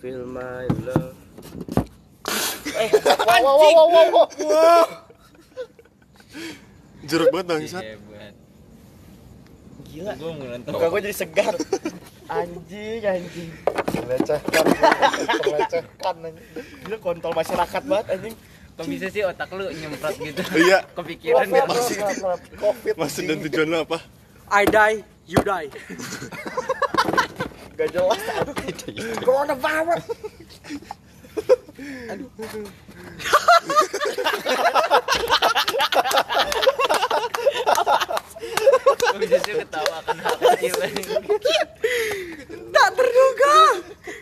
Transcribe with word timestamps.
Feel 0.00 0.24
my 0.28 0.68
love. 0.84 1.16
Eh, 2.74 2.90
Wow 3.24 3.40
wow 3.44 3.56
wow 3.60 3.86
wow 3.88 4.06
wow. 4.10 4.84
Jeruk 7.04 7.28
banget 7.32 7.46
bangsat. 7.46 7.84
Hebat. 7.84 8.34
gila. 9.94 10.12
Gue 10.18 10.30
mau 10.34 10.46
nonton. 10.50 10.70
Muka 10.74 10.86
gue 10.90 11.00
jadi 11.06 11.16
segar. 11.16 11.54
Anjing, 12.26 13.00
anjing. 13.04 13.50
Terlecehkan. 13.94 14.64
Terlecehkan 15.38 16.14
anjing. 16.26 16.46
Gila 16.84 16.96
kontol 16.98 17.32
masyarakat 17.32 17.82
banget 17.86 18.06
anjing. 18.10 18.34
Kok 18.74 18.86
bisa 18.90 19.06
sih 19.06 19.22
otak 19.22 19.54
lu 19.54 19.70
nyemprot 19.70 20.18
gitu? 20.18 20.42
Iya. 20.58 20.82
Kepikiran 20.98 21.46
rap. 21.46 21.70
Covid. 22.58 22.94
Maksud 22.98 23.22
dan 23.30 23.38
tujuan 23.46 23.68
lo 23.70 23.78
apa? 23.86 23.98
I 24.50 24.66
die, 24.66 25.06
you 25.30 25.38
die. 25.46 25.70
Gak 27.74 27.90
jelas. 27.90 28.20
Coronavirus. 29.26 30.04
Sih 39.34 39.54
ketawa 39.60 39.98
kan 40.06 40.16
hal 40.22 40.36
kecil 40.38 40.78
Tak 42.70 42.88
terduga. 42.94 43.56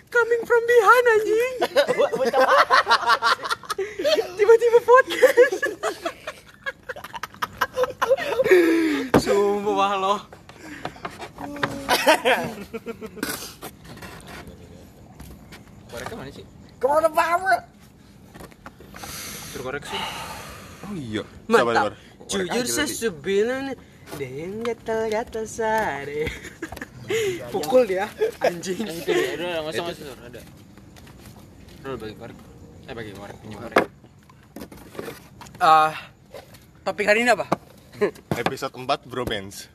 Coming 0.09 0.43
from 0.45 0.63
behind 0.65 1.05
anjing. 1.13 1.57
Tiba-tiba 4.37 4.79
podcast. 4.85 5.63
Sumpah 9.21 9.93
loh. 10.01 10.42
Koreknya 15.93 16.17
mana 16.17 16.31
sih? 16.33 16.45
Coronavirus. 16.81 17.61
Terkoreksi. 19.53 19.99
Oh 20.89 20.95
iya. 20.97 21.23
Sabar, 21.47 21.75
sabar. 21.75 21.93
Mantap. 21.95 22.29
Jujur 22.33 22.65
sesebilan 22.65 23.77
deh 24.17 24.33
yang 24.33 24.65
gatal-gatal 24.65 25.45
sare. 25.45 26.33
Pukul 27.53 27.85
dia 27.85 28.09
anjing. 28.41 28.89
Ya, 28.89 29.37
udah 29.37 29.69
nggak 29.69 29.75
usah 29.75 29.85
masuk 29.85 30.17
ada. 30.23 30.41
Udah 31.85 31.99
bagi 31.99 32.15
korek. 32.17 32.39
Eh 32.89 32.95
bagi 32.97 33.13
korek, 33.13 33.37
pinjam 33.45 33.59
korek. 33.61 33.79
Ah, 35.61 35.95
topik 36.83 37.07
hari 37.07 37.23
ini 37.23 37.31
apa? 37.37 37.47
Episode 38.35 38.75
4 38.75 39.07
bromance. 39.07 39.69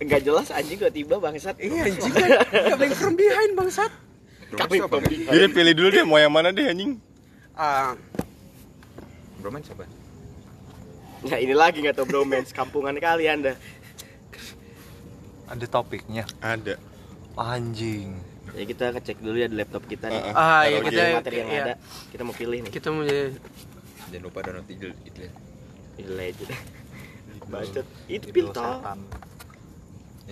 Gak 0.00 0.22
jelas 0.26 0.48
anjing 0.50 0.78
gak 0.80 0.94
tiba 0.94 1.16
bangsat. 1.20 1.56
Iya 1.60 1.86
anjing 1.86 2.12
kan 2.12 2.30
coming 2.74 2.94
from 2.94 3.14
behind 3.14 3.52
bangsat. 3.54 3.92
Jadi 5.30 5.46
pilih 5.54 5.74
dulu 5.78 5.88
deh 5.94 6.02
mau 6.02 6.18
yang 6.18 6.32
mana 6.34 6.50
deh 6.50 6.66
anjing. 6.66 6.98
Ah, 7.54 7.94
Bromance 9.40 9.72
apa? 9.72 9.88
Nah 11.20 11.38
ini 11.40 11.52
lagi 11.52 11.84
gak 11.84 11.96
tau 11.96 12.08
bromance 12.08 12.52
kampungan 12.52 12.96
kali 12.96 13.28
anda. 13.28 13.56
Ada 15.50 15.66
topiknya. 15.66 16.24
Ada. 16.40 16.78
Anjing. 17.34 18.16
Ya 18.54 18.64
kita 18.66 18.90
ngecek 18.94 19.18
dulu 19.22 19.36
ya 19.38 19.46
di 19.46 19.56
laptop 19.56 19.86
kita 19.86 20.10
nih. 20.10 20.22
Heeh. 20.22 20.34
ah 20.34 20.62
Kalau 20.62 20.70
ya 20.70 20.78
kita 20.82 21.02
game. 21.02 21.16
Materi 21.18 21.36
yang 21.36 21.50
iya. 21.50 21.62
ada. 21.62 21.74
Kita 22.10 22.22
mau 22.26 22.34
pilih 22.34 22.58
nih. 22.66 22.70
Kita 22.72 22.88
mau 22.90 23.02
jadi 23.02 23.24
Jangan 24.10 24.22
lupa 24.26 24.38
download 24.42 24.66
itu 24.66 24.88
itu 25.06 25.18
ya. 25.22 25.32
Ini 25.98 26.10
legend. 26.18 26.50
Bacot. 27.50 27.86
Itu 28.10 28.26
pintar. 28.34 28.98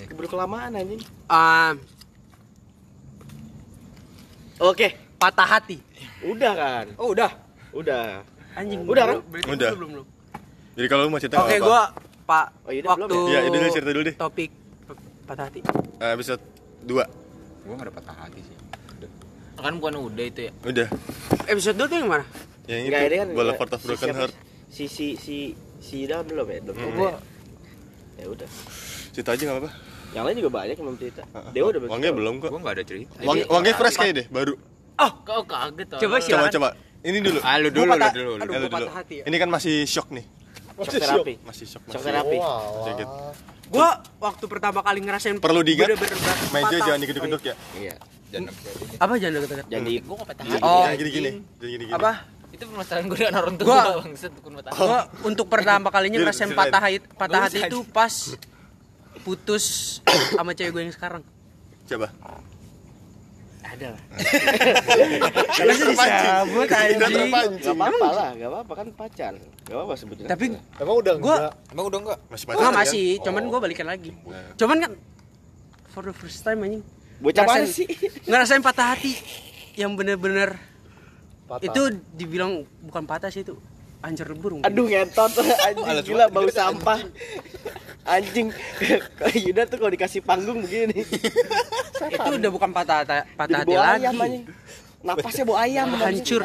Keburu 0.07 0.29
kelamaan 0.29 0.71
anjing. 0.73 1.03
ah 1.27 1.75
Oke, 4.59 4.91
patah 5.17 5.47
hati. 5.49 5.79
udah 6.21 6.53
kan? 6.53 6.87
Oh, 6.99 7.15
udah. 7.15 7.31
Udah. 7.71 8.27
Anjing. 8.59 8.83
Udah, 8.83 9.05
kan? 9.07 9.17
Berarti 9.31 9.51
Udah. 9.55 9.71
belum 9.75 9.91
belum. 9.95 10.07
Jadi 10.75 10.87
kalau 10.87 11.03
lu 11.07 11.11
mau 11.11 11.19
cerita 11.19 11.37
Oke, 11.39 11.59
apa? 11.59 11.63
gua 11.63 11.83
Pak 12.23 12.47
Oh, 12.67 12.71
iya, 12.71 12.83
waktu 12.83 13.07
belum 13.07 13.19
ya? 13.19 13.31
Iya, 13.31 13.39
itu 13.41 13.57
dulu, 13.57 13.69
cerita 13.71 13.91
dulu 13.91 14.05
deh. 14.05 14.15
Topik 14.15 14.51
patah 15.27 15.45
hati. 15.47 15.61
Eh, 15.99 16.11
episode 16.13 16.43
2. 16.83 17.67
Gue 17.67 17.75
gak 17.75 17.87
ada 17.87 17.95
patah 17.95 18.17
hati 18.17 18.41
sih. 18.43 18.57
Kan 19.55 19.75
bukan 19.79 19.95
udah 20.11 20.25
itu 20.25 20.41
ya. 20.47 20.53
Udah. 20.63 20.89
Episode 21.47 21.77
2 21.79 21.87
tuh 21.87 21.97
yang 21.99 22.09
mana? 22.09 22.25
Yang 22.67 22.81
Enggak, 22.85 23.01
itu 23.01 23.09
ini 23.09 23.17
kan 23.19 23.29
bola 23.35 23.53
Fort 23.55 23.73
of 23.73 23.81
si 23.81 23.87
Broken 23.87 24.15
Heart. 24.15 24.35
Si 24.69 24.85
si 24.87 25.07
si 25.15 25.37
si 25.79 25.95
Ida 26.05 26.23
belum 26.23 26.47
ya? 26.47 26.59
Belum. 26.63 26.77
Hmm. 26.79 26.95
Gua 26.95 27.13
ya 28.17 28.27
udah. 28.27 28.49
Cerita 29.19 29.35
aja 29.35 29.43
enggak 29.43 29.57
apa-apa. 29.59 29.71
Yang 30.15 30.23
lain 30.23 30.37
juga 30.39 30.51
banyak 30.55 30.77
yang 30.79 30.87
belum 30.87 30.99
cerita. 31.03 31.23
Heeh. 31.27 31.51
Dewa 31.51 31.67
udah 31.75 31.81
Wangnya 31.91 32.13
belum 32.15 32.35
kok. 32.39 32.49
Gue 32.55 32.61
gak 32.63 32.75
ada 32.79 32.85
cerita. 32.87 33.15
Wang, 33.27 33.39
wangnya 33.51 33.75
fresh 33.75 33.97
kayaknya 33.99 34.15
deh, 34.15 34.27
baru. 34.31 34.55
Oh, 34.95 35.13
Kok 35.27 35.43
kaget? 35.43 35.87
Coba 35.91 35.99
Coba 35.99 36.17
silakan. 36.23 36.51
coba. 36.55 36.69
Ini 37.03 37.19
dulu. 37.19 37.39
Ah 37.43 37.59
lu 37.59 37.69
dulu, 37.75 37.91
lu 37.91 37.99
dulu. 37.99 38.31
aduh, 38.39 38.55
dulu. 38.55 38.67
patah 38.71 38.95
hati 38.95 39.15
ya. 39.19 39.25
Ini 39.27 39.37
kan 39.43 39.49
masih 39.51 39.75
shock 39.91 40.15
nih. 40.15 40.23
Shock 40.79 41.03
terapi. 41.03 41.35
Masih 41.43 41.67
shock. 41.67 41.83
Shock 41.91 41.99
Masih. 41.99 42.07
terapi. 42.15 42.37
Sedikit. 42.87 43.09
Gua 43.69 43.89
waktu 44.23 44.45
pertama 44.47 44.87
kali 44.87 45.03
ngerasain 45.03 45.43
Perlu 45.43 45.67
diingat, 45.67 45.99
bener-bener 45.99 46.37
Meja 46.55 46.77
jangan 46.79 46.99
digeduk-geduk 47.03 47.43
ya. 47.43 47.55
Iya. 47.75 47.95
Jangan 48.31 48.47
apa 48.55 49.03
Apa 49.03 49.13
jangan 49.19 49.33
deket-deket? 49.35 49.67
Jadi 49.67 49.93
Gue 49.99 50.15
gak 50.15 50.29
patah 50.31 50.45
hati. 50.47 50.63
Oh. 50.63 50.85
gini, 50.87 50.95
gini, 50.95 51.11
gini, 51.11 51.31
gini, 51.59 51.85
gini. 51.85 51.93
Apa? 51.93 52.13
Itu 52.55 52.63
permasalahan 52.65 53.05
gue 53.11 53.19
dengan 53.19 53.35
orang 53.35 53.55
tua 53.59 53.67
Gua- 53.67 53.85
hati. 53.99 54.29
Gua 54.73 54.99
untuk 55.27 55.47
pertama 55.51 55.89
kalinya 55.91 56.19
ngerasain 56.23 56.55
patah 56.55 56.81
hati, 56.81 56.99
patah 57.13 57.41
hati 57.45 57.59
itu 57.67 57.83
pas 57.85 58.15
putus 59.29 59.65
sama 60.33 60.53
cewek 60.53 60.73
gue 60.73 60.83
yang 60.83 60.95
sekarang. 60.95 61.21
Coba. 61.85 62.09
ada 63.61 63.93
lah. 63.93 64.03
Karena 65.53 65.73
disambut 65.77 66.67
anjing. 66.67 67.31
Gak 67.61 67.69
apa-apa 67.71 68.09
lah, 68.11 68.31
gak 68.33 68.49
apa-apa 68.49 68.73
kan 68.75 68.89
pacar. 68.91 69.33
Gak 69.37 69.75
apa-apa 69.77 69.95
sebetulnya. 69.95 70.31
Tapi 70.31 70.57
Emang 70.81 70.97
udah 70.97 71.13
Gua- 71.15 71.37
enggak? 71.37 71.53
Emang 71.69 71.85
udah 71.87 71.99
enggak? 72.01 72.19
Masih 72.27 72.45
pacaran 72.49 72.65
kan? 72.65 72.75
masih, 72.75 73.07
cuman 73.21 73.43
gua 73.45 73.61
balikan 73.61 73.85
lagi. 73.85 74.11
Nah. 74.25 74.57
Cuman 74.57 74.77
kan 74.81 74.93
for 75.87 76.03
the 76.03 76.15
first 76.15 76.41
time 76.41 76.65
anjing. 76.65 76.81
bocah 77.19 77.45
ngerasain- 77.45 77.69
sih? 77.69 77.87
Ngerasain 78.25 78.63
patah 78.63 78.95
hati 78.95 79.13
yang 79.75 79.93
bener-bener 79.93 80.57
Patah. 81.45 81.67
itu 81.67 81.83
dibilang 82.15 82.53
bukan 82.81 83.05
patah 83.05 83.29
sih 83.29 83.43
itu 83.43 83.53
hancur 83.99 84.27
lebur 84.31 84.51
mungkin. 84.59 84.67
Aduh 84.69 84.87
ngentot 84.87 85.33
anjing 85.67 86.07
gila 86.07 86.25
bau 86.31 86.49
sampah. 86.59 87.01
Anjing. 88.09 88.49
Yuda 89.45 89.69
tuh 89.69 89.77
kalau 89.77 89.93
dikasih 89.93 90.21
panggung 90.25 90.65
begini 90.65 91.05
itu 91.05 92.31
udah 92.41 92.51
bukan 92.53 92.71
patah 92.73 93.05
hati, 93.05 93.21
patah 93.37 93.61
Jadi 93.67 93.73
hati 93.73 93.75
lagi. 93.77 94.05
ayam 94.07 94.15
anjing. 94.17 94.45
Napasnya 94.99 95.45
bau 95.47 95.57
ayam. 95.59 95.89
Hancur? 95.95 96.41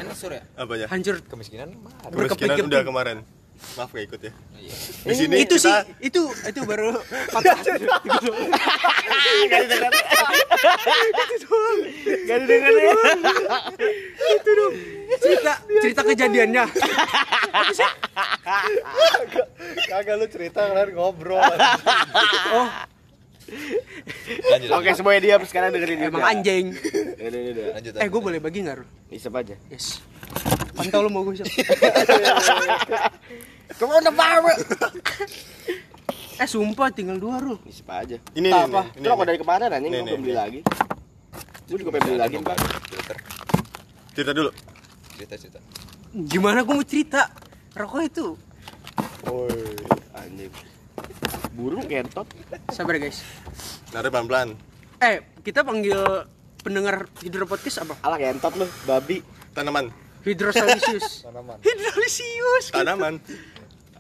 Apa 0.58 0.74
ya? 0.76 0.86
hancur. 0.92 1.16
Kemiskinan 1.26 1.74
berkeping-keping. 2.12 2.68
udah 2.70 2.82
kemarin. 2.84 3.18
Maaf 3.74 3.90
gak 3.90 4.06
ikut 4.06 4.22
ya. 4.22 4.32
Iya. 4.60 4.76
Di 5.04 5.14
sini 5.18 5.36
itu 5.42 5.56
sih, 5.58 5.66
kita 5.66 5.82
itu 5.98 6.22
itu 6.30 6.60
baru 6.62 6.94
patah. 7.34 7.58
Gak 9.50 9.60
didengar. 9.66 9.92
Gak 12.24 12.38
didengar 12.46 12.74
ya. 12.74 12.92
itu 14.38 14.50
dong. 14.54 14.74
Cerita 15.20 15.54
cerita 15.82 16.02
kejadiannya. 16.06 16.64
Kagak 19.90 20.16
lu 20.22 20.26
cerita 20.30 20.62
kalian 20.70 20.90
ngobrol. 20.96 21.42
Oh, 22.54 22.70
Lanjut. 24.24 24.70
Oke 24.72 24.90
semuanya 24.96 25.22
diam 25.22 25.44
sekarang 25.44 25.76
dengerin 25.76 26.08
emang 26.08 26.24
anjing. 26.24 26.66
Lanjut. 27.76 27.94
Eh, 28.00 28.08
gue 28.08 28.22
boleh 28.22 28.40
bagi 28.40 28.64
nggak? 28.64 29.12
Isep 29.12 29.34
aja. 29.36 29.56
Yes. 29.68 30.00
Pantau 30.74 31.06
lu 31.06 31.10
mau 31.12 31.22
gue 31.28 31.38
siap. 33.74 33.80
Corona 33.80 34.12
virus. 34.12 34.60
Eh, 36.34 36.50
sumpah 36.50 36.90
tinggal 36.90 37.22
dua 37.22 37.38
Ru. 37.38 37.62
Isep 37.62 37.86
aja. 37.86 38.18
ini 38.34 38.50
nih, 38.50 38.58
apa. 38.58 38.90
rokok 38.90 39.22
nih. 39.22 39.28
dari 39.30 39.38
kemarin 39.38 39.68
anjing 39.70 39.92
Nih, 39.94 39.94
gua 39.94 40.02
nih, 40.02 40.10
belum 40.10 40.22
beli 40.26 40.34
nih. 40.34 40.40
lagi. 40.42 40.60
Gue 41.64 41.78
juga 41.78 41.90
pengen 41.94 42.06
beli 42.10 42.18
lagi 42.18 42.36
Pak. 42.42 42.58
Cerita 44.12 44.32
dulu. 44.34 44.50
Cerita 45.14 45.34
cerita. 45.38 45.60
Gimana 46.12 46.66
gue 46.66 46.74
mau 46.74 46.82
cerita? 46.82 47.30
Rokok 47.72 48.02
itu. 48.02 48.28
Woi, 49.24 49.78
anjing. 50.16 50.50
Burung 51.54 51.86
kentot. 51.86 52.26
Sabar 52.74 52.98
guys. 52.98 53.22
Naruh 53.94 54.10
pelan-pelan. 54.10 54.58
Eh, 55.00 55.22
kita 55.46 55.62
panggil 55.62 56.02
pendengar 56.60 57.14
Hidro 57.22 57.46
Podcast 57.46 57.86
apa? 57.86 57.94
Alah 58.02 58.18
kentot 58.18 58.58
lu, 58.58 58.66
babi. 58.90 59.22
Tanaman. 59.54 59.94
Hidrosalisius. 60.26 61.22
Tanaman. 61.30 61.62
Hidrolisius. 61.62 62.74
Tanaman. 62.74 63.22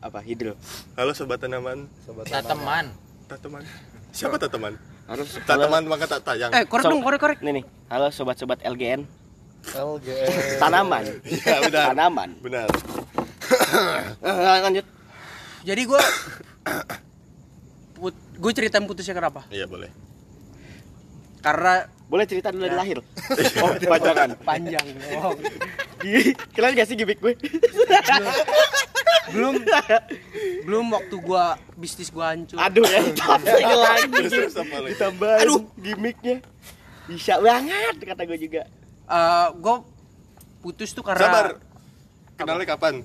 Apa 0.04 0.20
hidro? 0.20 0.60
Halo 1.00 1.16
sobat 1.16 1.40
tanaman. 1.40 1.88
Sobat 2.04 2.28
Tateman. 2.28 2.92
Tataman. 3.24 3.64
Siapa 4.12 4.36
tataman? 4.36 4.76
Harus 5.08 5.40
Tataman 5.42 5.84
maka 5.88 6.06
tak 6.06 6.22
tayang. 6.22 6.52
Eh, 6.52 6.68
korek 6.68 6.84
So- 6.84 6.92
dong, 6.92 7.00
korek 7.02 7.20
korek. 7.20 7.40
Nih 7.40 7.54
nih, 7.56 7.66
halo 7.88 8.12
sobat-sobat 8.12 8.60
LGN. 8.62 9.08
LGN. 9.64 10.60
Tanaman. 10.60 11.04
Ya 11.24 11.58
benar. 11.64 11.86
Tanaman. 11.96 12.30
Benar. 12.44 12.68
Eh, 14.20 14.60
lanjut. 14.60 14.86
Jadi 15.64 15.82
gue 15.88 16.02
put, 17.96 18.12
gue 18.36 18.52
ceritain 18.52 18.84
putusnya 18.84 19.16
kenapa. 19.16 19.48
Iya 19.48 19.64
boleh. 19.66 19.88
Karena 21.44 21.86
Boleh 22.04 22.30
cerita 22.30 22.54
dulu 22.54 22.70
dari 22.70 22.78
lahir. 22.78 23.02
Oh, 23.64 23.74
panjangan. 23.74 24.38
panjang 24.46 24.86
oh. 25.18 25.34
Ih, 26.06 26.38
Kalian 26.54 26.78
gak 26.78 26.86
sih 26.86 26.94
gimmick 26.94 27.18
gue? 27.18 27.34
belum 29.34 29.56
belum 30.68 30.86
waktu 30.94 31.16
gua 31.24 31.56
bisnis 31.80 32.12
gua 32.12 32.36
hancur 32.36 32.60
Aduh 32.60 32.84
ya, 32.84 33.00
ini 33.64 33.74
lagi. 33.74 34.24
Ditambahin 34.94 35.48
Aduh. 35.48 35.62
gimmicknya. 35.80 36.44
Bisa 37.08 37.40
banget 37.40 37.98
kata 38.04 38.22
gue 38.28 38.38
juga. 38.38 38.68
Eh, 39.08 39.48
gua 39.58 39.82
putus 40.60 40.92
tuh 40.92 41.02
karena 41.02 41.24
Sabar. 41.24 41.48
Kenalnya 42.36 42.68
kapan? 42.68 42.96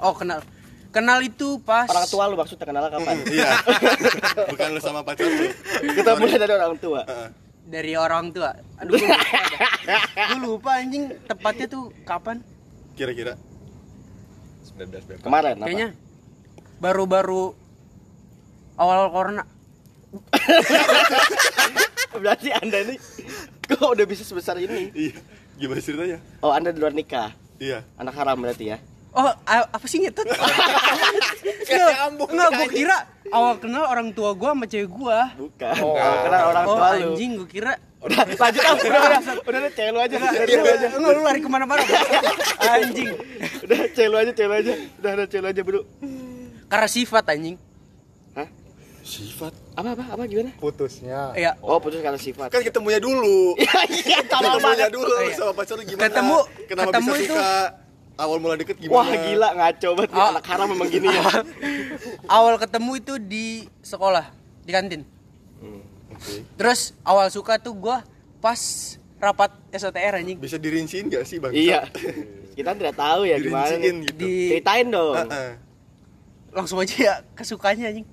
oh 0.00 0.16
kenal 0.16 0.40
kenal 0.88 1.20
itu 1.20 1.60
pas 1.60 1.84
Orang 1.84 2.08
tua 2.08 2.24
lu 2.28 2.34
maksudnya 2.34 2.66
kenal 2.66 2.88
kapan? 2.88 3.16
Iya. 3.28 3.50
Bukan 4.48 4.68
lu 4.74 4.80
sama 4.80 5.00
pacar 5.04 5.28
lu. 5.28 5.48
Kita 5.96 6.16
mulai 6.16 6.36
dari 6.40 6.52
orang 6.56 6.80
tua. 6.80 7.04
Dari 7.70 7.94
orang 7.94 8.30
tua 8.30 8.50
aduh 8.76 8.92
gua 8.92 9.06
lupa. 9.06 9.18
Gua 10.28 10.38
lupa 10.42 10.70
anjing 10.76 11.04
tepatnya 11.24 11.66
tuh 11.66 11.94
kapan 12.02 12.42
Kira-kira. 12.92 13.38
19 14.66 14.90
Februari. 15.00 15.22
Kemarin 15.22 15.54
apa? 15.56 15.64
kayaknya 15.64 15.88
baru-baru 16.76 17.54
awal 18.74 19.08
corona 19.08 19.44
Berarti 22.12 22.48
Anda 22.52 22.82
ini 22.82 22.94
kok 23.62 23.86
udah 23.86 24.04
bisa 24.04 24.20
sebesar 24.20 24.58
ini? 24.58 24.90
Iya. 24.90 25.14
Gimana 25.56 25.78
ceritanya? 25.78 26.18
Oh, 26.40 26.50
Anda 26.50 26.74
di 26.74 26.80
luar 26.80 26.90
nikah. 26.90 27.30
Iya. 27.56 27.84
Anak 27.94 28.16
haram 28.16 28.34
berarti 28.36 28.66
ya. 28.66 28.76
Oh, 29.10 29.26
a- 29.26 29.68
apa 29.68 29.84
sih 29.86 29.98
ngetut? 29.98 30.22
Nggak, 31.40 31.96
nggak, 32.28 32.48
gue 32.52 32.68
kira 32.74 32.96
awal 33.30 33.54
kenal 33.56 33.84
orang 33.84 34.10
tua 34.10 34.32
gua 34.32 34.52
sama 34.52 34.64
cewek 34.64 34.88
gua. 34.88 35.32
Bukan. 35.34 35.74
Oh, 35.80 35.94
kenal 35.96 36.42
orang 36.48 36.64
Oh, 36.64 36.76
tua 36.76 36.88
lu. 36.92 37.14
anjing, 37.14 37.30
gue 37.36 37.48
kira 37.48 37.72
Udah, 38.00 38.24
lanjut 38.24 38.62
ah. 38.64 38.72
Udah, 38.74 39.00
udah. 39.02 39.20
Udah, 39.44 39.58
udah, 39.60 39.72
cewek 39.72 39.90
lu 39.92 40.00
aja. 40.00 40.16
Cewek 40.16 40.72
aja. 40.72 40.86
Enggak 40.90 41.12
lu 41.12 41.20
lari 41.20 41.40
ke 41.40 41.48
mana-mana 41.48 41.84
Anjing 42.58 43.12
Udah, 43.60 43.78
cewek 43.92 44.08
lu 44.08 44.16
aja, 44.16 44.32
cewek 44.32 44.48
lu 44.48 44.56
aja. 44.56 44.72
Udah, 44.96 45.10
udah, 45.14 45.26
cewek 45.26 45.42
lu 45.42 45.48
aja, 45.48 45.60
Bro. 45.60 45.80
Karena 46.66 46.88
sifat 46.88 47.24
anjing 47.28 47.56
Hah? 48.32 48.48
Sifat. 49.00 49.52
Apa, 49.74 49.88
apa, 49.92 50.04
apa, 50.12 50.22
gimana? 50.24 50.52
Putusnya. 50.56 51.34
Iya 51.34 51.60
Oh, 51.60 51.76
putus 51.76 52.00
karena 52.00 52.16
sifat. 52.16 52.48
Kan 52.48 52.60
ketemunya 52.62 52.96
dulu. 52.98 53.52
Iya, 53.58 53.80
iya, 53.86 54.18
Ketemunya 54.22 54.88
dulu 54.88 55.14
iya. 55.20 55.34
sama 55.34 55.52
pacar 55.52 55.74
lu 55.74 55.84
gimana? 55.84 56.04
Ketemu- 56.06 56.44
Kenapa 56.66 56.88
ketemu 56.90 57.10
bisa 57.10 57.18
itu- 57.18 57.32
suka? 57.32 57.52
Awal 58.18 58.36
mula 58.42 58.54
deket 58.58 58.76
gimana? 58.76 58.96
Wah, 59.00 59.10
gila, 59.12 59.48
ngaco 59.56 59.88
banget. 59.96 60.10
nih. 60.12 60.20
Oh. 60.20 60.30
Anak 60.34 60.44
haram 60.50 60.66
memang 60.70 60.88
gini 60.90 61.06
ya. 61.08 61.22
Awal 62.36 62.54
ketemu 62.60 62.92
itu 63.00 63.14
di 63.16 63.46
sekolah 63.80 64.28
Di 64.66 64.70
kantin 64.72 65.02
Oke. 66.10 66.44
Terus 66.60 66.92
awal 67.00 67.32
suka 67.32 67.56
tuh 67.56 67.72
gua 67.72 68.04
pas 68.44 68.60
rapat 69.16 69.48
SOTR 69.72 70.20
anjing 70.20 70.36
Bisa 70.36 70.60
dirinciin 70.60 71.08
gak 71.08 71.24
sih 71.24 71.40
bang? 71.40 71.52
Iya. 71.56 71.80
Kita 72.56 72.76
tidak 72.76 72.92
tahu 72.92 73.24
ya 73.24 73.40
gimana. 73.40 73.72
Gitu. 73.80 74.12
Di 74.20 74.32
Ceritain 74.52 74.88
dong. 74.92 75.16
Heeh. 75.16 75.50
langsung 76.50 76.82
aja 76.82 76.96
ya 76.98 77.14
kesukanya 77.32 77.88
anjing 77.88 78.04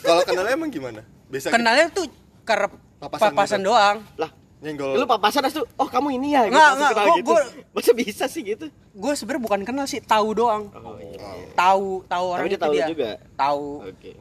Kalau 0.00 0.22
kenalnya 0.24 0.54
emang 0.56 0.70
gimana? 0.72 1.02
Biasa 1.28 1.52
Kenalnya 1.52 1.86
tuh 1.92 2.06
karena 2.46 2.70
Papasan 2.98 3.30
papasan, 3.30 3.60
gitu. 3.60 3.68
doang 3.70 3.96
Lah, 4.18 4.30
nyenggol. 4.58 4.92
lu 4.92 5.04
papasan 5.04 5.40
terus 5.40 5.54
tuh, 5.54 5.66
oh 5.72 5.86
kamu 5.86 6.16
ini 6.16 6.32
ya? 6.32 6.44
Nggak, 6.44 6.52
langsung 6.52 6.78
nggak, 6.84 6.94
gua- 6.98 7.16
gitu. 7.16 7.28
gua- 7.28 7.48
Masa 7.70 7.90
bisa 7.92 8.24
sih 8.26 8.42
gitu? 8.44 8.66
Gue 8.90 9.12
sebenarnya 9.12 9.42
bukan 9.44 9.60
kenal 9.62 9.84
sih, 9.84 10.00
tahu 10.00 10.34
doang. 10.34 10.66
Oh, 10.72 10.96
iya. 10.96 11.18
Tahu, 11.52 12.02
tahu 12.04 12.26
orang 12.28 12.46
dia 12.46 12.52
itu 12.52 12.60
tahu 12.60 12.72
dia. 12.72 12.86
juga? 12.86 13.10
Tahu. 13.34 13.66
Oke. 13.86 14.12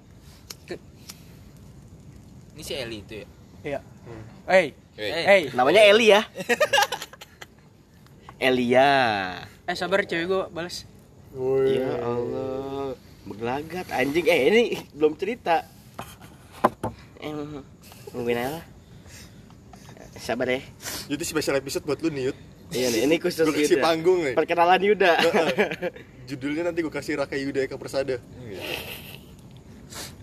Ini 2.54 2.62
si 2.62 2.74
Eli 2.74 2.98
itu 3.00 3.14
ya. 3.16 3.28
Iya. 3.64 3.80
Hey, 4.46 4.66
Hey. 4.94 5.24
hey, 5.24 5.42
Namanya 5.52 5.82
Eli 5.84 6.10
ya. 6.10 6.22
Elia. 8.40 8.90
eh 9.66 9.74
sabar 9.74 10.06
cewek 10.06 10.26
gue 10.26 10.44
balas. 10.50 10.86
Ya 11.68 11.90
Allah. 12.00 12.94
Berlagat 13.26 13.90
anjing. 13.92 14.26
Eh, 14.26 14.42
ini 14.48 14.62
belum 14.92 15.14
cerita. 15.14 15.66
Eh, 17.20 17.34
nungguin 18.10 18.38
aja 18.38 18.52
lah. 18.54 18.66
Sabar 20.18 20.48
ya. 20.50 20.62
Jadi 21.08 21.24
special 21.24 21.56
episode 21.58 21.84
buat 21.84 22.00
lu 22.00 22.10
nih 22.10 22.32
Yud. 22.32 22.38
Iya 22.68 22.88
nih, 22.92 23.02
ini 23.08 23.16
khusus 23.16 23.40
Gua 23.42 23.56
kasih 23.56 23.80
Yuda. 23.80 23.84
panggung 23.84 24.20
nih. 24.22 24.36
Perkenalan 24.36 24.82
Yuda. 24.84 25.12
Judulnya 26.30 26.64
nanti 26.68 26.84
gue 26.84 26.92
kasih 26.92 27.16
Raka 27.16 27.40
Yuda 27.40 27.64
Eka 27.64 27.80
Persada. 27.80 28.20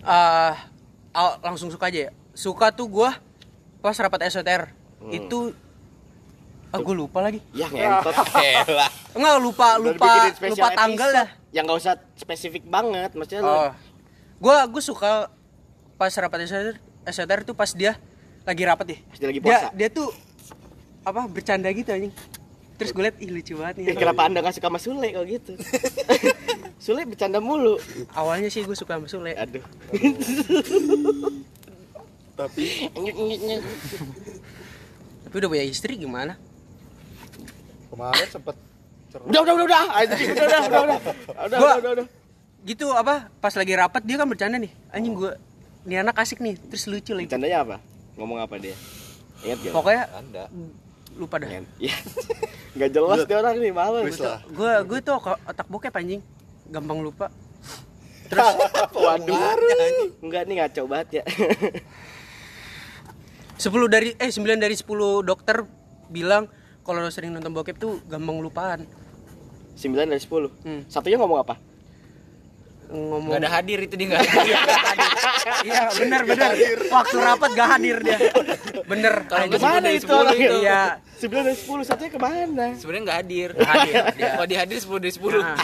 Ah, 0.05 0.69
aw- 1.09 1.41
langsung 1.41 1.73
suka 1.73 1.89
aja 1.89 2.09
ya. 2.09 2.11
Suka 2.37 2.69
tuh 2.69 2.85
gue 2.85 3.09
pas 3.81 3.95
rapat 3.97 4.29
SOTR. 4.29 4.69
Hmm. 5.01 5.09
Itu 5.11 5.57
ah 6.69 6.77
gue 6.77 6.95
lupa 6.95 7.23
lagi. 7.25 7.41
ya 7.55 7.65
ngentot. 7.65 8.13
Elah. 8.37 8.91
Enggak 9.17 9.35
lupa 9.41 9.67
lupa 9.81 10.11
lupa 10.29 10.67
tanggal 10.75 11.09
dah. 11.09 11.27
Yang 11.49 11.63
nggak 11.65 11.79
usah 11.81 11.93
spesifik 12.13 12.63
banget, 12.67 13.15
maksudnya 13.17 13.41
lu. 13.41 13.49
Oh. 13.49 13.71
Gua 14.37 14.67
gue 14.69 14.83
suka 14.83 15.31
pas 15.95 16.11
rapat 16.13 16.45
SOTR, 16.45 16.77
SOTR 17.07 17.39
tuh 17.41 17.55
pas 17.55 17.71
dia 17.73 17.95
lagi 18.45 18.63
rapat 18.63 18.85
deh. 18.87 18.99
Pas 19.03 19.17
dia 19.17 19.27
lagi 19.27 19.39
Dia 19.39 19.47
puasa. 19.47 19.67
dia 19.73 19.89
tuh 19.89 20.07
apa 21.01 21.21
bercanda 21.25 21.69
gitu 21.69 21.89
anjing. 21.89 22.13
Terus 22.75 22.91
gue 22.91 23.01
liat 23.01 23.17
ih 23.17 23.29
lucu 23.29 23.53
banget 23.55 23.75
nih. 23.79 23.85
Eh, 23.87 23.95
kenapa 23.95 24.21
anda 24.23 24.39
gak 24.39 24.53
suka 24.53 24.67
sama 24.67 24.77
Sule 24.77 25.07
kalau 25.09 25.25
gitu? 25.25 25.53
Sule 26.83 27.01
bercanda 27.03 27.39
mulu. 27.39 27.79
Awalnya 28.11 28.47
sih 28.47 28.61
gue 28.61 28.73
suka 28.73 28.95
sama 28.95 29.07
Sule. 29.07 29.31
Aduh. 29.33 29.63
Tapi 32.35 32.63
Tapi 35.23 35.35
udah 35.35 35.49
punya 35.49 35.65
istri 35.65 35.95
gimana? 35.95 36.35
Kemarin 37.87 38.27
sempet 38.27 38.55
cerai. 39.07 39.23
Udah, 39.25 39.39
udah, 39.41 39.53
udah, 39.55 39.65
udah. 39.65 39.83
Anjing, 39.95 40.29
udah, 40.29 40.45
udah, 40.45 40.59
udah, 40.59 40.81
udah. 40.83 40.99
Udah, 41.47 41.57
Gua- 41.57 41.77
udah, 41.79 41.91
udah. 41.95 42.05
Gitu 42.65 42.85
apa? 42.91 43.15
Pas 43.39 43.53
lagi 43.53 43.73
rapat 43.73 44.01
dia 44.03 44.19
kan 44.19 44.27
bercanda 44.27 44.57
nih. 44.59 44.71
Anjing 44.91 45.15
gue 45.15 45.31
ini 45.85 45.95
anak 45.95 46.17
asik 46.17 46.43
nih, 46.43 46.59
terus 46.59 46.85
lucu 46.85 47.13
lagi. 47.13 47.29
Bercandanya 47.29 47.57
apa? 47.63 47.75
Ngomong 48.15 48.39
apa 48.39 48.55
dia? 48.59 48.75
Ingat 49.43 49.57
gak? 49.61 49.73
Pokoknya 49.75 50.03
Anda. 50.15 50.43
lupa 51.15 51.39
dah. 51.39 51.47
Ya. 51.79 51.95
Gak 52.79 52.91
jelas 52.91 53.23
dia 53.23 53.39
orang 53.39 53.55
nih, 53.55 53.71
malu. 53.71 54.03
Gue 54.51 54.73
gue 54.83 54.99
tuh 54.99 55.15
kok 55.15 55.39
otak 55.47 55.67
bokep 55.71 55.95
anjing. 55.95 56.19
Gampang 56.67 56.99
lupa. 56.99 57.31
Terus 58.27 58.43
Waduh. 59.05 59.39
Enggak 60.19 60.43
nih 60.43 60.55
ngaco 60.59 60.81
banget 60.91 61.07
ya. 61.21 61.23
10 63.55 63.71
dari 63.87 64.11
eh 64.19 64.27
9 64.27 64.59
dari 64.59 64.75
10 64.75 64.83
dokter 65.23 65.63
bilang 66.11 66.51
kalau 66.83 66.99
lo 66.99 67.07
sering 67.07 67.31
nonton 67.31 67.55
bokep 67.55 67.79
tuh 67.79 68.03
gampang 68.11 68.43
lupaan. 68.43 68.83
9 69.79 69.95
dari 69.95 70.19
10. 70.19 70.51
Hmm. 70.67 70.81
Satunya 70.91 71.15
ngomong 71.15 71.47
apa? 71.47 71.55
Ngomong 72.85 73.31
Gak 73.31 73.41
ada 73.41 73.49
hadir 73.51 73.79
itu 73.81 73.93
dia 73.95 74.07
nggak 74.07 74.21
ada. 74.21 74.33
Iya, 75.61 75.81
benar 75.93 76.21
benar. 76.25 76.51
Waktu 76.89 77.15
rapat 77.17 77.49
gak 77.53 77.69
hadir 77.69 77.97
dia. 78.01 78.17
Bener. 78.83 79.13
Kalau 79.25 79.45
Ke 79.45 79.57
mana 79.57 79.77
dari 79.83 79.97
itu 79.97 80.05
10 80.05 80.13
orang? 80.15 80.35
itu. 80.35 80.55
Iya. 80.59 80.81
9 81.15 81.45
dari 81.45 81.57
10, 81.57 81.85
satunya 81.85 82.11
ke 82.11 82.19
mana? 82.19 82.65
Sebenarnya 82.73 83.03
nggak 83.05 83.17
hadir. 83.19 83.49
Nggak 83.53 83.71
hadir, 83.71 83.93
dia. 84.11 84.27
Kalau 84.35 84.47
dia 84.47 84.59
hadir 84.61 84.77
10 84.77 84.99
dari 84.99 85.13
10. 85.13 85.21
Nah, 85.35 85.57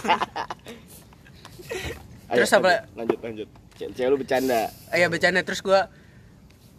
Ayo, 2.28 2.38
Terus 2.38 2.52
apa? 2.54 2.72
lanjut, 2.94 3.20
Lanjut. 3.20 3.48
Cewek 3.74 4.08
lu 4.08 4.18
bercanda. 4.18 4.62
iya 4.92 5.10
bercanda 5.10 5.42
terus 5.42 5.58
gua 5.60 5.90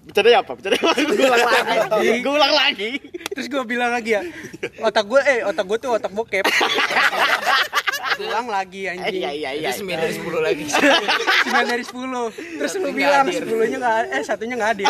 Bercanda 0.02 0.38
apa? 0.38 0.52
Bercanda? 0.54 0.78
Gue 1.10 1.26
ulang 1.26 1.42
lagi. 1.44 2.10
Gue 2.20 2.32
ulang 2.32 2.54
lagi. 2.54 2.90
terus 3.30 3.46
gua 3.48 3.62
bilang 3.62 3.90
lagi 3.90 4.10
ya. 4.12 4.22
Otak 4.78 5.04
gua 5.04 5.20
eh 5.22 5.42
otak 5.42 5.64
gua 5.64 5.78
tuh 5.78 5.90
otak 5.92 6.10
bokep. 6.10 6.46
Ulang 8.18 8.46
lagi 8.48 8.80
Eh, 8.84 8.90
anjing. 8.92 9.20
Iya, 9.22 9.30
iya, 9.32 9.50
iya. 9.54 9.68
Itu 9.70 9.84
9 9.84 9.96
dari 9.96 10.12
10 10.12 10.40
lagi. 10.46 10.64
9 10.68 11.64
dari 11.64 11.84
10. 11.84 12.32
Terus 12.60 12.72
lu 12.76 12.88
bilang 12.92 13.24
hadir. 13.24 13.42
10-nya 13.42 13.76
enggak 13.78 13.96
eh 14.10 14.22
satunya 14.22 14.54
enggak 14.58 14.70
hadir. 14.76 14.86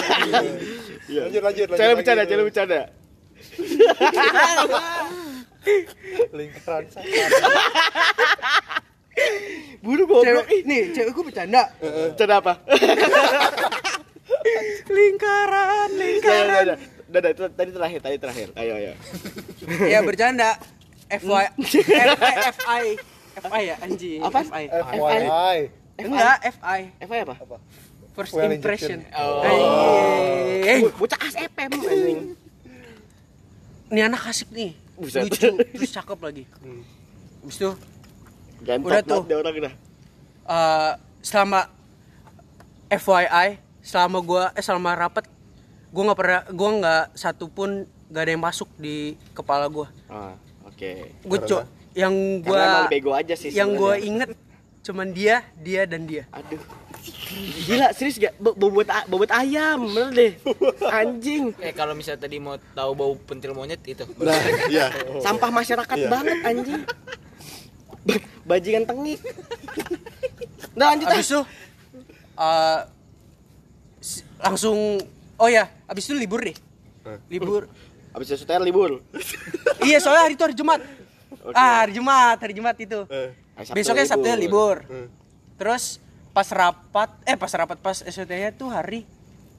Iya. 1.07 1.23
Lanjut, 1.29 1.43
lanjut, 1.43 1.67
lanjut 1.69 1.79
lagi. 1.79 1.97
bercanda, 1.99 2.23
cewek 2.25 2.45
bercanda. 2.49 2.81
Lingkaran 6.33 6.85
sana. 6.91 7.07
Buru 9.83 10.03
goblok. 10.07 10.47
Cewek 10.47 10.67
nih, 10.67 10.83
cewek 10.91 11.11
gua 11.13 11.25
bercanda. 11.27 11.63
Bercanda 11.79 12.35
apa? 12.39 12.53
Lingkaran, 14.89 15.89
lingkaran. 15.95 16.43
udah, 16.43 16.63
udah. 16.65 16.79
Udah, 17.13 17.21
udah, 17.21 17.31
itu 17.31 17.43
tadi 17.53 17.71
terakhir, 17.71 17.99
tadi 18.01 18.17
terakhir. 18.17 18.49
Ayo, 18.57 18.73
ayo. 18.75 18.93
Ya 19.87 20.01
bercanda. 20.03 20.57
FY 21.13 21.45
FI 22.57 22.97
FI 23.35 23.63
ya 23.65 23.75
anjing. 23.79 24.21
Apa? 24.21 24.39
FI. 24.43 24.65
FYI. 24.69 25.59
Enggak, 25.99 26.37
FI. 26.51 26.81
FI 26.99 27.19
apa? 27.23 27.35
First 28.13 28.33
Well 28.33 28.51
impression. 28.51 29.01
Oh. 29.11 29.41
Bu- 30.83 30.95
Bocah 30.99 31.19
ASFM 31.19 31.71
anjing. 31.73 32.21
ini 33.89 34.01
anak 34.01 34.25
asik 34.27 34.49
nih. 34.49 34.73
Buset. 34.95 35.25
Lucu, 35.27 35.49
terus 35.71 35.91
cakep 35.91 36.19
lagi. 36.19 36.45
Habis 37.41 37.57
itu 37.57 37.71
Udah 38.63 39.01
tuh. 39.03 39.23
dia 39.25 39.37
orang 39.37 39.55
dah. 39.61 39.75
eh, 40.45 40.93
selama 41.21 41.67
FYI, 42.89 43.57
selama 43.81 44.19
gua 44.21 44.45
eh 44.51 44.61
selama 44.61 44.93
rapat 44.95 45.25
gue 45.89 46.03
nggak 46.03 46.17
pernah 46.17 46.41
gue 46.47 46.71
nggak 46.79 47.05
satu 47.13 47.47
pun 47.47 47.85
gak 48.09 48.23
ada 48.23 48.33
yang 48.33 48.41
masuk 48.41 48.65
di 48.77 48.97
kepala 49.33 49.69
gue 49.69 49.85
Ah, 50.07 50.33
oke. 50.63 50.93
gue 51.21 51.39
co 51.43 51.57
yang 51.93 52.15
emang 52.43 52.89
bego 52.89 53.13
aja 53.13 53.35
sih 53.35 53.49
yang 53.49 53.73
gue 53.73 53.85
sebenarnya. 53.95 54.07
inget 54.07 54.31
cuman 54.83 55.09
dia 55.11 55.37
dia 55.55 55.83
dan 55.85 56.05
dia 56.05 56.25
Aduh. 56.31 56.61
Gila, 57.67 57.91
serius 57.91 58.15
gak? 58.15 58.37
Bo- 58.37 58.55
Bobot 58.55 58.87
bobot 59.09 59.27
ayam, 59.29 59.91
bener 59.91 60.13
deh. 60.13 60.33
Anjing. 60.93 61.51
Eh 61.59 61.73
kalau 61.73 61.99
misalnya 61.99 62.23
tadi 62.23 62.39
mau 62.39 62.55
tahu 62.71 62.93
bau 62.93 63.13
pentil 63.17 63.51
monyet 63.53 63.83
itu. 63.83 64.07
Nah, 64.21 64.37
iya. 64.69 64.87
Sampah 65.19 65.51
masyarakat 65.51 65.97
Iya. 65.97 66.07
banget 66.07 66.39
anjing. 66.45 66.83
Ba- 68.07 68.23
Bajingan 68.53 68.85
tengik. 68.85 69.19
Nah, 70.73 70.95
lanjut 70.95 71.09
ah. 71.09 71.15
abis 71.15 71.27
itu 71.27 71.41
eh, 72.37 72.81
si- 73.99 74.25
langsung 74.39 74.79
oh 75.37 75.49
ya 75.49 75.67
abis 75.85 76.07
itu 76.07 76.15
libur 76.15 76.39
deh 76.39 76.55
Eh. 77.03 77.19
libur 77.29 77.67
Abis 78.13 78.31
itu 78.31 78.45
libur. 78.61 79.01
iya 79.83 79.99
soalnya 79.99 80.29
hari 80.29 80.35
itu 80.37 80.45
hari 80.45 80.55
Jumat 80.55 80.79
Oke. 81.43 81.53
ah 81.53 81.83
hari 81.83 81.93
Jumat 81.93 82.37
hari 82.37 82.53
Jumat 82.53 82.77
itu 82.77 83.03
Eh, 83.07 83.31
Sabtu 83.59 83.75
besoknya 83.75 84.05
Sabtu 84.05 84.29
libur 84.35 84.83
Hmm. 84.85 85.09
terus 85.55 85.99
pas 86.31 86.47
rapat 86.47 87.11
eh 87.23 87.35
pas 87.35 87.51
rapat 87.51 87.77
pas 87.77 87.99
SOT-nya 87.99 88.51
tuh 88.51 88.69
hari 88.69 89.05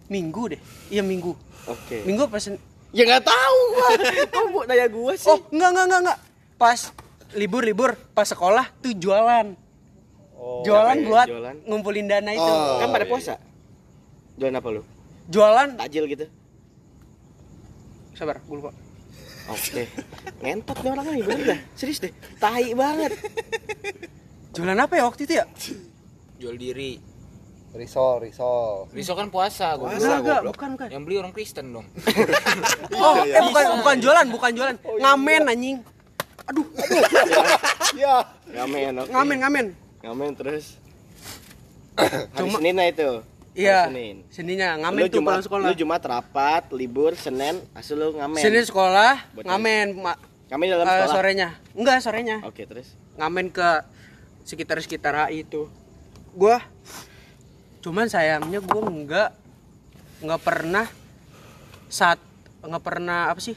Minggu 0.06 0.50
deh 0.50 0.62
iya 0.88 1.02
Minggu 1.02 1.36
Oke. 1.63 2.04
Minggu 2.04 2.28
pas 2.28 2.44
Ya 2.94 3.04
nggak 3.04 3.24
tahu 3.24 3.58
gua. 3.72 3.88
Kok 4.34 4.46
mau 4.48 4.62
nanya 4.63 4.86
gua 4.88 5.13
sih? 5.13 5.25
oh 5.25 5.40
enggak 5.50 5.70
enggak 5.72 5.86
enggak 5.86 6.02
enggak 6.04 6.20
pas 6.56 6.80
libur 7.34 7.62
libur 7.62 7.92
pas 8.12 8.24
sekolah 8.24 8.70
tuh 8.78 8.94
jualan 8.94 9.58
jualan 10.62 10.92
Apa 10.92 11.00
ya, 11.00 11.08
buat 11.08 11.28
jualan? 11.28 11.56
ngumpulin 11.66 12.06
dana 12.06 12.30
itu 12.30 12.44
Oh. 12.44 12.78
kan 12.78 12.90
pada 12.90 13.02
iya. 13.02 13.10
puasa. 13.10 13.34
Jualan 14.36 14.56
apa 14.56 14.70
lu? 14.70 14.82
jualan 15.25 15.70
Takjil 15.75 16.06
gitu. 16.06 16.25
sabar 18.13 18.38
gue 18.40 18.56
lupa 18.56 18.70
Oke. 19.50 19.84
Ngentot 20.40 20.78
nih 20.78 20.90
orangnya 20.90 21.12
nih, 21.12 21.24
bener 21.24 21.44
dah. 21.46 21.60
Serius 21.74 22.00
deh. 22.00 22.14
Tai 22.38 22.66
banget. 22.74 23.12
jualan 24.54 24.78
apa 24.78 24.94
ya 24.94 25.04
waktu 25.04 25.26
itu 25.26 25.34
ya 25.36 25.46
Jual 26.38 26.56
diri. 26.56 27.02
Risol, 27.74 28.22
risol. 28.22 28.86
Riso 28.94 29.18
kan 29.18 29.28
puasa, 29.28 29.74
gua. 29.74 29.90
enggak 29.90 30.22
enggak 30.22 30.42
bukan 30.46 30.70
bukan 30.78 30.88
Yang 30.94 31.04
beli 31.04 31.16
orang 31.18 31.34
Kristen 31.34 31.66
dong. 31.74 31.88
oh 33.02 33.16
Iya, 33.26 33.34
eh 33.34 33.42
bukan 33.42 33.64
bukan 33.82 33.96
jualan 33.98 34.26
bukan 34.30 34.52
jualan 34.54 34.76
ngamen 35.02 35.42
anjing 35.50 35.78
aduh 36.44 36.68
Ya. 37.96 38.22
Ngamen, 38.46 38.94
oke. 39.00 39.10
ngamen 39.10 39.38
ngamen 39.42 39.66
Ngamen 40.04 40.30
terus. 40.36 40.78
Hari 41.96 42.30
Cuma- 42.36 42.60
Senin 42.60 42.78
itu. 42.84 43.10
Iya 43.53 43.86
Senin. 43.86 44.25
seninya 44.27 44.74
Lu 44.74 44.81
ngamen 44.81 45.00
tuh 45.03 45.13
Jumat, 45.15 45.29
pulang 45.29 45.43
sekolah 45.43 45.63
Lu 45.63 45.75
Jumat 45.75 46.01
rapat, 46.01 46.63
libur, 46.72 47.13
Senin, 47.13 47.62
asal 47.72 47.95
lu 47.95 48.07
ngamen. 48.12 48.38
Senin 48.38 48.62
sekolah 48.62 49.29
Buat 49.31 49.45
ngamen 49.45 49.88
ma- 49.95 50.17
Ngamen 50.50 50.65
dalam 50.67 50.83
eh, 50.83 50.91
sekolah. 50.91 51.13
sorenya 51.13 51.50
enggak 51.72 51.98
sorenya 52.00 52.38
Oke, 52.43 52.63
terus. 52.63 52.98
ngamen 53.13 53.50
ke 53.50 53.69
sekitar 54.43 54.77
sekitar 54.77 55.13
HI 55.24 55.43
itu 55.43 55.69
gua 56.31 56.65
cuman 57.79 58.05
sayangnya 58.05 58.57
gua 58.60 58.81
nggak 58.83 59.29
nggak 60.19 60.41
pernah 60.41 60.86
saat 61.88 62.17
nggak 62.60 62.81
pernah 62.81 63.29
apa 63.29 63.38
sih 63.38 63.53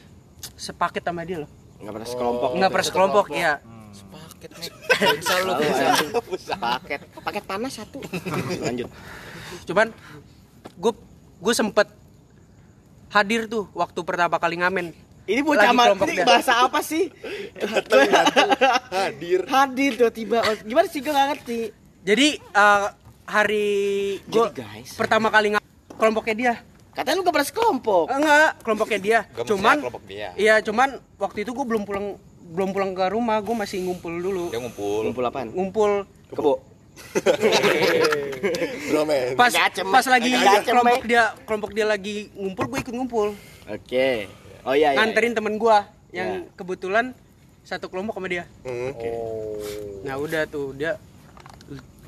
sepaket 0.55 1.01
sama 1.01 1.23
dia 1.23 1.41
loh 1.41 1.51
Enggak 1.77 1.93
pernah 1.95 2.09
sekelompok. 2.09 2.49
nggak 2.51 2.61
gitu. 2.61 2.69
pernah 2.71 2.87
sekelompok 2.87 3.27
ya 3.31 3.55
Sepaket 3.93 4.51
nih. 4.53 4.71
Lu 5.41 5.53
bangsa. 5.57 5.85
anjing. 5.89 6.11
Paket, 6.55 7.01
paket 7.17 7.45
panas 7.45 7.73
satu. 7.75 7.97
Lanjut. 8.61 8.93
Cuman 9.65 9.89
gue 10.75 10.93
gue 11.39 11.55
sempet 11.55 11.89
hadir 13.09 13.47
tuh 13.47 13.65
waktu 13.73 14.01
pertama 14.03 14.37
kali 14.37 14.59
ngamen 14.59 14.93
Ini 15.27 15.43
bocah 15.43 15.75
ini 16.07 16.23
bahasa 16.23 16.63
apa 16.63 16.79
sih? 16.79 17.11
Hadir. 18.95 19.43
Hadir 19.45 19.93
tiba-tiba. 19.99 20.39
Oh, 20.39 20.55
Gimana 20.63 20.87
sih 20.87 21.03
gue 21.03 21.11
gak 21.11 21.29
ngerti. 21.35 21.61
jadi 22.01 22.39
eh, 22.39 22.87
hari 23.27 23.71
gue 24.23 24.47
pertama 24.95 25.27
kali 25.29 25.51
ngamen 25.51 25.67
kelompoknya 25.93 26.37
dia 26.37 26.55
Katanya 26.95 27.21
lu 27.21 27.23
gak 27.25 27.35
pernah 27.35 27.49
sekelompok. 27.49 28.05
Enggak 28.09 28.51
kelompoknya 28.63 28.99
dia 28.99 29.19
Gak 29.29 29.45
cuman 29.51 29.77
kelompok 29.83 30.05
dia. 30.07 30.29
iya 30.39 30.55
cuman 30.61 30.89
waktu 31.17 31.43
itu 31.43 31.51
gue 31.53 31.67
belum 31.67 31.83
pulang 31.83 32.07
belum 32.47 32.69
pulang 32.71 32.95
ke 32.95 33.05
rumah 33.11 33.43
gue 33.43 33.53
masih 33.53 33.83
ngumpul 33.83 34.15
dulu 34.15 34.45
Dia 34.49 34.63
ngumpul. 34.63 35.11
Kumpul 35.11 35.25
apaan? 35.27 35.51
ngumpul 35.51 35.91
Kebo. 36.31 36.55
Pas 39.37 39.53
Gacem, 39.53 39.85
pas 39.87 40.05
lagi 40.05 40.31
gacem, 40.33 40.65
kelompok 40.67 41.03
dia 41.05 41.23
kelompok 41.43 41.71
dia 41.71 41.85
lagi 41.85 42.17
ngumpul 42.33 42.65
gue 42.67 42.79
ikut 42.81 42.95
ngumpul 42.95 43.29
Oke. 43.67 44.27
Oh 44.63 44.73
iya 44.73 44.91
iya. 44.91 44.99
nganterin 44.99 45.33
temen 45.33 45.55
gue 45.55 45.79
yang 46.11 46.29
Iya. 46.41 46.55
kebetulan 46.55 47.13
satu 47.63 47.87
kelompok 47.87 48.17
sama 48.17 48.27
dia 48.27 48.45
Hmm. 48.63 48.91
Oh. 48.95 49.61
nah 50.03 50.17
udah 50.17 50.47
tuh 50.47 50.73
dia 50.73 50.97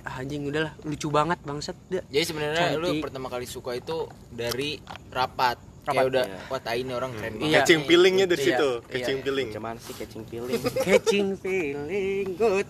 ah, 0.00 0.18
anjing 0.18 0.42
udahlah 0.44 0.72
lucu 0.82 1.08
banget 1.08 1.38
bangsat 1.42 1.76
dia 1.86 2.00
Jadi 2.08 2.24
sebenarnya 2.24 2.74
lu 2.74 2.96
pertama 2.98 3.28
kali 3.28 3.44
suka 3.44 3.74
itu 3.74 4.04
dari 4.28 4.80
rapat. 5.08 5.58
Rapat. 5.80 5.94
Kayak 5.94 6.06
udah 6.06 6.24
Iya. 6.24 6.38
wah 6.46 6.60
tai 6.60 6.78
ini 6.78 6.92
orang 6.92 7.10
keren 7.12 7.32
banget. 7.34 7.48
Iya. 7.48 7.58
Catching 7.58 7.80
feelingnya 7.82 8.26
dari 8.26 8.38
Iya. 8.38 8.48
situ. 8.50 8.70
Iya. 8.70 8.88
Catching 8.92 9.18
feeling. 9.20 9.48
Cuman 9.50 9.74
sih 9.78 9.94
catching 9.94 10.24
feeling. 10.24 10.60
catching 10.78 11.28
feeling 11.36 12.26
good 12.34 12.68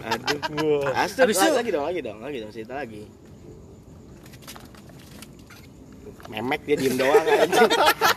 Aduh. 0.00 0.82
Asli, 0.94 1.20
Habis 1.22 1.36
lagi, 1.36 1.48
itu- 1.48 1.58
lagi 1.58 1.70
dong, 1.70 1.84
lagi 1.84 2.00
dong, 2.00 2.18
lagi 2.22 2.36
dong, 2.40 2.50
cerita 2.50 2.74
lagi. 2.74 3.02
Memek 6.30 6.62
dia 6.62 6.76
diem 6.78 6.94
doang 6.94 7.24
anjing. 7.26 7.70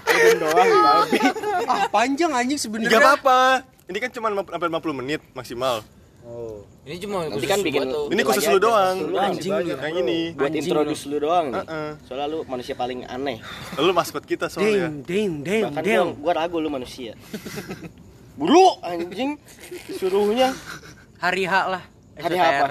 Diem 0.05 0.37
doang, 0.37 0.69
babi. 0.69 1.17
ah 1.65 1.81
panjang 1.89 2.29
anjing 2.29 2.59
sebenarnya 2.61 3.01
apa-apa. 3.01 3.65
Ini 3.89 3.97
kan 3.97 4.09
cuma 4.13 4.27
sampai 4.29 4.67
50 4.69 4.99
menit 5.01 5.21
maksimal. 5.33 5.81
Oh. 6.23 6.61
Ini 6.85 6.99
cuma 7.03 7.25
Nanti 7.25 7.47
kan 7.49 7.59
bikin 7.65 7.89
tuh. 7.89 8.13
Ini 8.13 8.21
khusus 8.21 8.45
lagi 8.45 8.53
lu 8.53 8.59
doang. 8.61 8.95
khusus 8.95 9.09
lu. 9.09 9.17
Anjing 9.17 9.51
lu. 9.51 9.71
Yang 9.73 9.95
ini. 10.03 10.19
Buat 10.37 10.53
introduce 10.53 11.03
lu 11.09 11.17
doang 11.19 11.45
nih. 11.51 11.63
Heeh. 11.65 11.89
Soalnya 12.05 12.27
lu 12.29 12.39
manusia 12.45 12.75
paling 12.77 12.99
aneh. 13.09 13.41
Lu 13.81 13.91
maskot 13.91 14.23
kita 14.23 14.45
soalnya. 14.47 14.93
damn 14.93 15.01
damn 15.01 15.33
damn 15.41 15.63
Bahkan 15.73 15.81
damn 15.83 16.09
gua, 16.19 16.21
gua 16.21 16.33
ragu 16.45 16.57
lu 16.61 16.69
manusia. 16.69 17.17
Bulu 18.33 18.81
anjing 18.81 19.37
disuruhnya 19.85 20.57
hari 21.17 21.45
H 21.45 21.53
lah 21.69 21.83
hari 22.15 22.35
SOTR. 22.35 22.49
apa? 22.51 22.67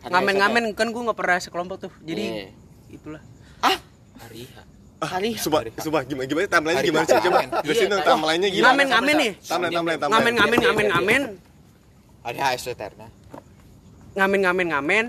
Hari 0.00 0.10
ngamen-ngamen 0.10 0.64
kan 0.72 0.88
gue 0.88 1.02
nggak 1.02 1.14
pernah 1.14 1.38
sekelompok 1.38 1.76
tuh 1.80 1.92
jadi 2.00 2.24
Iya. 2.24 2.46
itulah 2.90 3.22
hari 4.18 4.44
H. 4.44 4.54
Hari 5.00 5.32
Sumpah, 5.34 5.64
sumpah 5.74 6.04
gimana 6.04 6.28
gimana 6.28 6.44
timeline 6.44 6.76
Hari 6.76 6.86
gimana 6.86 7.04
sih? 7.06 7.16
Coba 7.18 7.40
Iya, 7.40 7.64
jelasin 7.64 7.88
dong 7.88 8.00
tahu. 8.00 8.10
timeline-nya 8.12 8.48
gimana? 8.50 8.66
ngamen-ngamen 8.68 9.14
nih 9.16 9.32
Timeline, 9.40 9.72
timeline, 9.72 9.96
timeline. 9.96 10.12
ngamen 10.12 10.32
ngamen 10.34 10.58
ngamen 10.60 10.86
ngamen 10.90 11.22
Ada 12.20 12.38
HSTR 12.44 12.92
nah. 12.94 13.10
ngamen 14.12 14.38
ngamen 14.42 14.66
ngamen 14.68 15.04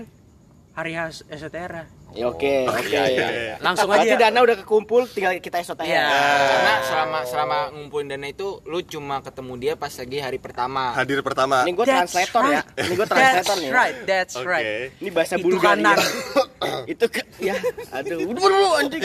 hari 0.72 0.92
H 0.94 1.00
SOTR 1.28 1.72
Ya 2.12 2.28
oke, 2.28 2.68
oke. 2.68 2.92
Iya, 2.92 3.02
iya, 3.08 3.26
iya. 3.32 3.54
langsung 3.64 3.88
Berarti 3.88 4.12
aja 4.12 4.16
dana 4.20 4.38
udah 4.44 4.56
kekumpul, 4.60 5.08
tinggal 5.08 5.32
kita 5.40 5.64
SOTR. 5.64 5.88
Iya. 5.88 6.04
Karena 6.44 6.74
selama 6.84 7.18
selama 7.24 7.58
ngumpulin 7.72 8.06
dana 8.12 8.28
itu 8.28 8.60
lu 8.68 8.84
cuma 8.84 9.24
ketemu 9.24 9.52
dia 9.56 9.72
pas 9.80 9.88
lagi 9.88 10.18
hari 10.20 10.36
pertama. 10.36 10.92
Hadir 10.92 11.24
pertama. 11.24 11.64
Ini 11.64 11.72
gue 11.72 11.86
translator 11.88 12.42
ya. 12.44 12.60
right. 12.60 12.84
Ini 12.84 12.94
gue 12.94 13.08
translator 13.08 13.40
that's 13.40 13.56
nih. 13.56 13.64
ya. 13.64 13.72
right 13.72 13.96
that's 14.04 14.34
Oke. 14.36 14.44
right 14.44 14.66
Ini 15.00 15.08
bahasa 15.08 15.34
Itu 15.40 15.44
Bulgaria. 15.48 15.72
kanan. 15.72 15.98
itu 16.92 17.04
ke, 17.08 17.22
ya. 17.40 17.54
Aduh, 17.96 18.18
udah 18.28 18.40
buru 18.44 18.64
anjing. 18.76 19.02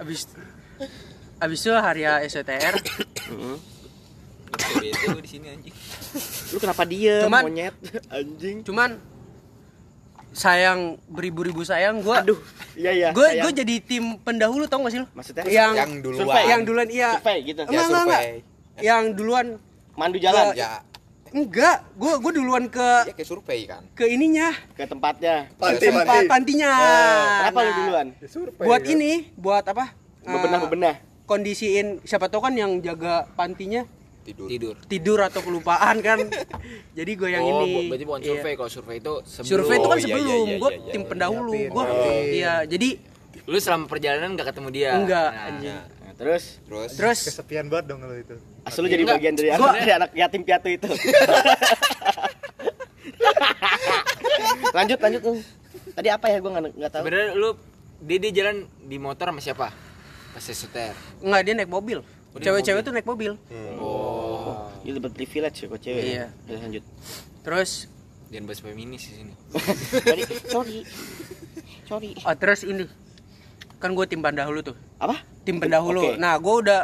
abis 0.00 0.20
abis 1.38 1.58
itu 1.60 1.72
hari 1.76 2.02
SOTR 2.24 2.74
Bete 4.54 5.06
lu 5.10 5.18
di 5.18 5.28
sini 5.28 5.46
anjing. 5.50 5.74
Lu 6.54 6.58
kenapa 6.62 6.86
diem, 6.86 7.26
Cuman- 7.26 7.44
monyet? 7.44 7.74
Anjing. 8.14 8.62
cuman 8.62 8.90
sayang 10.34 10.80
beribu-ribu 11.06 11.62
sayang 11.62 11.98
gue 12.00 12.10
Aduh, 12.12 12.38
iya 12.74 12.90
iya. 12.90 13.08
gue 13.08 13.22
sayang. 13.24 13.44
gue 13.44 13.52
jadi 13.54 13.74
tim 13.80 14.04
pendahulu 14.18 14.66
tau 14.66 14.82
gak 14.82 14.90
sih 14.90 15.00
lo 15.00 15.06
Maksudnya? 15.12 15.46
yang 15.46 15.72
Yang 15.72 15.92
duluan. 16.02 16.18
Survei. 16.20 16.44
yang 16.44 16.60
duluan 16.62 16.88
iya 16.88 17.10
Survei 17.14 17.38
gitu. 17.44 17.60
Ya 17.60 17.68
Enggak, 17.68 17.86
enggak, 17.86 18.02
survei. 18.20 18.34
yang 18.80 19.04
duluan 19.12 19.46
Mandu 19.94 20.18
jalan 20.18 20.44
Gua- 20.44 20.56
Ya, 20.56 20.70
enggak 21.30 21.76
gue 21.94 22.12
gue 22.18 22.32
duluan 22.34 22.64
ke 22.66 22.88
ya 23.04 23.12
kayak 23.12 23.28
survei 23.28 23.60
kan. 23.64 23.82
ke 23.92 24.04
ininya 24.04 24.50
ke 24.74 24.84
tempatnya. 24.84 25.46
Panti, 25.54 25.84
tempat 25.84 26.04
panti. 26.04 26.26
pantinya 26.26 26.70
Kenapa 27.40 27.58
lu 27.58 27.64
Nah, 27.64 27.76
duluan? 27.76 28.06
buat 28.60 28.82
ini 28.84 29.12
buat 29.34 29.64
apa 29.64 29.94
Bebenah 30.20 30.60
bebenah. 30.60 30.94
kondisiin 31.24 32.02
siapa 32.02 32.26
tahu 32.26 32.42
kan 32.42 32.52
yang 32.52 32.78
jaga 32.80 33.30
pantinya 33.32 33.86
Tidur. 34.24 34.48
Tidur. 34.48 34.74
tidur 34.84 35.18
atau 35.20 35.38
kelupaan 35.38 36.00
kan 36.00 36.16
jadi 36.98 37.12
gue 37.12 37.28
yang 37.28 37.44
oh, 37.44 37.60
ini 37.62 37.86
berarti 37.86 38.04
bukan 38.04 38.20
Iya. 38.20 38.28
survei. 38.30 38.52
Kalau 38.54 38.70
survei 38.70 38.96
itu 38.96 39.14
sebelum. 39.22 39.50
survei 39.50 39.74
itu 39.74 39.84
kan 39.84 39.90
Oh, 39.90 39.94
iya, 39.94 40.04
sebelum 40.06 40.24
iya, 40.24 40.36
iya, 40.42 40.56
gue 40.56 40.70
iya, 40.70 40.80
tim 40.88 40.98
iya. 40.98 41.06
pendahulu 41.06 41.52
Nyiapin, 41.52 41.68
gue 41.70 41.82
nyiapin. 41.84 42.24
iya 42.32 42.54
jadi 42.64 42.88
Lu 43.44 43.58
selama 43.58 43.84
perjalanan 43.84 44.32
nggak 44.32 44.48
ketemu 44.48 44.68
dia. 44.70 44.90
enggak 44.94 45.28
Nah, 45.28 45.46
anjing 45.46 45.76
Nah, 45.76 46.12
terus 46.14 46.44
Terus, 46.64 46.90
terus 46.94 47.18
Kesepian 47.26 47.68
banget 47.68 47.84
dong 47.86 48.00
kalau 48.00 48.16
itu. 48.16 48.34
asal 48.64 48.80
lu 48.80 48.88
jadi 48.88 49.04
Enggak. 49.04 49.16
bagian 49.20 49.34
dari 49.34 49.48
Gua- 49.50 49.60
anak, 49.68 49.76
dari 49.78 49.92
anak 49.94 50.10
yatim 50.14 50.42
piatu 50.42 50.68
itu. 50.70 50.88
lanjut 54.74 54.98
lanjut 54.98 55.22
lu. 55.22 55.34
Tadi 55.92 56.08
apa 56.08 56.26
ya 56.26 56.38
gua 56.38 56.50
nggak 56.52 56.72
nggak 56.74 56.90
tahu. 56.90 57.02
Sebenarnya 57.04 57.28
lu 57.34 57.48
dia 58.00 58.18
dia 58.18 58.32
jalan 58.34 58.56
di 58.80 58.96
motor 58.96 59.28
sama 59.28 59.40
siapa 59.40 59.68
pas 60.34 60.42
setir 60.42 60.90
Enggak, 61.20 61.40
dia 61.42 61.54
naik 61.54 61.68
mobil. 61.68 62.02
Oh, 62.34 62.40
Cewek-cewek 62.40 62.74
mobil. 62.76 62.82
tuh 62.82 62.92
naik 62.92 63.06
mobil. 63.06 63.32
Oh, 63.78 64.66
itu 64.82 64.98
dapat 64.98 65.12
privilege 65.12 65.56
ya 65.56 65.66
kok 65.66 65.80
cewek. 65.80 66.02
Iya. 66.04 66.26
Ya, 66.44 66.56
lanjut. 66.58 66.84
Terus 67.40 67.70
jangan 68.26 68.44
bahas 68.44 68.60
feminis 68.60 69.02
di 69.04 69.14
sini 69.14 69.34
sorry, 70.02 70.22
sorry. 70.44 70.78
Sorry. 71.84 72.10
oh, 72.18 72.34
terus 72.34 72.64
ini. 72.64 72.84
Kan 73.76 73.92
gue 73.92 74.02
tim 74.04 74.18
pendahulu 74.18 74.64
tuh. 74.64 74.74
Apa? 74.96 75.20
Tim 75.44 75.60
pendahulu. 75.60 76.00
Oke. 76.02 76.16
Nah, 76.16 76.34
gue 76.34 76.54
udah 76.58 76.80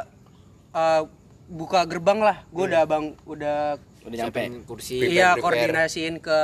eh, 0.70 1.02
buka 1.48 1.82
gerbang 1.84 2.20
lah. 2.20 2.44
Gue 2.48 2.68
udah 2.68 2.82
bang 2.84 3.04
udah 3.24 3.58
Udah 4.00 4.16
nyampe. 4.16 4.40
Kursi 4.64 5.02
iya 5.02 5.34
prepare. 5.34 5.42
koordinasiin 5.66 6.20
ke 6.20 6.38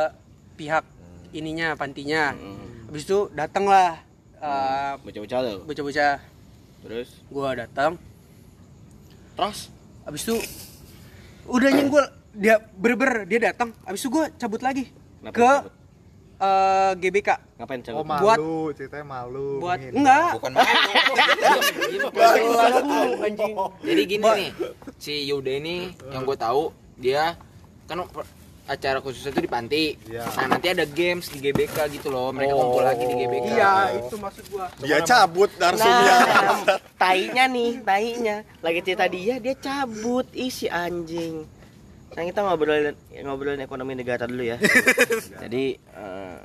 pihak 0.56 0.82
ininya 1.30 1.72
pantinya. 1.72 2.32
Hmm. 2.32 2.88
Habis 2.88 3.04
itu 3.04 3.18
datanglah 3.30 4.00
eh, 4.36 4.92
Bocah-bocah 4.98 5.38
tuh. 5.44 5.58
bocah-bocah. 5.62 6.14
Terus 6.82 7.08
Gue 7.28 7.48
datang. 7.54 8.00
Terus 9.36 9.68
Habis 10.02 10.22
itu 10.22 10.36
udah 11.46 11.68
nyenggol 11.68 12.04
dia 12.32 12.56
berber 12.70 13.24
dia 13.24 13.40
datang. 13.44 13.74
Habis 13.82 14.00
itu 14.00 14.08
gue 14.08 14.24
cabut 14.34 14.60
lagi 14.60 14.86
Kenapa 15.18 15.32
ke 15.32 15.42
cabut? 15.42 15.72
eh, 16.38 16.92
GBK 16.96 17.28
ngapain 17.56 17.80
cabut? 17.80 17.98
Oh 17.98 18.04
malu, 18.04 18.22
Buat- 18.22 18.38
ceritanya 18.74 19.06
malu. 19.06 19.48
buat 19.58 19.78
menghindar. 19.78 19.98
enggak 19.98 20.30
bukan 20.32 20.52
malu 20.52 20.90
jadi 23.80 24.02
gini 24.04 24.24
nih 24.24 24.50
si 24.96 25.24
Yuda 25.24 25.52
ini 25.54 25.76
yang 26.08 26.22
gue 26.22 26.36
tahu 26.36 26.70
dia 26.96 27.36
kan 27.86 28.02
acara 28.66 28.98
khususnya 28.98 29.30
itu 29.30 29.40
di 29.40 29.48
panti 29.48 29.84
Iya. 30.04 30.26
nah 30.26 30.46
nanti 30.52 30.66
ada 30.68 30.84
games 30.84 31.26
di 31.28 31.38
GBK 31.38 31.86
gitu 31.88 32.08
loh 32.08 32.30
mereka 32.30 32.52
kumpul 32.52 32.82
lagi 32.82 33.04
di 33.04 33.14
GBK 33.16 33.46
Iya, 33.52 33.74
itu 33.96 34.14
maksud 34.16 34.44
gua. 34.48 34.66
Dia 34.78 34.98
cabut 35.00 35.50
narsumnya. 35.56 36.14
Nah, 36.66 36.78
tainya 36.96 37.44
nih, 37.46 37.78
tainya. 37.80 38.36
Lagi 38.58 38.80
cerita 38.82 39.06
dia, 39.06 39.38
dia 39.38 39.54
cabut. 39.54 40.26
Ih, 40.32 40.48
si 40.48 40.66
anjing. 40.66 41.46
Nah, 42.10 42.22
kita 42.22 42.40
ngobrolin 42.40 42.92
ngobrolin 43.18 43.60
ekonomi 43.60 43.94
negara 43.94 44.24
dulu 44.24 44.42
ya. 44.42 44.58
Jadi 45.42 45.64
eh, 45.76 46.36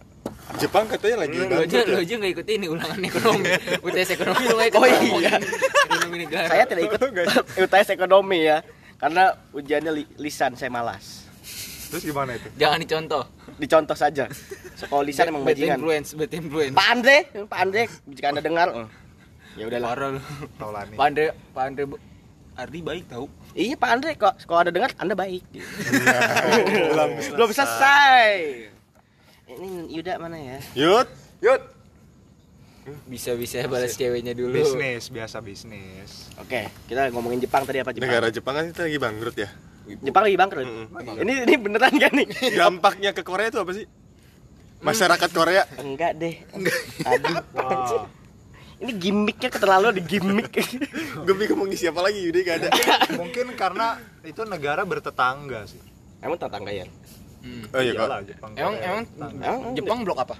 Jepang 0.54 0.84
katanya 0.86 1.24
lagi 1.24 1.34
lu 1.34 1.48
lu 1.48 1.56
aja 1.58 1.80
bangkrut 1.80 1.88
lu 1.88 1.96
ya. 1.96 2.02
aja 2.02 2.14
nggak 2.18 2.32
ikut 2.34 2.48
ini 2.50 2.66
ulangan 2.68 3.00
ekonomi 3.02 3.44
UTS 3.88 4.10
ekonomi 4.12 4.44
lu 4.44 4.54
nggak 4.54 4.70
ikut 4.70 4.80
Oh, 4.80 4.88
iya. 4.88 5.34
ekonomi 5.82 6.16
negara 6.20 6.46
saya 6.50 6.64
tidak 6.66 6.84
ikut 6.86 7.00
UTS 7.64 7.90
ekonomi 7.90 8.40
ya. 8.44 8.58
Karena 8.96 9.24
ujiannya 9.50 9.92
li- 9.92 10.12
lisan 10.20 10.54
saya 10.54 10.70
malas. 10.70 11.21
Terus 11.92 12.04
gimana 12.04 12.32
itu? 12.34 12.48
jangan 12.56 12.80
dicontoh 12.80 13.24
Dicontoh 13.60 13.94
saja. 13.94 14.26
Sekolah 14.74 15.04
lisan 15.04 15.30
emang 15.30 15.44
bad 15.44 15.54
bajingan. 15.54 15.78
influence 15.78 16.10
bad 16.16 16.32
influence 16.32 16.74
Pak 16.74 16.88
Andre, 16.90 17.18
Pak 17.46 17.60
Andre, 17.60 17.82
jika 18.08 18.26
Anda 18.32 18.42
dengar, 18.42 18.68
eh, 18.74 18.88
ya 19.54 19.64
udahlah. 19.68 19.88
parah 19.92 20.10
lu 20.10 20.22
Taulani. 20.56 20.96
Pak 20.96 21.06
Andre 21.06 21.26
Pak 21.52 21.64
Andre 21.68 21.84
Ardi 22.52 22.80
baik 22.80 23.06
tau 23.08 23.26
Iya 23.52 23.76
Pak 23.76 23.90
Andre 23.92 24.12
kok 24.16 24.34
kalau 24.44 24.60
Anda 24.64 24.72
dengar 24.72 24.92
Anda 24.96 25.14
baik. 25.14 25.44
belum, 25.52 27.10
belum 27.36 27.50
selesai. 27.52 28.32
Ini 29.52 29.70
Yuda 29.92 30.14
mana 30.16 30.40
ya? 30.40 30.58
Yud, 30.74 31.08
Yud. 31.44 31.62
bisa 33.06 33.38
bisa 33.38 33.62
balas 33.70 33.94
ceweknya 33.94 34.34
dulu 34.34 34.58
Bisnis, 34.58 35.14
biasa 35.14 35.38
bisnis. 35.38 36.32
Oke, 36.42 36.66
kita 36.90 37.14
ngomongin 37.14 37.38
Jepang 37.38 37.62
tadi 37.62 37.78
apa 37.78 37.94
Jepang? 37.94 38.10
negara 38.10 38.34
Jepang 38.34 38.58
kan 38.58 38.66
kita 38.72 38.82
lagi 38.90 38.98
bangkrut 38.98 39.38
ya. 39.38 39.50
Jepang 39.90 40.24
lagi 40.24 40.38
bangkrut. 40.38 40.66
Mm-mm. 40.66 41.22
Ini 41.26 41.34
ini 41.50 41.56
beneran 41.58 41.94
kan 41.98 42.12
nih? 42.14 42.28
Dampaknya 42.60 43.12
ke 43.12 43.22
Korea 43.26 43.50
itu 43.50 43.60
apa 43.60 43.72
sih? 43.74 43.86
Masyarakat 44.82 45.30
Korea 45.30 45.64
Enggak 45.78 46.18
deh. 46.18 46.42
Aduh. 47.06 47.38
Wah. 47.54 48.10
Ini 48.82 48.92
gimmicknya 48.98 49.50
keterlaluan 49.54 49.94
di 49.94 50.02
gimmick. 50.02 50.58
gue 51.26 51.36
bingung 51.38 51.62
mau 51.62 51.70
ngisi 51.70 51.86
apa 51.86 52.02
lagi 52.02 52.18
Yudi 52.18 52.42
gak 52.42 52.66
ada 52.66 52.70
Mungkin 53.22 53.54
karena 53.54 54.02
itu 54.26 54.42
negara 54.42 54.82
bertetangga 54.82 55.70
sih. 55.70 55.82
Emang 56.22 56.38
tetangga 56.38 56.74
ya? 56.74 56.86
Hmm. 57.42 57.66
oh 57.74 57.82
iya 57.82 57.98
kok 57.98 58.10
Jepang. 58.30 58.52
emang 58.54 58.76
Korea 58.78 58.86
emang 58.86 59.04
tetangga. 59.06 59.44
Emang 59.50 59.74
Jepang 59.74 60.00
blok 60.06 60.20
apa 60.22 60.36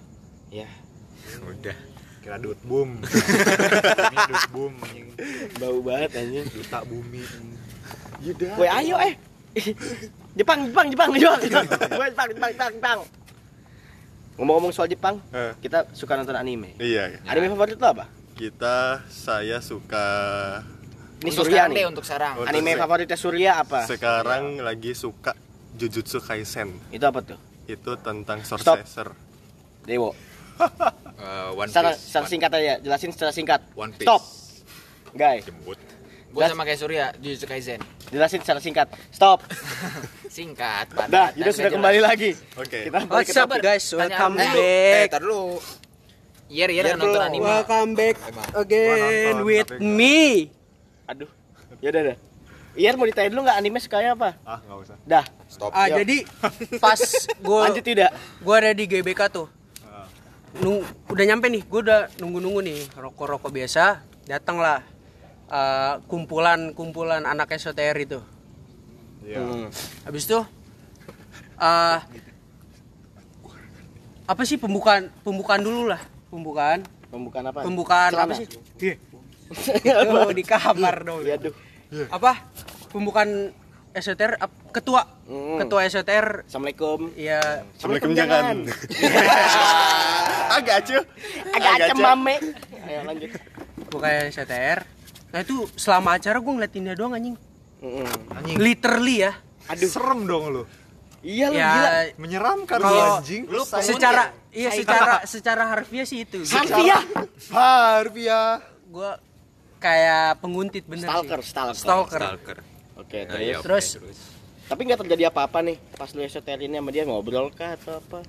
Ya, 0.54 0.70
udah 1.42 1.78
kira 2.22 2.38
dut 2.38 2.60
boom. 2.68 3.02
Dut 3.02 4.46
boom 4.54 4.74
bau 5.58 5.80
banget 5.82 6.12
anjing. 6.18 6.46
Duta 6.50 6.80
bumi. 6.86 7.24
Yuda 8.22 8.48
Woi, 8.58 8.70
ayo 8.70 8.96
eh. 9.02 9.14
Jepang, 10.38 10.60
Jepang, 10.66 10.88
Jepang, 10.88 11.10
Jepang. 11.12 11.40
Woi, 12.00 12.08
Jepang, 12.10 12.28
Jepang, 12.30 12.50
Jepang, 12.50 12.72
Jepang. 12.74 13.00
Ngomong-ngomong 14.34 14.72
soal 14.72 14.88
Jepang, 14.88 15.20
Eh, 15.30 15.54
kita 15.60 15.86
suka 15.92 16.16
nonton 16.16 16.34
anime. 16.34 16.74
iya 16.78 17.20
Anime 17.26 17.52
favorit 17.52 17.78
lo 17.78 17.88
apa? 17.90 18.06
kita 18.32 19.06
saya 19.06 19.60
suka 19.60 20.08
Ini 21.22 21.30
untuk 21.30 21.46
Surya 21.46 21.70
nih. 21.70 21.76
deh 21.76 21.86
untuk 21.86 22.02
sekarang 22.02 22.34
Oh, 22.36 22.48
Anime 22.48 22.74
Surya. 22.74 22.82
favoritnya 22.82 23.18
Surya 23.20 23.52
apa? 23.60 23.80
sekarang 23.86 24.44
lagi 24.58 24.92
suka 24.92 25.38
Jujutsu 25.72 26.18
Kaisen 26.18 26.74
Itu 26.90 27.06
apa 27.06 27.22
tuh? 27.22 27.38
itu 27.66 27.92
tentang 27.98 28.42
Stop. 28.42 28.82
sorcerer 28.82 29.14
Dewo. 29.82 30.16
Eh, 31.18 31.50
One 31.60 31.68
Secara, 31.68 31.92
Piece 31.92 32.02
secara 32.04 32.26
singkat 32.26 32.52
aja, 32.52 32.74
jelasin 32.80 33.10
secara 33.10 33.32
singkat. 33.32 33.62
One 33.74 33.92
Piece 33.92 34.06
Stop. 34.06 34.22
Guys, 35.12 35.44
jemput 35.44 35.78
gua 36.32 36.48
sama 36.48 36.64
kayak 36.64 36.80
Surya 36.80 37.06
Jujutsu 37.20 37.46
Kaisen 37.46 37.80
jelasin 38.12 38.40
secara 38.44 38.60
singkat. 38.60 38.88
Stop. 39.12 39.44
singkat 40.36 40.88
Dah, 40.92 41.08
padat, 41.08 41.32
Yuda 41.36 41.44
dan 41.44 41.52
sudah 41.52 41.64
nggak 41.64 41.76
kembali 41.76 42.00
jelas. 42.00 42.10
lagi. 42.12 42.32
oke 42.56 42.80
Kita 42.88 43.00
balik 43.04 43.10
What's 43.12 43.36
up 43.36 43.52
guys? 43.60 43.84
Tanya- 43.84 44.00
Welcome 44.00 44.34
eh, 44.36 44.44
eh, 44.44 44.56
back. 44.56 45.08
tar 45.12 45.22
dulu 45.22 45.44
Iya, 46.52 46.66
iya, 46.68 46.82
Biar 46.84 47.00
nonton 47.00 47.24
anime. 47.24 47.48
Welcome 47.48 47.92
back 47.96 48.16
again 48.60 49.36
with 49.48 49.72
me. 49.80 50.52
Aduh. 51.08 51.32
Ya 51.80 51.96
udah 51.96 52.04
dah. 52.12 52.18
Iyer 52.76 52.96
mau 52.96 53.08
ditanya 53.08 53.32
dulu 53.32 53.48
nggak 53.48 53.58
anime 53.60 53.80
sukanya 53.80 54.12
apa? 54.16 54.30
Ah, 54.44 54.60
enggak 54.64 54.78
usah. 54.84 54.98
Dah. 55.08 55.26
Stop. 55.48 55.72
Ah, 55.72 55.88
jadi 55.88 56.28
pas 56.84 57.00
gua 57.40 57.72
Lanjut 57.72 57.84
tidak? 57.84 58.12
gua 58.44 58.56
ada 58.60 58.72
di 58.76 58.84
GBK 58.84 59.32
tuh. 59.32 59.48
Ah. 59.84 60.08
Nung, 60.60 60.84
udah 61.08 61.24
nyampe 61.24 61.48
nih, 61.48 61.64
gua 61.68 61.80
udah 61.84 62.02
nunggu-nunggu 62.20 62.60
nih, 62.64 62.80
rokok-rokok 63.00 63.52
biasa. 63.52 64.04
Datanglah 65.52 66.00
eh, 66.00 66.08
kumpulan-kumpulan 66.08 67.28
anak 67.28 67.52
SOTR 67.52 67.98
itu. 68.00 68.20
Iya. 69.22 69.40
Hmm. 69.40 69.68
Habis 70.08 70.24
itu 70.26 70.40
eh 71.62 72.00
apa 74.24 74.42
sih 74.48 74.56
pembukaan 74.56 75.12
pembukaan 75.22 75.60
dulu 75.60 75.92
lah, 75.92 76.00
pembukaan. 76.32 76.88
Pembukaan 77.12 77.46
apa? 77.52 77.60
Pembukaan 77.62 78.12
apa 78.16 78.34
sih? 78.34 78.48
Tuh, 79.52 80.32
di 80.32 80.44
kamar 80.48 81.04
dong. 81.04 81.28
Ya 81.28 81.36
aduh. 81.36 81.52
Apa? 82.08 82.40
Pembukaan 82.88 83.52
ap- 83.92 84.72
ketua 84.72 85.04
Hmm. 85.28 85.60
ketua 85.60 85.84
SOTR 85.84 86.48
Assalamualaikum. 86.48 87.12
ya 87.14 87.40
Assalamualaikum 87.76 88.12
jangan 88.16 88.56
agak 90.56 90.76
aja 90.80 90.98
Agak 91.52 91.72
Agak 91.76 91.88
cemame. 91.92 92.36
Ayo 92.88 93.00
lanjut. 93.04 93.32
bukan 93.92 94.32
SOTR. 94.32 94.88
Nah 95.32 95.40
itu 95.40 95.56
selama 95.74 96.16
acara 96.16 96.38
gue 96.38 96.54
ngeliatin 96.54 96.84
dia 96.84 96.94
doang 96.94 97.14
anjing. 97.14 97.36
Mm-mm. 97.80 98.08
Anjing. 98.30 98.58
Literally 98.58 99.16
ya. 99.22 99.34
Aduh, 99.68 99.88
serem 99.88 100.20
dong 100.24 100.44
lu. 100.52 100.64
Iya 101.22 101.46
lu 101.48 101.56
ya 101.56 101.70
gila. 101.72 101.90
Menyeramkan 102.18 102.78
lu 102.78 102.84
Kalau 102.84 103.06
anjing. 103.18 103.42
lu 103.46 103.62
secara 103.64 104.24
iya 104.52 104.70
secara 104.70 105.14
secara 105.24 105.64
harfiah 105.68 106.04
sih 106.04 106.24
itu. 106.24 106.44
Harfiah. 106.46 107.02
Harfiah. 107.50 108.60
Gue 108.86 109.12
kayak 109.78 110.38
penguntit 110.38 110.84
bener 110.84 111.08
Stalker, 111.08 111.40
sih. 111.40 111.50
stalker. 111.50 111.78
Stalker. 111.78 112.22
Stalker. 112.22 112.58
Oke, 112.98 113.20
Nah, 113.24 113.34
terus. 113.34 113.42
iya, 113.42 113.56
Terus 113.58 113.88
Tapi 114.68 114.82
nggak 114.84 115.00
terjadi 115.00 115.24
apa-apa 115.28 115.60
nih 115.60 115.78
pas 115.92 116.08
lu 116.10 116.22
SOTR 116.22 116.60
ini 116.62 116.78
sama 116.78 116.90
dia 116.90 117.04
ngobrol 117.04 117.50
kah 117.50 117.76
atau 117.76 117.98
apa? 117.98 118.24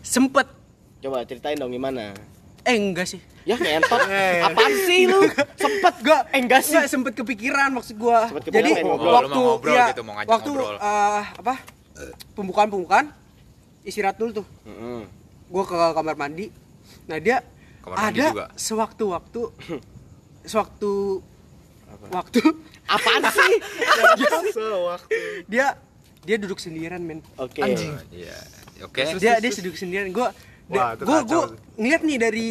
sempet 0.00 0.48
Coba 0.98 1.20
ceritain 1.22 1.54
dong 1.54 1.68
gimana. 1.68 2.16
Eh 2.64 2.74
enggak 2.74 3.06
sih. 3.06 3.20
Ya 3.44 3.54
ngentot. 3.54 4.00
Eh. 4.10 4.40
Apaan 4.40 4.72
sih 4.82 5.04
lu? 5.04 5.20
Sempet 5.54 5.94
gua 6.00 6.18
Eh, 6.28 6.40
enggak 6.40 6.60
sih. 6.60 6.72
Enggak 6.72 6.88
sempet 6.88 7.12
kepikiran 7.14 7.68
maksud 7.70 7.94
gua. 7.94 8.24
Sempet 8.26 8.48
kepikiran 8.48 8.64
Jadi 8.66 8.82
ngobrol. 8.82 9.04
Lu 9.04 9.14
waktu 9.14 9.30
mau 9.30 9.44
ngobrol 9.46 9.74
ya, 9.74 9.86
gitu, 9.90 10.02
mau 10.02 10.12
ngajak 10.14 10.30
waktu 10.30 10.50
ngobrol. 10.50 10.76
eh, 10.76 11.22
apa? 11.36 11.54
Pembukaan-pembukaan 12.32 13.06
istirahat 13.82 14.16
dulu 14.16 14.40
tuh. 14.40 14.46
Mm-mm. 14.64 15.04
Gua 15.46 15.62
ke 15.62 15.76
kamar 15.76 16.16
mandi. 16.16 16.48
Nah, 17.04 17.18
dia 17.18 17.44
Kamar 17.78 17.96
mandi 18.00 18.16
ada 18.16 18.26
juga. 18.26 18.46
sewaktu-waktu 18.56 19.40
sewaktu 20.50 20.92
waktu 22.10 22.40
Apaan 22.86 23.22
sih? 23.30 23.52
dia 25.52 25.76
dia 26.20 26.36
duduk 26.36 26.56
sendirian 26.56 27.00
men 27.00 27.20
Oke. 27.36 27.60
Anjing. 27.60 27.92
Iya. 28.10 28.36
Oke. 28.82 29.04
dia 29.16 29.36
dia 29.36 29.50
duduk 29.54 29.76
sendirian 29.76 30.08
gua 30.10 30.32
Wah, 30.66 30.92
itu 30.92 31.02
gua 31.04 31.18
kacau. 31.20 31.28
gua 31.28 31.44
sih. 31.46 31.58
ngeliat 31.76 32.02
nih 32.02 32.18
dari 32.18 32.48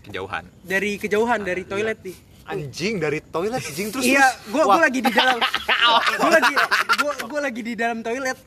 Kejauhan. 0.00 0.44
dari 0.62 0.92
kejauhan 0.96 1.40
dari 1.40 1.62
toilet 1.64 1.98
nih. 2.00 2.16
Anjing 2.46 2.94
dari 2.98 3.18
toilet 3.22 3.62
anjing 3.62 3.88
terus 3.90 4.02
iya 4.02 4.26
Wah, 4.50 4.64
gua 4.66 4.80
lagi 4.82 5.00
di 5.00 5.12
dalam. 5.12 5.38
Gua 6.20 6.30
lagi 6.30 6.54
gua 6.98 7.12
gua 7.26 7.40
lagi 7.42 7.60
di 7.60 7.74
dalam 7.74 7.98
toilet. 8.00 8.38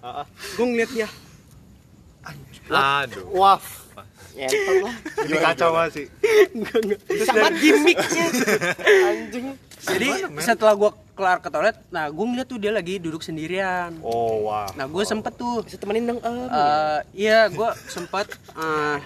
Gua 0.55 0.65
ngeliat 0.65 0.91
dia. 0.91 1.07
Aduh. 2.69 3.27
Wah. 3.33 3.59
ngentot 4.33 4.75
lah 4.81 4.95
Ini 5.29 5.37
kacau 5.37 5.71
sih. 5.93 6.05
sama 7.21 7.47
gimmicknya. 7.53 8.25
Anjing. 9.11 9.45
Jadi 9.83 10.07
setelah 10.41 10.73
gua 10.73 10.91
kelar 11.13 11.37
ke 11.39 11.49
toilet, 11.49 11.77
nah 11.93 12.09
gua 12.09 12.25
ngeliat 12.25 12.47
tuh 12.49 12.57
dia 12.57 12.73
lagi 12.73 12.97
duduk 12.97 13.21
sendirian. 13.21 13.93
Oh, 14.01 14.49
wah. 14.49 14.65
Nah 14.73 14.89
gue 14.89 15.03
sempet 15.05 15.33
tuh, 15.37 15.61
bisa 15.61 15.77
temenin 15.77 16.09
dong 16.09 16.19
om 16.25 16.49
eh 16.49 16.99
iya 17.13 17.45
gue 17.47 17.69
sempet 17.85 18.33
eh, 18.57 18.97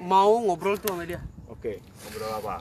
mau 0.00 0.38
ngobrol 0.38 0.78
tuh 0.78 0.94
sama 0.94 1.02
dia. 1.02 1.18
Oke, 1.50 1.82
ngobrol 2.06 2.30
apa? 2.30 2.54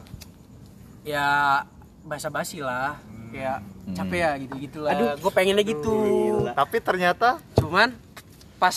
Ya 1.05 1.61
basa-basi 2.03 2.59
lah, 2.59 2.97
kayak 3.29 3.61
capek 3.93 4.19
ya 4.19 4.31
gitu-gitu 4.41 4.79
lah. 4.83 4.91
Aduh, 4.97 5.09
gue 5.21 5.31
pengennya 5.31 5.63
gitu. 5.63 5.95
Tapi 6.53 6.77
ternyata 6.81 7.37
Cuman 7.59 7.93
pas 8.57 8.75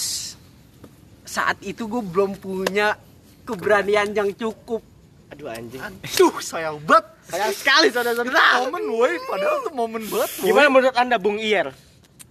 saat 1.24 1.56
itu 1.64 1.88
gue 1.88 2.02
belum 2.04 2.36
punya 2.36 2.98
keberanian 3.48 4.12
yang 4.12 4.30
cukup. 4.36 4.84
aduh 5.32 5.48
anjing 5.48 5.80
Aduh, 5.80 6.36
sayang 6.44 6.76
banget. 6.84 7.08
Sayang 7.32 7.54
sekali 7.56 7.88
saudara-saudara 7.88 8.68
Momen 8.68 8.84
woi, 8.92 9.16
padahal 9.24 9.56
tuh 9.64 9.72
momen 9.72 10.02
banget. 10.04 10.30
woy. 10.36 10.46
gimana 10.46 10.66
menurut 10.68 10.94
anda 10.94 11.16
Bung 11.16 11.40
Iyer 11.40 11.72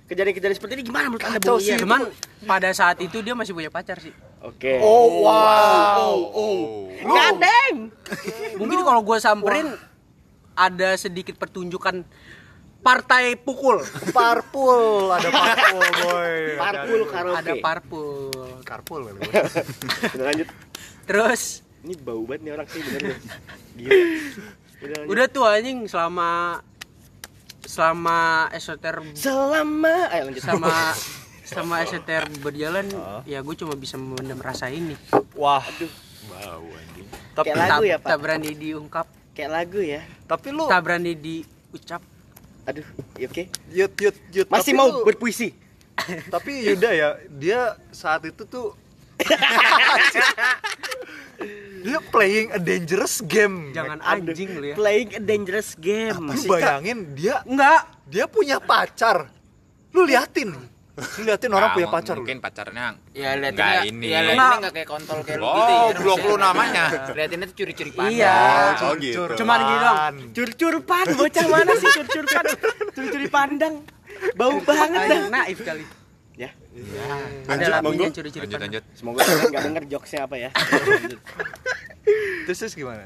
kejadian-kejadian 0.05 0.53
seperti 0.53 0.73
ini 0.77 0.83
gimana 0.85 1.09
menurut 1.09 1.25
anda 1.25 1.39
Kacau 1.39 1.57
Bung 1.57 1.63
sih. 1.63 1.73
Iyer 1.73 1.79
Cuman 1.81 2.01
pada 2.43 2.69
saat 2.71 2.97
itu 2.99 3.17
dia 3.19 3.33
masih 3.33 3.51
punya 3.51 3.67
pacar 3.67 3.97
sih. 3.97 4.13
oke 4.39 4.73
Oh, 4.79 5.25
wow. 5.25 6.05
Oh, 6.31 6.89
gandeng 6.93 7.89
Mungkin 8.55 8.79
kalau 8.81 9.01
gue 9.01 9.17
samperin 9.17 9.73
ada 10.53 10.93
sedikit 10.93 11.33
pertunjukan 11.35 12.05
partai 12.81 13.37
pukul. 13.37 13.77
Parpul, 14.09 15.09
ada 15.09 15.29
parpul, 15.29 15.85
boy. 16.03 16.33
parpul 16.57 17.01
karaoke 17.07 17.37
Ada 17.39 17.53
parpul. 17.57 18.09
Karpul 18.61 18.99
kali. 19.05 19.19
udah 20.17 20.25
lanjut 20.27 20.47
Terus 21.05 21.41
ini 21.81 21.93
bau 21.95 22.21
banget 22.25 22.41
nih 22.45 22.51
orang 22.53 22.67
sih 22.69 22.81
bener 22.81 23.01
deh 23.07 23.17
gila 23.73 23.93
udah 24.82 25.00
udah 25.06 25.26
tuh 25.28 25.44
anjing 25.44 25.86
selama 25.86 26.60
selama 27.62 28.50
esoter 28.52 29.00
selama 29.13 30.10
ayo 30.10 30.28
lanjut. 30.28 30.41
Sama 30.41 30.74
sama 31.52 31.74
esoter 31.80 32.28
berjalan 32.39 32.86
ya 33.24 33.39
gue 33.39 33.56
cuma 33.56 33.74
bisa 33.74 33.96
memendam 33.96 34.38
rasa 34.38 34.67
ini. 34.67 34.94
Wah. 35.34 35.63
Tapi 37.32 37.48
Kayak 37.48 37.58
lagu 37.63 37.82
ya, 37.86 37.96
Pak? 37.96 38.10
tak 38.10 38.17
berani 38.20 38.50
diungkap. 38.52 39.06
Kayak 39.32 39.50
lagu 39.54 39.80
ya? 39.80 40.02
Tapi 40.26 40.48
lu 40.50 40.65
tak 40.67 40.82
berani 40.82 41.13
diucap. 41.13 42.02
Aduh 42.63 42.86
ya 43.15 43.26
oke. 43.26 43.44
Yut 43.70 43.91
yut 43.96 44.15
yut. 44.32 44.48
masih 44.50 44.67
Tapi 44.67 44.72
mau 44.74 44.88
lu- 44.89 45.04
berpuisi. 45.04 45.52
Tapi 46.28 46.65
Yuda 46.65 46.89
ya, 46.91 47.10
dia 47.30 47.78
saat 47.91 48.26
itu 48.26 48.41
tuh 48.44 48.74
dia 51.82 52.00
playing 52.06 52.48
a 52.52 52.60
dangerous 52.60 53.20
game. 53.22 53.72
jangan 53.72 54.00
anjing 54.00 54.50
lu 54.52 54.65
ya 54.65 54.76
playing 54.76 55.10
a 55.12 55.22
dangerous 55.22 55.70
game 55.76 56.17
Lu 56.28 56.41
bayangin 56.46 57.12
dia 57.12 57.41
enggak 57.44 57.82
dia 58.06 58.26
punya 58.26 58.58
pacar. 58.58 59.28
Lu 59.91 60.04
liatin. 60.04 60.52
Lu 60.91 61.22
liatin 61.24 61.50
orang 61.50 61.70
Nah, 61.70 61.76
punya 61.76 61.89
pacar. 61.89 62.15
lu. 62.15 62.22
Mungkin 62.22 62.39
pacarnya 62.39 62.86
Ya 63.12 63.34
liatinnya 63.34 63.56
Nggak 63.56 63.89
ini. 63.89 64.08
Ya 64.08 64.20
liatinnya 64.22 64.58
enggak 64.60 64.74
kayak 64.74 64.89
kontol 64.89 65.17
kayak 65.22 65.39
lu 65.39 65.48
gitu 65.48 65.72
ya. 65.72 65.80
Oh, 65.80 65.89
blok 65.96 66.20
lu 66.22 66.36
namanya. 66.38 66.84
Liatinnya 67.17 67.46
tuh 67.46 67.56
curi-curi 67.58 67.91
pandang. 67.91 68.13
iya 68.13 68.38
Oh 68.82 68.94
gitu. 68.96 69.22
cuman 69.36 69.60
gitu 69.62 69.78
dong 69.80 69.98
cur-curpan 70.32 71.06
bocah 71.13 71.46
mana 71.48 71.74
sih 71.76 71.89
cur-curpan 71.89 72.46
curi-curi 72.96 73.28
pandang 73.28 73.76
bau 74.34 74.60
banget 74.62 75.02
dah 75.08 75.22
naif 75.30 75.60
kali 75.62 75.84
ya. 76.41 76.49
Ada 76.49 77.47
Lanjut, 77.47 77.69
lapinya 77.69 77.82
monggo. 78.01 78.06
curi-curi 78.12 78.41
lanjut 78.43 78.60
lanjut. 78.60 78.84
semoga 78.91 79.19
kalian 79.21 79.45
nggak 79.47 79.63
denger 79.63 79.84
jokesnya 79.88 80.21
apa 80.23 80.36
ya. 80.38 80.49
Terus, 82.43 82.58
terus 82.60 82.73
gimana? 82.73 83.04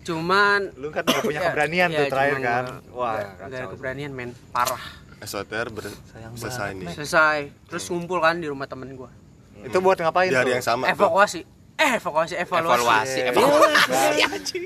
cuman 0.00 0.70
Lu 0.78 0.88
kan 0.88 1.02
gak 1.02 1.18
punya 1.20 1.40
Ya, 1.42 1.50
keberanian 1.50 1.88
ya, 1.88 1.98
tuh 1.98 2.06
terakhir 2.08 2.32
cuman 2.32 2.44
kan. 2.44 2.64
Wah, 2.88 3.12
nggak- 3.12 3.30
nggak 3.42 3.58
ada 3.58 3.66
keberanian 3.68 4.12
men. 4.12 4.30
Parah. 4.48 4.82
SOTR 5.18 5.66
ber 5.68 5.84
selesai 6.32 6.68
nih. 6.72 6.86
selesai. 6.92 7.38
Terus 7.66 7.84
ngumpul 7.88 8.20
kan 8.20 8.36
di 8.36 8.46
rumah 8.46 8.64
temen 8.64 8.94
gua. 8.94 9.10
Itu 9.58 9.80
buat 9.80 9.96
ngapain 9.96 10.28
di 10.28 10.36
hari 10.36 10.52
tuh? 10.52 10.54
yang 10.54 10.64
sama 10.64 10.84
evakuasi. 10.86 11.40
Eh 11.74 11.90
evakuasi 11.96 12.34
evaluasi. 12.36 12.78
Evaluasi, 12.78 13.18
Eh, 13.18 13.28
evaluasi. 13.28 14.60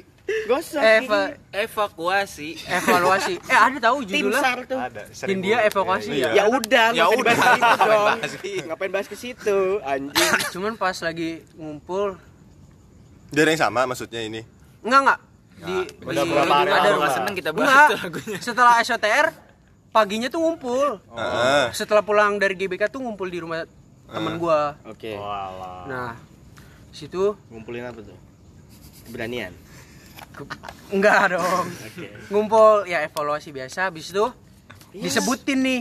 Gosok 0.47 0.81
Eva- 0.81 1.35
Evakuasi. 1.51 2.49
evaluasi. 2.61 3.35
Eh 3.47 3.59
ada 3.59 3.79
tahu 3.81 3.97
tim 4.03 4.27
judulnya? 4.27 4.41
sar 4.41 4.59
tuh. 4.65 4.77
Ada. 4.77 5.03
seribu. 5.11 5.31
India 5.37 5.57
evakuasi 5.63 6.11
Iya. 6.13 6.29
ya? 6.33 6.45
udah 6.47 6.87
Ya 6.91 7.05
ngapain 7.05 7.19
udah, 7.19 7.35
bahas 7.35 7.41
ke 7.41 7.57
situ 7.57 7.71
ngapain 7.71 7.89
dong 7.89 8.05
bahas 8.05 8.33
ngapain 8.61 8.91
bahas 8.91 9.07
ke 9.07 9.17
situ 9.17 9.59
anjing? 9.83 10.33
Cuman 10.55 10.73
pas 10.75 10.97
lagi 10.97 11.31
ngumpul 11.55 12.19
di 13.27 13.39
hari 13.39 13.51
yang 13.53 13.63
sama 13.63 13.81
maksudnya 13.85 14.21
ini? 14.21 14.43
Enggak 14.81 15.01
enggak. 15.01 15.21
Di, 15.61 15.77
Udah 16.03 16.25
di- 16.25 16.31
berapa 16.31 16.55
hari? 16.57 16.71
ada 16.73 16.89
rumah. 16.91 17.11
seneng 17.13 17.35
kita 17.35 17.51
bahas 17.53 17.69
enggak. 17.69 17.89
lagunya. 18.01 18.39
setelah 18.41 18.75
SOTR 18.81 19.27
paginya 19.91 20.29
tuh 20.29 20.41
ngumpul. 20.41 20.89
Heeh. 21.11 21.65
setelah 21.73 22.01
pulang 22.01 22.37
dari 22.37 22.55
GBK 22.55 22.89
tuh 22.89 22.99
ngumpul 22.99 23.27
di 23.27 23.39
rumah 23.39 23.67
temen 24.07 24.35
gua. 24.37 24.75
Oke. 24.85 25.15
Walah. 25.15 25.87
nah 25.87 26.11
situ 26.91 27.39
ngumpulin 27.47 27.85
apa 27.85 28.03
tuh? 28.03 28.19
Keberanian 29.07 29.55
enggak 30.89 31.23
dong. 31.33 31.67
Oke. 31.67 32.09
Ngumpul 32.29 32.85
ya 32.85 33.03
evaluasi 33.03 33.51
biasa 33.51 33.89
habis 33.89 34.09
itu 34.09 34.25
disebutin 34.91 35.59
nih 35.59 35.81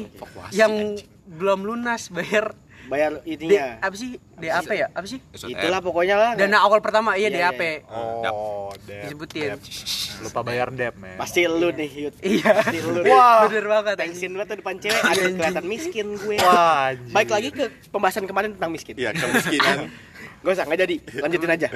yang 0.51 0.97
belum 1.25 1.63
lunas 1.63 2.09
bayar. 2.09 2.53
Bayar 2.89 3.21
D, 3.21 3.37
ininya. 3.37 3.77
apa 3.79 3.93
sih? 3.93 4.17
DAP 4.33 4.65
ya? 4.73 4.89
Apa 4.89 5.05
sih? 5.05 5.21
Itulah 5.29 5.77
pokoknya 5.77 6.15
lah. 6.17 6.31
Dana 6.33 6.57
awal 6.57 6.81
pertama 6.81 7.13
iya 7.13 7.29
Iya, 7.29 7.53
DAP 7.53 7.61
iya, 7.61 7.85
Oh, 7.85 8.73
Dep. 8.81 9.01
disebutin. 9.05 9.49
Dep. 9.53 9.61
Lupa 10.25 10.39
bayar 10.41 10.73
Dep, 10.73 10.97
men. 10.97 11.13
pasti 11.13 11.45
lu 11.45 11.69
nih 11.69 11.85
Yud. 11.85 12.15
Iya. 12.17 12.49
Pasti 12.49 12.81
lu 12.81 13.05
Wah. 13.05 13.45
bener 13.45 13.65
banget 13.69 13.93
tensin 13.95 14.33
banget 14.33 14.47
tuh 14.49 14.57
depan 14.57 14.75
cewek 14.81 15.01
aduh 15.05 15.25
kelihatan 15.31 15.65
miskin 15.69 16.07
gue. 16.17 16.37
Wah, 16.41 16.89
baik 17.13 17.29
lagi 17.29 17.49
ke 17.53 17.63
pembahasan 17.87 18.25
kemarin 18.25 18.57
tentang 18.57 18.73
miskin. 18.73 18.97
Iya 18.97 19.13
kemiskinan. 19.13 19.77
Gak 20.41 20.49
usah 20.49 20.65
nggak 20.65 20.79
jadi. 20.81 20.95
Lanjutin 21.19 21.51
aja. 21.51 21.67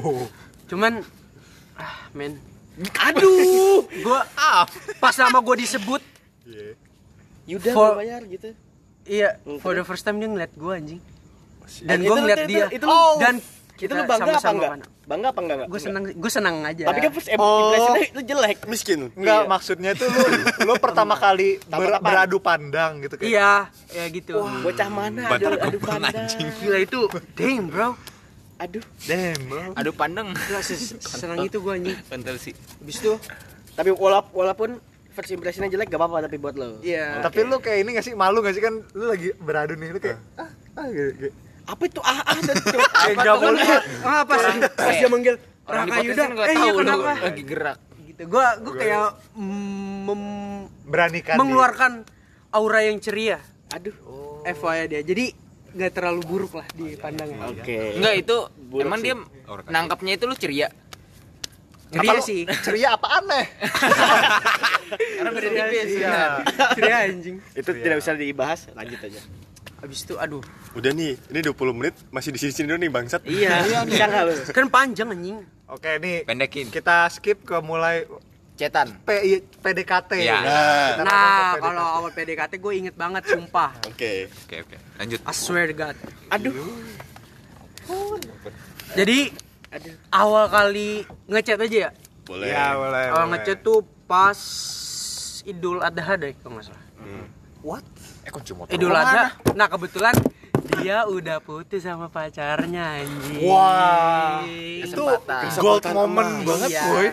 Cuman 0.70 1.02
ah 1.76 1.94
men. 2.10 2.38
Aduh! 3.00 3.86
Gua 4.04 4.26
pas 4.96 5.14
nama 5.14 5.38
gua 5.38 5.54
disebut 5.54 6.02
Yuda 7.44 7.70
For- 7.70 7.92
mau 7.92 8.00
bayar 8.00 8.24
gitu. 8.24 8.50
Iya 9.04 9.36
Hmm, 9.42 9.58
for 9.58 9.72
the 9.72 9.82
first 9.82 10.02
time 10.02 10.16
dia 10.16 10.26
ngeliat 10.26 10.52
gua 10.54 10.74
anjing. 10.74 11.00
Dan 11.80 11.98
Itu 11.98 12.04
gua 12.04 12.14
lu- 12.14 12.22
ngeliat 12.22 12.38
itu- 12.40 12.50
dia. 12.50 12.66
itu 12.68 12.84
lu- 12.84 13.18
dan 13.18 13.34
itu 13.74 13.92
lu 13.92 14.02
bangga 14.04 14.32
apa 14.32 14.48
enggak? 14.48 14.70
bangga 15.04 15.28
apa 15.28 15.40
enggak? 15.40 15.56
Gue 15.66 15.76
seneng 15.78 16.02
gue 16.08 16.30
seneng 16.32 16.56
aja. 16.62 16.84
Tapi 16.86 16.98
kan 16.98 17.10
first 17.12 17.28
Oh. 17.34 17.68
impressionnya 17.68 18.02
lu 18.08 18.22
jelek. 18.24 18.58
Miskin. 18.64 19.00
Enggak, 19.12 19.40
Iya. 19.40 19.50
maksudnya 19.50 19.90
itu 19.92 20.04
lu 20.06 20.20
lu 20.64 20.72
pertama 20.84 21.14
kali 21.14 21.60
ber- 21.66 22.00
beradu 22.00 22.38
pandang 22.38 23.02
gitu 23.02 23.14
kayak. 23.14 23.28
iya 23.28 23.52
ya 23.92 24.04
gitu. 24.08 24.40
Bocah 24.40 24.88
mana? 24.88 25.28
Bantar 25.28 25.52
gebang, 25.60 26.00
pandang. 26.00 26.16
anjing. 26.16 26.48
gila 26.56 26.78
itu 26.80 27.00
damn 27.34 27.68
bro 27.68 27.92
aduh. 28.58 28.84
Damn. 29.06 29.74
Aduh 29.74 29.94
pandeng. 29.94 30.32
seneng 31.00 31.42
itu 31.44 31.58
gua 31.58 31.74
anjing. 31.78 31.98
Sih. 32.38 32.54
habis 32.54 32.96
itu 33.00 33.12
tapi 33.74 33.90
walaupun 33.90 34.30
walaupun 34.34 34.70
first 35.14 35.30
impressionnya 35.30 35.70
jelek 35.70 35.90
gak 35.90 35.98
apa-apa 35.98 36.26
tapi 36.26 36.36
buat 36.42 36.54
lo. 36.58 36.82
Iya 36.82 37.22
Tapi 37.22 37.46
lu 37.46 37.58
kayak 37.62 37.86
ini 37.86 37.90
gak 37.94 38.04
sih? 38.06 38.14
Malu 38.18 38.42
gak 38.42 38.54
sih? 38.58 38.62
Kan 38.62 38.82
lu 38.94 39.04
lagi 39.10 39.30
beradu 39.38 39.78
nih 39.78 39.94
lu 39.94 39.98
kayak 40.02 40.18
ah, 40.38 40.50
ah 40.78 40.86
gitu, 40.90 41.10
gitu. 41.14 41.28
apa 41.64 41.82
itu? 41.86 42.00
Ah 42.02 42.20
ah 42.22 42.38
dan 42.42 42.54
itu 42.62 42.78
nggak 43.14 43.36
boleh. 43.38 43.66
ah 44.02 44.22
pas 44.26 44.42
pas 44.74 44.94
dia 44.94 45.08
manggil 45.10 45.34
Raka 45.64 45.96
Yuda. 46.04 46.22
kan 46.28 46.30
eh 46.44 46.52
iya 46.52 46.54
tahu 46.60 46.76
lu 46.76 46.80
kenapa? 46.84 47.12
lagi 47.24 47.42
gerak. 47.46 47.78
gitu. 48.04 48.22
Gua 48.28 48.46
gua 48.60 48.74
kayak 48.74 49.08
mm, 49.38 49.96
mem- 50.04 50.66
Beranikan 50.84 51.36
mengeluarkan 51.40 51.92
aura 52.52 52.80
yang 52.84 52.98
ceria. 53.00 53.38
Aduh. 53.72 53.94
FYI 54.44 54.86
dia. 54.92 55.00
Jadi 55.00 55.32
nggak 55.74 55.92
terlalu 55.92 56.20
buruk 56.22 56.52
lah 56.54 56.66
di 56.72 56.94
pandangnya. 56.94 57.50
Oke. 57.50 57.98
Enggak 57.98 58.14
itu 58.22 58.36
Buruk 58.70 58.86
emang 58.86 59.00
sih. 59.02 59.06
dia 59.10 59.14
nangkapnya 59.68 60.12
itu 60.14 60.24
lu 60.24 60.36
ceria. 60.38 60.68
ceria 61.90 62.10
Apa 62.14 62.22
sih. 62.30 62.40
Ceria 62.62 62.88
apa 62.94 63.08
aneh? 63.18 63.44
Karena 64.94 65.30
beda 65.34 65.48
tipis. 65.50 65.90
Iya. 65.98 66.18
ceria. 66.78 66.96
Anjing. 67.10 67.36
Itu 67.52 67.70
tidak 67.74 67.96
bisa 68.00 68.10
dibahas 68.14 68.60
lanjut 68.72 69.00
aja. 69.02 69.20
Habis 69.82 70.00
itu 70.06 70.14
aduh. 70.16 70.40
Udah 70.72 70.90
nih 70.96 71.18
ini 71.28 71.38
20 71.44 71.76
menit 71.76 71.94
masih 72.08 72.32
di 72.32 72.38
sini 72.40 72.70
dulu 72.70 72.78
nih 72.80 72.90
bangsat. 72.94 73.20
Iya. 73.26 73.84
Nggak 73.84 74.22
lu 74.24 74.32
kan 74.54 74.66
panjang 74.70 75.10
anjing. 75.10 75.38
Oke, 75.64 75.96
nih. 75.98 76.22
Pendekin. 76.28 76.68
kita 76.70 77.08
skip 77.10 77.42
ke 77.42 77.56
mulai 77.58 78.04
Cetan. 78.54 78.86
P- 79.02 79.42
PDKT. 79.58 80.10
Iya. 80.20 80.38
nah 80.96 81.02
nah 81.02 81.58
kalau 81.58 81.84
awal 81.98 82.10
PDKT 82.10 82.52
gue 82.56 82.72
inget 82.76 82.94
banget 82.94 83.26
sumpah 83.26 83.74
oke 83.82 84.12
Oke, 84.46 84.56
oke. 84.62 84.76
Lanjut. 84.94 85.18
I 85.20 85.32
swear 85.32 85.66
to 85.66 85.74
God 85.74 85.96
aduh 86.28 86.54
jadi 88.94 89.34
awal 90.08 90.46
kali 90.48 91.02
ngechat 91.26 91.58
aja 91.60 91.78
ya 91.80 91.90
boleh 92.24 92.46
Iya, 92.46 92.66
boleh. 92.74 93.04
awal 93.10 93.18
boleh. 93.20 93.30
ngechat 93.34 93.58
tuh 93.60 93.78
pas 94.06 94.38
Idul 95.44 95.82
Adha 95.82 96.14
deh 96.14 96.32
kalau 96.38 96.56
nggak 96.56 96.66
salah 96.66 96.84
What? 97.60 97.84
Eh, 98.22 98.30
kok 98.30 98.44
cuma 98.44 98.64
Idul 98.66 98.94
Adha 98.94 99.34
nah 99.52 99.66
kebetulan 99.66 100.14
dia 100.74 101.04
udah 101.04 101.38
putus 101.38 101.82
sama 101.82 102.06
pacarnya 102.06 103.02
anjing 103.02 103.44
Wah, 103.44 104.40
itu 104.46 104.94
Kesempatan. 104.96 105.60
gold 105.60 105.84
moment 105.92 106.30
banget, 106.40 106.70
Iya. 106.70 106.82
boy. 106.86 107.06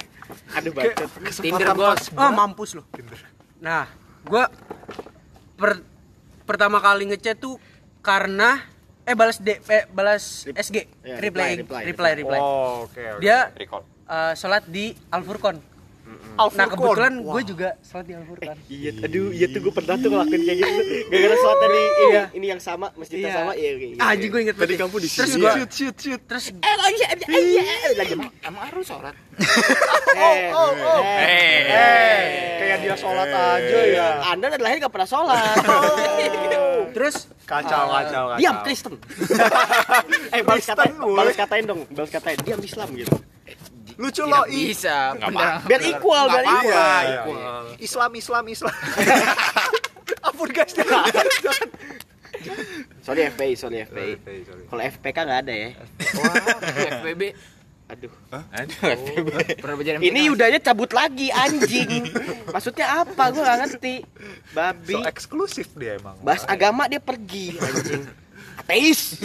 Aduh 0.54 0.72
bacot. 0.72 1.08
Tinder 1.36 1.68
pas 1.72 2.02
oh 2.10 2.32
mampus 2.32 2.72
loh 2.74 2.86
nah 3.58 3.86
gua 4.24 4.50
per- 5.54 5.86
pertama 6.44 6.78
kali 6.78 7.06
ngechat 7.08 7.38
tuh 7.38 7.62
karena 8.02 8.58
eh 9.02 9.14
balas 9.14 9.38
D 9.38 9.58
eh, 9.62 9.86
balas 9.88 10.46
SG 10.48 10.90
Ya, 11.02 11.18
reply 11.18 11.58
reply, 11.58 11.82
reply 11.86 12.12
reply, 12.16 12.38
Oh, 12.38 12.86
oke. 12.86 12.98
oke. 12.98 13.22
dia 13.22 13.50
Recall. 13.52 13.84
eh, 14.04 14.34
sholat 14.34 14.66
di 14.66 14.94
Al 15.08 15.22
Furqon 15.22 15.58
Al 16.34 16.48
nah 16.52 16.66
kebetulan 16.66 17.14
gue 17.20 17.42
juga 17.44 17.70
sholat 17.82 18.06
di 18.06 18.14
Al 18.14 18.24
Furqon 18.24 18.58
Iya, 18.72 18.92
aduh, 19.00 19.30
iya 19.30 19.46
tuh 19.48 19.60
gue 19.60 19.74
pernah 19.74 19.96
tuh 19.96 20.10
ngelakuin 20.10 20.42
kayak 20.42 20.58
gitu. 20.58 20.82
Gara-gara 21.06 21.36
sholat 21.38 21.58
tadi 21.60 21.76
ini, 21.76 21.90
Iya. 22.08 22.24
ini 22.32 22.46
yang 22.48 22.62
sama, 22.62 22.88
masjid 22.96 23.18
yang 23.18 23.28
Iya. 23.28 23.38
sama, 23.38 23.52
iya 23.54 23.72
iya. 23.74 23.96
ah 23.98 24.08
anjing 24.10 24.30
gue 24.30 24.42
inget 24.42 24.56
Tadi 24.56 24.74
kamu 24.74 24.96
di 24.96 25.08
terus 25.08 25.32
gua 25.36 25.52
shoot 25.54 25.72
shoot 25.72 25.96
shoot. 25.98 26.22
terus 26.24 26.46
Eh, 26.52 26.76
oh 26.78 26.90
iya, 26.90 27.08
iya, 27.28 27.62
iya, 27.62 27.64
lagi. 27.94 28.14
Emang 28.42 28.64
harus 28.64 28.86
sholat? 28.86 29.16
Eh, 30.12 30.52
oh, 30.52 30.72
oh. 30.72 31.02
eh, 31.02 31.60
Eh, 31.66 32.22
kayak 32.58 32.78
dia 32.80 32.96
sholat 32.96 33.28
aja 33.28 33.80
ya. 33.88 34.08
Anda 34.28 34.46
dari 34.50 34.62
lahir 34.62 34.78
gak 34.80 34.92
pernah 34.92 35.08
sholat. 35.08 35.56
terus 36.96 37.32
Kacau, 37.42 37.84
kacau, 37.86 38.24
kacau. 38.32 38.40
Diam 38.40 38.56
Kristen. 38.64 38.96
eh, 40.32 40.40
balas 40.40 40.64
Kristen, 40.64 40.72
katain, 40.74 40.94
balas 40.96 41.36
katain 41.36 41.64
dong, 41.66 41.82
balas 41.90 42.08
katain. 42.10 42.38
Diam 42.40 42.60
Islam 42.60 42.88
gitu. 42.96 43.16
Lucu 44.02 44.24
loh, 44.26 44.44
bisa. 44.50 45.14
Biar 45.70 45.82
equal, 45.86 46.26
biar 46.26 46.46
equal. 46.50 46.74
apa-apa. 46.74 47.06
Iya, 47.06 47.22
Islam, 47.78 48.12
Islam, 48.18 48.44
Islam. 48.50 48.74
Ampun 50.28 50.50
guys, 50.50 50.74
jangan. 50.74 51.06
Sorry 53.06 53.30
FPI, 53.30 53.54
sorry 53.54 53.86
FPI. 53.86 54.18
Kalau 54.70 54.82
FPK 54.82 55.14
nggak 55.14 55.42
ada 55.46 55.54
ya. 55.54 55.70
FPB. 56.98 57.22
Aduh. 57.92 58.14
Aduh, 58.32 58.78
Pernah 59.60 59.76
belajar 59.76 60.00
Ini 60.00 60.20
Yudanya 60.32 60.60
cabut 60.64 60.96
lagi 60.96 61.28
anjing. 61.28 62.08
Maksudnya 62.50 63.04
apa? 63.04 63.36
Gue 63.36 63.44
gak 63.44 63.60
ngerti. 63.68 63.96
Babi. 64.56 64.96
So 64.96 65.04
eksklusif 65.04 65.68
dia 65.76 66.00
emang. 66.00 66.16
Bahas 66.24 66.48
agama 66.48 66.88
dia 66.88 67.04
pergi 67.04 67.60
anjing. 67.60 68.08
Ateis. 68.64 69.18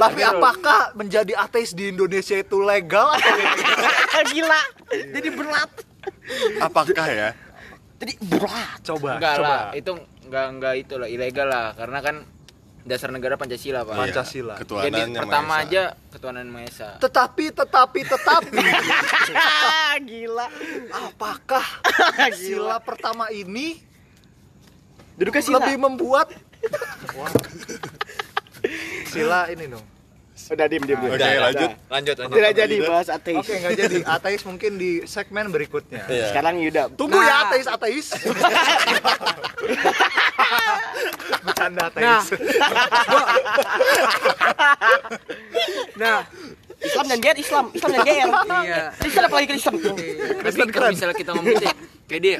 Tapi 0.00 0.20
apakah 0.24 0.80
menjadi 0.94 1.32
ateis 1.36 1.70
di 1.70 1.92
Indonesia 1.92 2.34
itu 2.34 2.56
legal 2.58 3.12
atau 3.12 3.36
Gila. 4.32 4.62
Jadi 4.90 5.28
berat. 5.30 5.70
Apakah 6.58 7.06
ya? 7.06 7.30
Jadi 8.00 8.16
berat. 8.22 8.80
coba? 8.80 9.20
Enggak 9.20 9.34
coba. 9.36 9.44
lah, 9.44 9.62
itu 9.76 9.92
enggak 10.24 10.46
enggak 10.48 10.74
itu 10.78 10.94
lah 10.96 11.08
ilegal 11.08 11.46
lah 11.46 11.66
karena 11.76 12.00
kan 12.00 12.16
dasar 12.80 13.12
negara 13.12 13.36
Pancasila, 13.36 13.84
Pak. 13.84 13.92
Pancasila. 13.92 14.54
Jadi 14.56 14.64
Ketuhanan 14.64 14.96
yang 14.96 15.10
pertama 15.12 15.44
Maha 15.46 15.60
Esa. 15.60 15.68
aja 15.68 15.82
ketuhanan 16.08 16.48
Maha 16.48 16.64
Esa. 16.64 16.88
Tetapi, 16.96 17.44
tetapi, 17.52 18.00
tetapi, 18.08 18.56
Gila. 20.08 20.46
apakah 20.90 21.64
sila 22.40 22.80
pertama 22.80 23.28
ini 23.28 23.84
Duduknya 25.14 25.44
sila. 25.44 25.56
lebih 25.60 25.76
membuat 25.76 26.32
sila 29.06 29.48
ini 29.48 29.66
dong. 29.66 29.84
Udah 30.40 30.66
diem 30.66 30.82
diem. 30.82 30.96
diem. 30.96 31.04
Oke, 31.04 31.16
Udah, 31.20 31.28
lanjut. 31.46 31.70
Lanjut, 31.86 32.16
lanjut. 32.16 32.34
Tidak 32.34 32.52
jadi 32.56 32.76
bahas 32.82 33.08
ateis. 33.08 33.38
Oke, 33.38 33.54
nggak 33.54 33.74
jadi 33.76 33.96
ateis 34.08 34.42
mungkin 34.42 34.72
di 34.76 34.90
segmen 35.04 35.52
berikutnya. 35.52 36.02
Iya. 36.08 36.32
Sekarang 36.32 36.56
Yuda. 36.56 36.88
Tunggu 36.96 37.14
Nah. 37.14 37.28
ya 37.28 37.34
ateis 37.46 37.66
ateis. 37.68 38.06
Bercanda 41.44 41.82
ateis. 41.86 42.04
nah 42.04 42.20
nah 45.96 46.18
Islam 46.80 47.04
dan 47.06 47.18
GR 47.20 47.36
Islam, 47.36 47.64
Islam 47.76 47.90
dan 47.92 48.00
GR. 48.02 48.28
iya 48.64 48.82
Kristen 48.96 49.22
apalagi 49.28 49.46
Kristen. 49.52 49.74
Tapi 50.40 50.72
kalau 50.72 50.88
misalnya 50.88 51.12
kita 51.12 51.30
ngomong 51.36 51.52
gitu 51.52 51.64
ya, 51.68 51.74
kayak 52.08 52.22
dia 52.24 52.36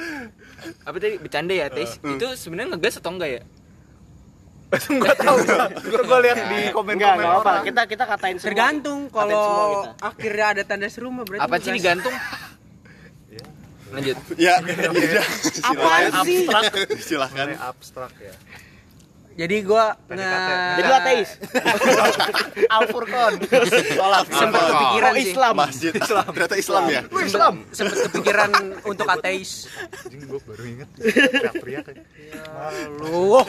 apa 0.84 0.96
tadi 0.96 1.14
bercanda 1.20 1.52
ya, 1.52 1.66
Tes? 1.68 2.00
Itu 2.00 2.26
sebenarnya 2.36 2.72
ngegas 2.72 2.96
atau 2.96 3.12
enggak 3.12 3.30
ya? 3.30 3.42
Enggak 4.94 5.16
tahu. 5.18 5.36
Itu 5.82 6.02
gue 6.06 6.18
lihat 6.22 6.38
di 6.46 6.58
Enggak, 6.62 6.74
komen-komen 6.78 7.22
enggak 7.26 7.42
apa. 7.42 7.54
Kita 7.66 7.82
kita 7.90 8.04
katain 8.06 8.36
semua. 8.38 8.46
tergantung 8.46 9.00
kalau 9.10 9.42
akhirnya 9.98 10.46
ada 10.54 10.62
tanda 10.62 10.86
seru 10.86 11.10
mah 11.10 11.26
berarti 11.26 11.42
Apa 11.42 11.54
sih 11.58 11.70
digantung? 11.74 12.14
Lanjut. 13.90 14.16
Ya, 14.38 14.54
ya. 15.18 15.22
Apaan 15.66 16.10
sih? 16.22 16.46
Silahkan. 17.02 17.50
Mulai 17.50 17.58
abstrak 17.58 18.14
ya. 18.22 18.34
Jadi 19.38 19.56
gua 19.62 19.94
nge 20.10 20.30
Jadi 20.76 20.82
lu 20.84 20.94
ateis. 20.94 21.30
Al 22.68 22.82
Furqon. 22.90 23.32
Oh. 23.40 24.22
kepikiran 24.26 25.12
Oh, 25.12 25.16
sih 25.16 25.30
Islam. 25.32 25.54
Masjid. 25.56 25.92
Ternyata 25.96 26.56
Islam 26.58 26.82
ya? 26.90 27.00
Lu 27.08 27.18
Islam. 27.22 27.54
sempet 27.70 27.96
kepikiran 28.10 28.50
untuk 28.84 29.06
ateis 29.06 29.70
Anjing 30.06 30.26
gue 30.26 30.40
baru 30.44 30.64
inget. 30.66 30.88
Teriak-teriak 30.98 31.86
ya. 31.94 32.02
lu 33.00 33.40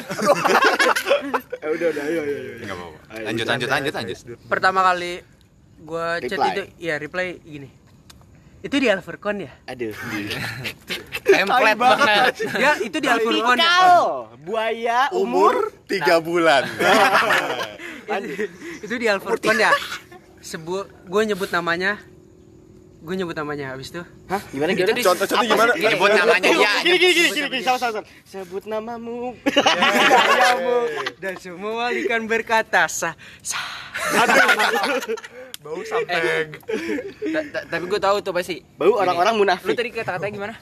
Eh, 1.61 1.69
udah 1.69 1.87
udah 1.93 2.03
ayo 2.09 2.19
ayo. 2.25 2.37
Enggak 2.57 2.77
apa-apa. 2.77 2.97
Lanjut, 3.21 3.45
lanjut, 3.45 3.69
lanjut, 3.69 3.93
lanjut. 3.93 4.17
pertama 4.49 4.79
kali 4.81 5.21
gua 5.81 6.21
chat 6.21 6.37
itu 6.37 6.63
ya 6.77 6.97
reply 7.01 7.37
gini 7.41 7.69
itu 8.61 8.75
di 8.77 8.87
Al 8.93 9.01
Furqon 9.01 9.41
ya 9.41 9.51
Aduh. 9.65 9.93
Template 11.23 11.75
banget. 11.75 12.31
ya 12.55 12.79
itu 12.79 12.95
di 12.95 13.05
Al 13.05 13.19
Furqon 13.19 13.55
ya 13.55 13.63
Kau 13.63 14.27
buaya 14.39 15.07
umur 15.11 15.69
Umur 15.69 15.87
3 15.87 16.19
bulan. 16.19 16.63
itu 18.81 18.93
di 18.95 19.05
Al 19.05 19.17
Furqon 19.17 19.55
ya 19.55 19.69
sebut 20.39 20.87
gue 21.03 21.21
nyebut 21.23 21.49
namanya 21.49 21.97
gue 22.97 23.13
nyebut 23.15 23.33
namanya 23.33 23.71
habis 23.71 23.89
itu 23.89 24.01
Hah? 24.27 24.39
Gimana 24.47 24.71
Itu 24.71 24.83
gimana? 24.83 24.93
di- 24.93 25.03
Contoh-contoh 25.03 25.43
gimana? 25.43 25.71
Gini, 25.73 25.89
Sebut 25.91 26.09
namanya 26.11 26.43
dia. 26.43 26.69
Gini 26.79 26.95
gini 26.95 27.11
gini 27.11 27.27
gini 27.31 27.47
gini 27.49 27.61
sama 27.61 27.77
sama. 27.77 27.99
Sebut 28.23 28.63
namamu. 28.63 29.35
Ayamu. 29.41 30.75
dan 31.17 31.33
semua 31.35 31.89
ikan 31.95 32.21
berkata 32.25 32.85
sah 32.87 33.13
sah 33.41 33.63
Bau 35.61 35.77
sampai 35.81 36.49
ta- 37.53 37.63
Tapi 37.67 37.83
gue 37.85 37.99
tahu 37.99 38.15
tuh 38.19 38.31
pasti. 38.31 38.59
Bau 38.75 38.95
orang-orang 38.95 39.33
Lu 39.33 39.39
munafik. 39.39 39.73
tadi 39.73 39.89
kata-katanya 39.91 40.31
gimana? 40.31 40.53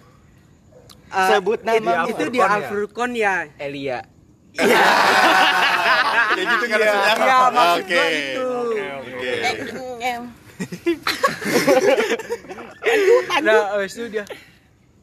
Ah, 1.10 1.30
Sebut 1.32 1.58
itu- 1.58 1.67
namamu. 1.67 2.08
itu 2.08 2.24
di 2.28 2.39
Al-Furqon 2.39 2.45
Al 2.45 2.62
ya? 2.62 2.69
Furqon 2.69 3.12
ya 3.12 3.34
Elia. 3.58 4.00
Kayak 6.30 6.45
gitu 6.52 6.65
kan 6.65 6.78
maksudnya? 6.78 7.13
Iya, 7.17 7.38
maksud 7.50 7.82
Oke. 7.82 7.89
gua 7.91 8.08
itu. 8.08 8.48
Oke. 8.60 9.32
nah 13.39 13.74
habis 13.74 13.93
itu 13.95 14.06
dia 14.10 14.24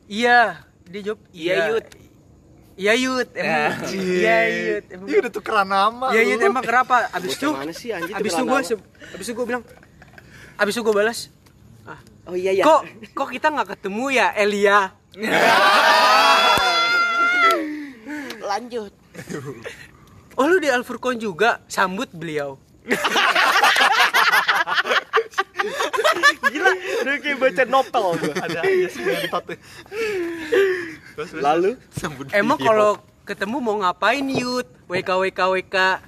iya 0.07 0.38
dia 0.85 1.01
jawab 1.03 1.21
Iya, 1.33 1.57
Yud. 1.73 1.87
iya 2.77 2.92
Yud 2.95 3.29
emang 3.33 3.73
iya 3.88 4.37
Yud 4.47 4.85
emang 4.87 5.07
Iya 5.09 5.16
udah 5.19 5.33
tukeran 5.33 5.66
nama. 5.66 6.07
iya. 6.12 6.23
Yud 6.27 6.40
emang 6.42 6.62
kenapa 6.62 7.09
abis 7.11 7.35
itu 7.35 7.49
Bocah 7.49 7.59
mana 7.59 7.73
sih 7.73 7.88
anjir 7.90 8.12
abis 8.12 8.31
itu 8.31 8.42
gue 8.42 8.53
nama? 8.55 8.77
abis 9.11 9.27
itu 9.27 9.35
gue 9.35 9.47
bilang 9.47 9.64
abis 10.57 10.73
itu 10.73 10.83
gue 10.83 10.95
balas 10.95 11.21
Oh 12.27 12.35
iya 12.35 12.51
ya. 12.53 12.62
kok 12.62 12.83
kok 13.14 13.29
kita 13.31 13.49
nggak 13.49 13.69
ketemu 13.73 14.05
ya 14.12 14.35
Elia 14.35 14.90
lanjut? 18.50 18.92
oh 20.37 20.44
lu 20.44 20.61
di 20.61 20.68
Al 20.68 20.85
Furqon 20.85 21.16
juga 21.16 21.64
sambut 21.66 22.12
beliau 22.12 22.61
Gila, 26.46 26.70
udah 27.02 27.18
kayak 27.18 27.42
baca 27.42 27.66
novel 27.66 28.14
gua. 28.22 28.38
Ada 28.38 28.62
aja 28.62 28.87
sih. 28.87 29.02
Lalu 31.42 31.74
emang 32.31 32.55
kalau 32.55 33.02
ketemu 33.26 33.59
mau 33.59 33.83
ngapain 33.83 34.22
Yud 34.22 34.62
WK 34.87 35.26
WK 35.26 35.40
WK 35.59 36.07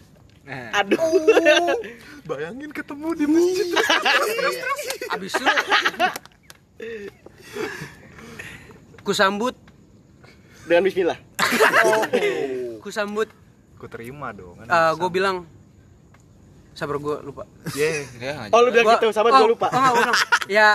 Nah, 0.49 0.81
aduh. 0.81 1.77
Bayangin 2.25 2.73
ketemu 2.73 3.09
di 3.13 3.29
masjid. 3.29 3.69
abis 5.13 5.37
itu 5.37 5.45
ku 9.09 9.17
sambut 9.17 9.57
Dengan 10.63 10.85
bismillah. 10.85 11.17
ku 12.85 12.93
sambut 12.93 13.25
Gue 13.75 13.89
terima 13.89 14.37
dong. 14.37 14.61
kan. 14.61 14.69
gue 14.93 15.09
bilang 15.09 15.49
sabar 16.75 17.01
gue 17.01 17.17
lupa 17.25 17.49
Yeah. 17.73 18.05
ya, 18.21 18.31
nggak 18.37 18.53
Oh 18.53 18.61
lu 18.61 18.69
bilang 18.69 18.85
Gua- 18.87 19.01
gitu, 19.01 19.09
sabar 19.11 19.33
oh, 19.33 19.39
gua 19.39 19.49
lupa. 19.49 19.67
oh, 19.67 19.75
nggak, 19.75 19.91
gua 19.91 20.03
bilang, 20.05 20.19
ya 20.47 20.69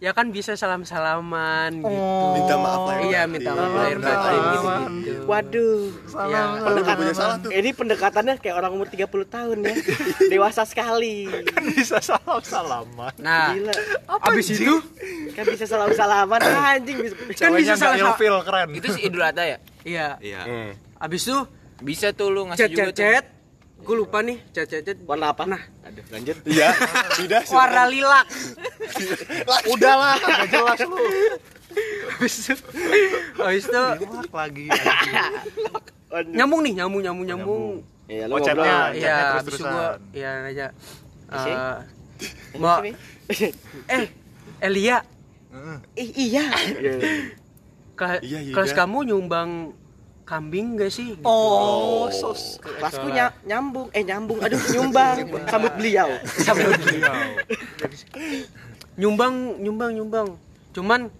ya 0.00 0.10
kan 0.10 0.32
bisa 0.32 0.56
salam 0.56 0.80
salaman 0.82 1.84
gitu 1.84 1.92
Minta 2.32 2.54
maaf 2.56 2.88
lahir 2.88 3.04
iya 3.06 3.20
batin. 3.20 3.30
minta 3.30 3.50
maaf 3.52 3.72
lahir 3.74 3.98
batin 4.00 4.40
gitu 4.48 4.68
gitu 5.02 5.22
Waduh. 5.28 5.80
ya 6.26 6.42
Pendekatan 6.58 7.04
salah 7.12 7.36
tuh. 7.38 7.50
Ini 7.52 7.70
pendekatannya 7.70 8.34
kayak 8.36 8.56
orang 8.56 8.72
umur 8.72 8.88
30 8.88 9.04
tahun 9.28 9.56
ya. 9.60 9.74
Dewasa 10.32 10.64
sekali. 10.64 11.28
Kan 11.44 11.62
bisa 11.68 12.00
salam-salaman. 12.00 13.12
nah 13.16 13.52
Gila. 13.52 13.72
abis 14.24 14.46
itu 14.50 14.74
Kan 15.30 15.44
bisa 15.46 15.64
salam-salaman 15.64 16.40
anjing 16.72 16.96
bisa. 16.98 17.14
kan 17.38 17.50
bisa 17.52 17.72
salam 17.76 18.00
ilfil 18.00 18.36
keren. 18.42 18.68
Itu 18.72 18.88
si 18.90 19.04
Idul 19.04 19.22
Adha 19.22 19.44
ya? 19.46 19.58
Iya. 19.84 20.08
Iya. 20.18 20.40
Abis 20.96 21.28
itu 21.28 21.38
Bisa 21.78 22.10
tuh 22.10 22.28
lu 22.28 22.44
ngasih 22.44 22.58
chat 22.58 22.70
juga 22.70 22.84
chat 22.90 22.96
chat. 22.96 23.24
Gue 23.80 23.96
lupa 23.96 24.20
nih 24.20 24.38
chat 24.52 24.68
chat. 24.68 24.96
Warna 25.02 25.32
apa? 25.32 25.42
Nah. 25.44 25.62
Aduh, 25.82 26.04
lanjut. 26.08 26.36
Iya, 26.44 26.70
tidak 27.18 27.42
sih. 27.44 27.54
Warna 27.54 27.88
lilac. 27.88 28.26
Udahlah, 29.72 30.16
gak 30.18 30.48
jelas 30.48 30.78
lu. 30.84 30.96
Abis 32.18 32.34
itu, 32.42 32.54
abis 33.38 33.64
itu 33.64 33.78
Lak 34.20 34.30
lagi. 34.30 34.66
nyambung 36.36 36.60
nih, 36.62 36.72
nyambung 36.76 37.00
nyambung 37.00 37.26
nyambung. 37.26 37.64
Iya, 38.10 38.24
lu 38.26 38.34
ngobrol. 38.36 38.66
Iya, 38.92 39.16
terus-terusan. 39.38 39.70
gue, 39.70 39.88
iya 40.18 40.30
aja. 40.44 40.66
Eh, 41.30 42.58
Mbak, 42.58 42.78
eh, 43.86 44.04
Elia, 44.60 44.98
Ih, 45.94 46.10
iya. 46.12 46.44
ke- 47.94 48.22
Iya, 48.22 48.38
iya, 48.42 48.50
kelas 48.50 48.74
iya. 48.74 48.78
kamu 48.78 48.98
nyumbang 49.06 49.70
kambing 50.30 50.78
gak 50.78 50.94
sih? 50.94 51.18
Gitu. 51.18 51.26
Oh, 51.26 52.06
sos. 52.06 52.62
Kelasku 52.62 53.10
ny- 53.10 53.34
nyambung, 53.44 53.90
eh 53.90 54.06
nyambung, 54.06 54.38
aduh 54.38 54.62
nyumbang, 54.70 55.26
sambut 55.50 55.74
beliau. 55.74 56.06
Sama 56.46 56.70
nyumbang, 58.94 59.34
nyumbang, 59.58 59.90
nyumbang. 59.90 60.28
Cuman 60.70 61.10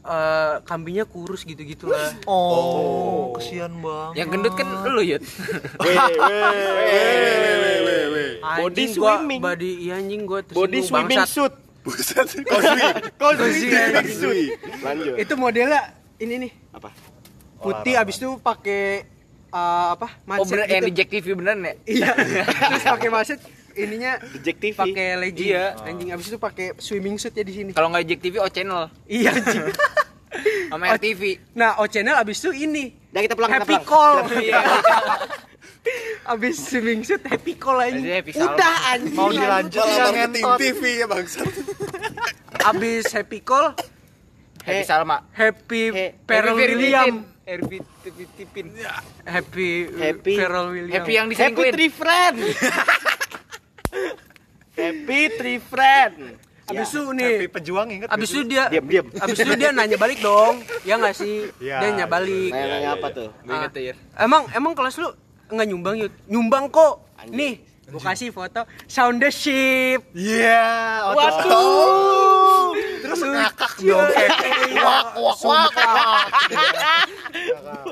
eh, 0.00 0.54
kambingnya 0.62 1.02
kurus 1.04 1.42
gitu-gitu 1.42 1.90
lah. 1.90 2.14
Oh, 2.24 3.34
kesian 3.34 3.82
bang. 3.82 4.10
Yang 4.14 4.28
gendut 4.30 4.54
kan 4.54 4.66
lu 4.86 5.02
Yud 5.02 5.22
Weh, 5.82 5.96
weh. 8.14 8.30
Body 8.40 8.84
Anjing 8.86 8.90
gua, 8.96 9.12
swimming. 9.18 9.40
body 9.40 9.70
iya 9.80 9.94
anjing 9.98 10.22
gua 10.24 10.40
Body 10.44 10.78
swimming 10.80 11.18
bangsat. 11.18 11.28
suit. 11.28 11.54
Buset. 11.80 12.28
Swimming 12.28 14.08
suit. 14.08 14.52
Lanjut. 14.80 15.14
Itu 15.16 15.34
modelnya 15.34 15.80
ini 16.16 16.46
nih, 16.46 16.52
Apa? 16.70 16.92
Putih 17.60 17.94
abis 17.96 18.16
itu 18.18 18.30
pakai 18.40 18.82
eh, 19.52 19.86
apa? 19.94 20.08
Oh 20.08 20.42
Macet 20.42 20.50
bener, 20.50 20.66
yang 20.66 20.82
di 20.82 20.92
gitu. 20.92 20.98
Jack 20.98 21.08
TV 21.12 21.24
beneran 21.36 21.60
ya? 21.62 21.74
Iya. 21.94 22.10
Terus 22.16 22.84
pakai 22.88 23.08
macet 23.12 23.40
ininya 23.76 24.12
Jack 24.42 24.56
TV. 24.58 24.74
pakai 24.74 25.06
legging. 25.20 25.48
Iya. 25.54 25.64
Anjing 25.84 26.08
abis 26.10 26.26
itu 26.32 26.38
pakai 26.38 26.66
swimming 26.80 27.16
suit 27.16 27.32
ya 27.32 27.44
di 27.44 27.54
sini. 27.54 27.70
Kalau 27.70 27.92
nggak 27.92 28.04
Jack 28.08 28.20
TV, 28.20 28.34
O 28.40 28.48
Channel 28.48 28.90
Iya 29.06 29.30
anjing. 29.36 29.64
sama 30.70 30.94
RTV. 30.94 31.22
Nah, 31.58 31.82
O 31.82 31.90
channel 31.90 32.14
abis 32.14 32.38
itu 32.38 32.54
ini 32.54 32.94
Dah 33.10 33.18
kita 33.18 33.34
pulang, 33.34 33.50
kita 33.50 33.66
happy 33.66 33.76
pulang. 33.82 33.90
call. 33.90 34.16
Iya. 34.38 34.60
abis 36.36 36.54
swimming 36.70 37.02
suit 37.02 37.24
happy 37.26 37.58
call 37.58 37.82
Salma. 37.82 38.54
Udah 38.54 38.74
anjing. 38.94 39.16
Mau 39.18 39.34
dilanjut 39.34 39.82
yang 39.82 40.14
ngentot. 40.14 40.58
TV 40.62 40.82
ya 41.02 41.06
bangsat. 41.10 41.48
Abis 42.62 43.10
happy 43.10 43.42
call 43.42 43.74
Happy 44.62 44.84
Salma. 44.86 45.26
happy 45.34 46.12
Happy 46.22 46.50
William. 46.54 47.26
Happy 47.50 47.78
Tipin. 48.38 48.66
Happy 49.26 49.68
Happy- 49.90 50.36
Pharrell 50.38 50.66
William. 50.70 50.94
Happy 50.94 51.12
yang 51.12 51.26
Happy 51.26 51.34
diselingkuhin. 51.34 51.72
Tree 51.74 51.90
Friend. 51.90 52.36
Happy 54.72 55.20
Tree 55.34 55.58
Friend. 55.60 56.14
Abis 56.70 56.94
itu 56.94 57.02
Happy 57.02 57.18
nih, 57.18 57.50
pejuang 57.50 57.88
inget 57.90 58.06
abis 58.06 58.30
itu 58.30 58.46
dia 58.46 58.70
Diam, 58.70 58.86
diam. 58.86 59.06
Abis 59.18 59.42
itu 59.42 59.52
dia 59.58 59.74
nanya 59.74 59.98
balik 59.98 60.22
dong. 60.22 60.62
Ya 60.86 60.94
nggak 60.94 61.18
sih? 61.18 61.50
Iya, 61.58 61.82
Dia 61.82 61.88
nanya 61.90 62.06
balik. 62.06 62.50
Nanya 62.54 62.90
apa 62.94 63.06
tuh? 63.10 63.28
Gue 63.42 63.54
inget 63.58 63.72
Yud. 63.74 63.96
Emang 64.14 64.46
emang 64.54 64.72
kelas 64.78 64.94
lu 64.96 65.10
nggak 65.50 65.66
nyumbang 65.66 65.94
yuk? 65.98 66.12
Nyumbang 66.30 66.70
kok. 66.70 67.02
Nih, 67.26 67.58
gua 67.90 68.14
kasih 68.14 68.30
foto 68.30 68.62
sound 68.86 69.18
the 69.18 69.34
ship. 69.34 69.98
Iya, 70.14 71.10
Waduh. 71.10 72.70
Terus 73.02 73.18
ngakak 73.18 73.72
dong. 73.82 74.06
Sumpah. 75.36 76.24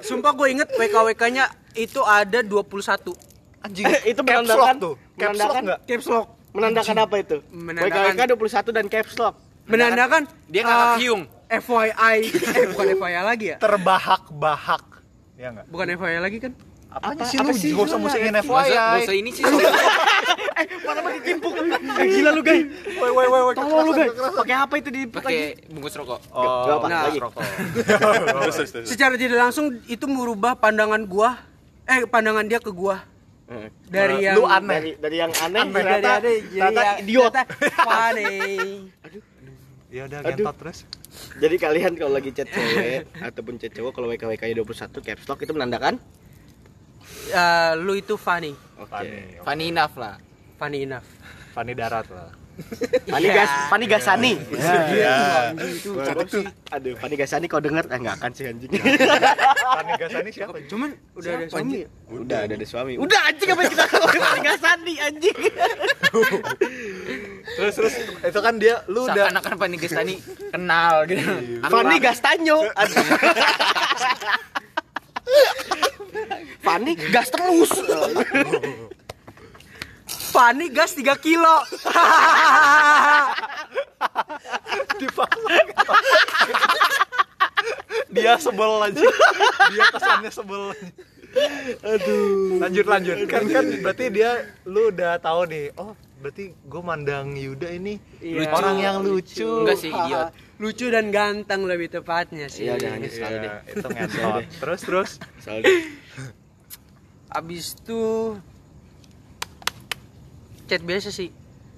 Sumpah 0.00 0.32
gue 0.34 0.48
inget 0.50 0.68
WK-WK-nya 0.72 1.44
itu 1.74 2.00
ada 2.02 2.40
21. 2.40 3.14
Anjing. 3.58 3.84
itu 4.06 4.20
Caps 4.22 4.28
menandakan 4.46 4.74
tuh. 4.78 4.94
Caps 4.94 5.18
lock 5.18 5.28
menandakan 5.34 5.62
enggak? 5.64 5.80
Caps 5.84 6.06
lock. 6.06 6.26
menandakan 6.48 6.96
apa 6.98 7.14
itu? 7.18 7.36
Menandakan- 7.50 8.14
WKWK 8.14 8.20
21 8.34 8.70
dan 8.72 8.84
caps 8.86 9.14
lock. 9.16 9.34
Menandakan 9.68 10.22
Dia 10.48 10.62
ngakak 10.64 10.88
eh, 10.88 10.96
hiung. 10.98 11.22
FYI, 11.48 12.16
eh 12.28 12.64
bukan 12.72 12.86
FYI 12.94 13.22
lagi 13.24 13.46
ya? 13.52 13.56
Terbahak-bahak. 13.56 14.84
Ya 15.36 15.48
enggak? 15.48 15.64
Bukan 15.68 15.86
FYI 15.92 16.18
lagi 16.20 16.38
kan? 16.40 16.52
Apanya 16.88 17.20
Apa- 17.20 17.28
sih 17.28 17.36
apa 17.36 17.50
lu? 17.50 17.54
sih? 17.54 17.70
Gak 17.70 17.84
usah 17.84 17.98
musingin 17.98 18.34
FYI. 18.34 18.72
masa 18.74 19.12
ini 19.12 19.30
sih. 19.30 19.44
Eh, 20.58 20.66
mana 20.82 20.98
mah 20.98 21.14
ditimpuk. 21.14 21.54
Eh, 21.54 22.06
gila 22.10 22.34
lu, 22.34 22.42
guys. 22.42 22.66
Woi, 22.98 23.10
woi, 23.14 23.26
woi, 23.30 23.40
woi. 23.46 23.54
Tolong 23.54 23.78
lu, 23.80 23.92
guys. 23.94 24.10
Pakai 24.34 24.56
apa 24.58 24.74
itu 24.74 24.90
di 24.90 25.06
pakai 25.06 25.38
bungkus 25.70 25.94
rokok. 25.94 26.18
Oh, 26.30 26.66
Gak 26.66 26.74
apa, 26.74 26.86
Nah. 26.88 27.02
lagi. 27.06 27.18
rokok. 27.20 27.42
Secara 28.90 29.14
tidak 29.14 29.38
langsung 29.38 29.78
itu 29.86 30.02
merubah 30.04 30.54
pandangan 30.54 30.98
gua 31.04 31.38
eh 31.84 32.02
pandangan 32.04 32.42
dia 32.44 32.58
ke 32.58 32.68
gua 32.68 33.06
Eh, 33.46 33.70
dari 33.86 34.20
yang 34.20 34.34
Lu 34.34 34.44
aneh. 34.44 34.76
Dari 34.76 34.90
dari 34.98 35.16
yang 35.16 35.32
aneh 35.38 35.62
Aneh. 35.62 35.72
dari 35.72 35.94
ada 35.94 36.12
jadi 36.18 36.74
idiot. 37.00 37.30
ternyata 37.30 37.42
funny. 37.78 38.34
Ya 39.88 40.04
udah 40.04 40.18
Aduh. 40.20 40.28
gentot 40.42 40.56
terus. 40.58 40.78
Jadi 41.38 41.56
kalian 41.56 41.92
kalau 41.94 42.12
lagi 42.12 42.28
chat 42.28 42.44
cewek 42.46 43.08
ataupun 43.16 43.56
chat 43.56 43.72
cowok 43.72 43.88
kalau 43.90 44.04
WKWK-nya 44.06 44.58
21 44.58 45.00
caps 45.00 45.24
lock 45.24 45.40
itu 45.40 45.48
menandakan 45.50 45.96
Eh, 47.28 47.72
lu 47.76 47.92
itu 47.92 48.16
funny, 48.16 48.56
Fani. 48.88 49.42
Funny 49.44 49.66
enough 49.68 49.94
lah. 50.00 50.16
funny 50.58 50.82
enough. 50.88 51.06
Fani 51.52 51.72
darat 51.76 52.06
lah. 52.10 52.30
Fani 53.14 53.28
Gas, 53.30 53.50
Fani 53.70 53.86
Gasani. 53.86 54.32
Ya. 54.90 55.54
Aduh, 56.74 56.94
Fani 56.98 57.14
Gasani 57.14 57.46
kau 57.46 57.62
denger 57.62 57.86
eh 57.86 57.98
enggak 58.02 58.18
akan 58.18 58.30
sih 58.34 58.50
anjing. 58.50 58.70
Fani 58.74 59.92
Gasani 59.94 60.30
siapa? 60.34 60.58
Cuman 60.66 60.90
udah 61.14 61.30
ada 61.38 61.46
suami. 61.46 61.86
Udah 62.10 62.38
ada 62.50 62.54
ada 62.58 62.66
suami. 62.66 62.92
Udah 62.98 63.20
anjing 63.30 63.48
apa 63.54 63.62
kita 63.70 63.84
ngomongin 63.86 64.22
Fani 64.26 64.40
Gasani 64.42 64.94
anjing. 64.98 65.38
Terus 67.58 67.74
terus 67.74 67.94
itu 68.22 68.38
kan 68.44 68.54
dia 68.60 68.84
lu 68.86 69.08
udah 69.08 69.32
Seakan-akan 69.32 69.54
Fanny 69.56 69.76
Gestani 69.80 70.14
kenal 70.52 71.08
gitu. 71.08 71.24
Fani 71.64 71.96
Gastanyo. 71.98 72.58
Fani 76.64 76.92
gas 77.12 77.28
terus. 77.30 77.72
Funny 80.28 80.68
gas 80.68 80.92
3 80.92 81.16
kilo. 81.24 81.56
dia 88.12 88.36
sebel 88.36 88.72
aja. 88.84 89.02
Dia 89.72 89.86
kesannya 89.92 90.30
sebel. 90.32 90.72
Aduh. 91.80 92.60
Lanjut 92.60 92.86
lanjut. 92.88 93.16
Kan 93.28 93.48
kan 93.48 93.64
berarti 93.80 94.12
dia 94.12 94.52
lu 94.68 94.92
udah 94.92 95.16
tahu 95.20 95.48
nih. 95.48 95.72
Oh, 95.80 95.96
berarti 96.20 96.52
gue 96.52 96.82
mandang 96.84 97.32
Yuda 97.32 97.68
ini 97.72 97.96
Iya. 98.20 98.52
orang 98.52 98.76
yang 98.80 98.96
lucu. 99.04 99.64
Enggak 99.64 99.78
sih, 99.80 99.88
idiot. 99.92 100.28
Lucu 100.58 100.86
dan 100.88 101.08
ganteng 101.08 101.64
lebih 101.64 101.86
tepatnya 101.88 102.46
sih. 102.46 102.66
Iya, 102.66 102.74
jangan 102.76 102.98
gitu. 103.00 103.16
Iya, 103.20 103.52
itu 103.64 103.86
ngentot. 103.86 104.42
Terus 104.60 104.80
terus. 104.82 105.10
Soalnya 105.38 105.70
Abis 107.30 107.76
itu 107.76 108.02
chat 110.64 110.82
biasa 110.82 111.08
sih. 111.08 111.30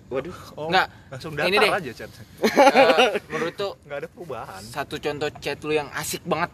waduh. 0.08 0.34
Oh, 0.54 0.66
Nggak. 0.66 0.86
langsung 1.08 1.32
Ini 1.34 1.56
deh. 1.56 1.70
aja 1.70 1.90
chat. 1.94 2.10
Eh, 2.42 3.20
menurut 3.28 3.54
tuh 3.54 3.72
Enggak 3.84 3.98
ada 4.00 4.08
perubahan. 4.08 4.62
satu 4.64 4.96
contoh 4.96 5.30
chat 5.36 5.58
lu 5.60 5.70
yang 5.72 5.86
asik 5.92 6.22
banget, 6.24 6.50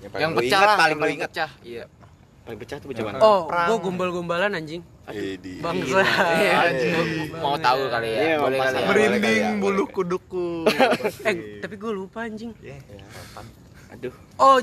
Yang 0.00 0.12
yang 0.16 0.30
lu 0.30 0.38
pecah 0.38 0.48
ingat, 0.54 0.64
lah, 0.64 0.76
paling 0.76 0.88
yang 0.88 1.00
paling 1.02 1.16
ingat. 1.16 1.30
pecah. 1.30 1.50
Iya. 1.60 1.84
Paling 2.44 2.58
pecah 2.58 2.76
tuh 2.78 2.88
bagaimana? 2.88 3.16
Oh, 3.18 3.40
Perang. 3.44 3.66
gua 3.66 3.78
gombal-gombalan 3.82 4.50
anjing. 4.54 4.82
Idi. 5.08 5.60
Bangsa. 5.60 6.02
Iya, 6.02 6.58
mau 7.36 7.54
tahu 7.56 7.86
kali 7.86 8.08
ya. 8.08 8.20
Iya, 8.20 8.36
Boleh 8.38 8.58
pas 8.58 8.66
kali 8.68 8.78
ya. 8.78 8.86
Merinding 8.88 9.38
ya, 9.38 9.50
bulu 9.54 9.74
boleh. 9.78 9.86
kuduku. 9.92 10.48
Eh, 11.28 11.34
tapi 11.58 11.74
gua 11.76 11.92
lupa 11.92 12.18
anjing. 12.22 12.50
Ya, 12.58 12.74
Aduh. 13.88 14.10
Oh, 14.36 14.58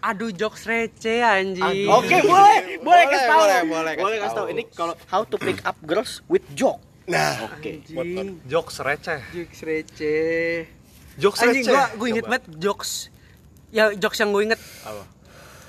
aduh 0.00 0.30
jokes 0.30 0.64
receh 0.64 1.18
anjing. 1.18 1.86
Oke, 1.88 2.16
boleh. 2.20 2.78
Boleh 2.78 2.78
Boleh, 2.78 3.04
kasih 3.08 3.26
tahu. 3.26 3.40
boleh, 3.40 3.60
boleh 3.64 3.92
kasih 3.92 4.02
Boleh 4.02 4.18
kasih 4.18 4.30
tahu. 4.30 4.38
tahu. 4.40 4.54
Ini 4.54 4.62
kalau 4.72 4.94
how 5.06 5.22
to 5.22 5.36
pick 5.36 5.58
up 5.62 5.76
girls 5.82 6.22
with 6.26 6.46
joke. 6.52 6.78
Nah, 7.02 7.50
Oke. 7.50 7.82
Anjing, 7.90 8.38
Jokes 8.46 8.78
receh. 8.78 9.18
jokes 9.28 9.60
receh. 9.60 10.70
Jokes 11.14 11.40
Anjing 11.40 11.64
receh. 11.64 11.72
gua 11.72 11.84
gua 11.92 12.06
inget 12.08 12.24
banget 12.24 12.44
jokes. 12.56 13.10
Ya 13.68 13.90
jokes 13.92 14.16
yang 14.16 14.30
gua 14.30 14.42
inget. 14.44 14.60
Apa? 14.82 15.02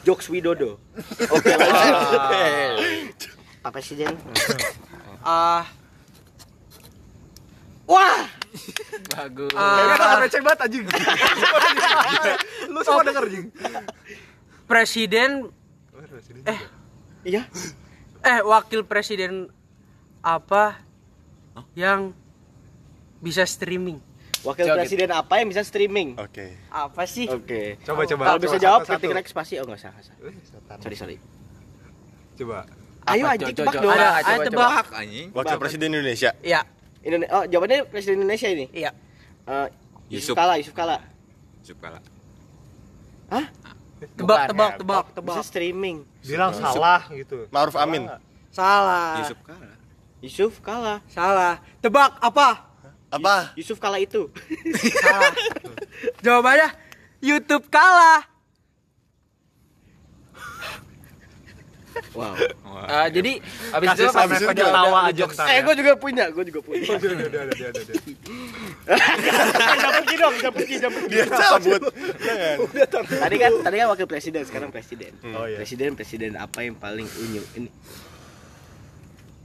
Jokes 0.03 0.27
Widodo. 0.27 0.77
Oke, 1.25 1.47
lanjut. 1.57 2.21
Pak 3.63 3.71
Presiden. 3.71 4.13
Ah, 5.23 5.63
Wah, 7.87 8.27
Bagus. 9.15 9.49
Kayaknya 9.55 9.95
ah, 9.97 10.17
receh 10.21 10.41
banget 10.43 10.59
anjing. 10.67 10.85
Lu 12.69 12.79
semua 12.85 13.03
denger 13.07 13.23
anjing. 13.31 13.47
presiden 14.63 15.31
Eh, 16.43 16.59
iya. 17.23 17.47
eh 18.23 18.39
wakil 18.43 18.83
presiden 18.87 19.47
apa 20.23 20.79
yang 21.75 22.11
bisa 23.19 23.47
streaming? 23.47 23.99
Wakil 24.43 24.67
Coba 24.67 24.83
presiden 24.83 25.09
apa 25.11 25.33
yang 25.39 25.47
bisa 25.47 25.63
streaming? 25.63 26.19
Oke. 26.19 26.59
Apa 26.67 27.07
sih? 27.07 27.31
Oke. 27.31 27.79
Coba 27.83 28.03
coba. 28.03 28.23
Kalau 28.27 28.39
bisa 28.43 28.57
jawab 28.59 28.83
ketik 28.83 29.11
rek 29.11 29.27
spasi. 29.31 29.55
Oh, 29.59 29.63
enggak 29.63 29.87
usah, 29.87 29.91
enggak 29.95 30.05
usah. 30.11 30.15
Eh. 30.19 30.35
Sorry, 30.83 30.97
sorry. 30.99 31.17
Coba. 32.35 32.82
Ayo 33.03 33.23
anjing 33.27 33.51
Coba, 33.51 33.71
tebak 33.71 33.83
dong. 33.83 33.91
Ada, 33.91 34.21
coba. 34.23 34.43
tebak. 34.47 34.85
Anjing. 34.95 35.27
Wakil 35.31 35.57
Presiden 35.59 35.87
Indonesia. 35.91 36.31
Iya, 36.39 36.61
Indonesia. 37.03 37.31
Oh, 37.31 37.43
jawabannya 37.43 37.79
presiden 37.87 38.15
Indonesia 38.19 38.47
ini. 38.47 38.65
iya. 38.71 38.91
Eh, 39.43 39.67
Yusuf. 40.07 40.31
Yusuf 40.31 40.35
Kala, 40.35 40.53
Yusuf 40.55 40.73
Kala. 40.73 40.97
Yusuf 41.59 41.77
Kala. 41.77 41.99
Tebak, 44.03 44.19
Bukan, 44.19 44.47
tebak, 44.51 44.71
ya. 44.71 44.77
tebak, 44.83 45.05
Bisa 45.07 45.15
tebak. 45.15 45.43
streaming. 45.43 45.97
Bilang 46.21 46.51
salah 46.51 47.07
gitu. 47.09 47.47
Ma'ruf 47.49 47.75
Amin. 47.75 48.03
Salah. 48.51 49.23
Yusuf 49.23 49.39
Kala. 49.41 49.69
Yusuf 50.19 50.53
Kala. 50.59 50.95
Salah. 51.07 51.55
Tebak 51.79 52.19
apa? 52.19 52.67
Apa? 53.07 53.55
Yusuf 53.55 53.79
Kala 53.79 53.99
itu. 53.99 54.27
Salah. 55.03 55.31
Jawabannya 56.19 56.67
YouTube 57.19 57.71
kalah. 57.71 58.27
Wow. 62.13 62.33
Eh, 62.83 63.07
jadi 63.09 63.31
abis 63.73 63.87
itu 63.89 64.03
Kasih 64.03 64.13
sampai 64.13 64.37
itu 64.37 64.45
pada 64.45 64.65
tawa 64.69 64.99
aja 65.09 65.23
Eh, 65.23 65.49
ya. 65.49 65.59
gue 65.61 65.73
juga 65.77 65.91
punya, 65.95 66.25
gue 66.29 66.43
juga 66.45 66.59
punya. 66.61 66.81
Udah, 66.83 66.97
udah, 66.97 67.27
udah, 67.29 67.41
udah, 67.47 67.69
udah. 67.73 67.95
Jangan 69.53 69.91
pergi 69.95 70.15
dong, 70.15 70.33
jangan 70.37 70.53
pergi, 70.53 70.75
jangan 70.77 70.93
pergi. 70.93 71.13
Dia 71.13 71.25
cabut. 71.27 71.81
Tadi 73.07 73.35
kan, 73.37 73.51
tadi 73.61 73.75
kan 73.77 73.87
wakil 73.89 74.07
presiden, 74.07 74.41
sekarang 74.43 74.69
presiden. 74.69 75.11
Oh 75.33 75.45
iya. 75.45 75.57
Presiden, 75.57 75.93
presiden 75.93 76.31
apa 76.35 76.61
yang 76.61 76.75
paling 76.75 77.05
unyu? 77.05 77.43
Ini. 77.55 77.69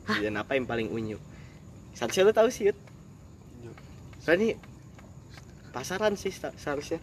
Presiden 0.04 0.34
apa 0.36 0.52
yang 0.56 0.64
paling 0.64 0.88
unyu? 0.88 1.18
Seharusnya 1.92 2.22
lu 2.24 2.32
tahu 2.32 2.48
sih, 2.48 2.70
Yud. 2.70 2.78
Soalnya 4.20 4.44
ini 4.44 4.54
pasaran 5.70 6.14
sih 6.14 6.30
seharusnya. 6.32 7.00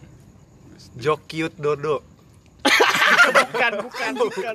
Jokyut 0.94 1.54
Dodo. 1.56 2.15
Bukan, 3.32 3.72
bukan, 3.82 4.12
bukan. 4.14 4.52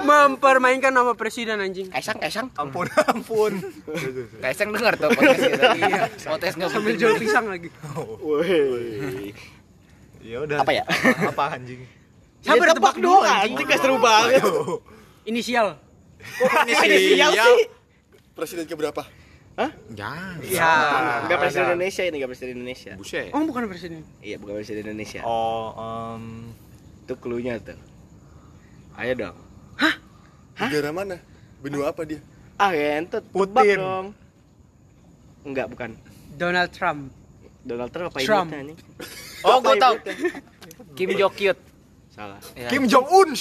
Mempermainkan 0.00 0.92
nama 0.92 1.12
presiden 1.14 1.58
anjing. 1.58 1.88
Kaisang, 1.88 2.18
Kaisang. 2.18 2.48
Ampun, 2.54 2.86
ampun. 3.06 3.52
Kaisang 4.40 4.70
denger 4.70 4.94
tuh 4.96 5.08
podcast 5.10 5.40
kita. 5.40 5.64
Iya. 5.76 6.02
Podcast 6.28 6.54
nggak 6.58 6.70
Sambil 6.70 6.94
jual 6.96 7.14
pisang 7.16 7.46
lagi. 7.48 7.68
Woi. 8.20 9.32
Ya 10.20 10.36
udah. 10.44 10.60
Apa 10.60 10.70
ya? 10.72 10.84
Apa 11.26 11.56
anjing? 11.56 11.80
Sabar 12.44 12.72
Ya, 12.72 12.74
tebak 12.76 12.96
doang, 12.96 13.24
anjing. 13.28 13.68
gak 13.68 13.80
seru 13.84 14.00
banget. 14.00 14.40
Inisial. 15.30 15.76
Inisial 16.64 17.32
sih. 17.36 17.68
Presiden 18.32 18.64
ke 18.64 18.72
berapa? 18.72 19.04
Jangan. 19.92 20.40
Ya. 20.40 20.72
Enggak 21.28 21.38
presiden 21.44 21.76
Indonesia 21.76 22.02
ini, 22.08 22.14
enggak 22.16 22.30
presiden 22.32 22.52
Indonesia. 22.56 22.92
Buset. 22.96 23.28
Oh, 23.36 23.44
bukan 23.44 23.68
presiden. 23.68 24.00
Iya, 24.24 24.40
bukan 24.40 24.56
presiden 24.56 24.88
Indonesia. 24.88 25.20
Oh, 25.20 25.76
em, 25.76 26.54
Itu 27.04 27.14
clue-nya 27.20 27.60
tuh. 27.60 27.76
Ayo 29.00 29.12
dong. 29.16 29.36
Negara 30.60 30.92
mana? 30.92 31.16
Benua 31.64 31.88
apa 31.88 32.04
dia? 32.04 32.20
Ah, 32.60 32.68
ngentut. 32.68 33.24
Tebak 33.32 33.64
Putin. 33.64 33.78
dong. 33.80 34.06
Enggak, 35.40 35.66
bukan. 35.72 35.90
Donald 36.36 36.68
Trump. 36.68 37.08
Donald 37.64 37.88
Trump 37.88 38.12
apa 38.12 38.20
Trump. 38.20 38.52
ibunya 38.52 38.60
nih? 38.68 38.76
Oh, 39.40 39.56
gue 39.64 39.74
tau. 39.80 39.96
Kim 40.92 41.16
Jokyut. 41.16 41.56
Salah. 42.12 42.36
Ya. 42.52 42.68
Kim 42.68 42.84
Jong 42.84 43.08
Un. 43.08 43.32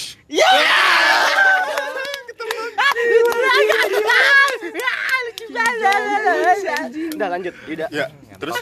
Udah 7.16 7.28
lanjut, 7.28 7.54
udah. 7.68 7.90
Ya. 7.92 8.08
Terus 8.40 8.56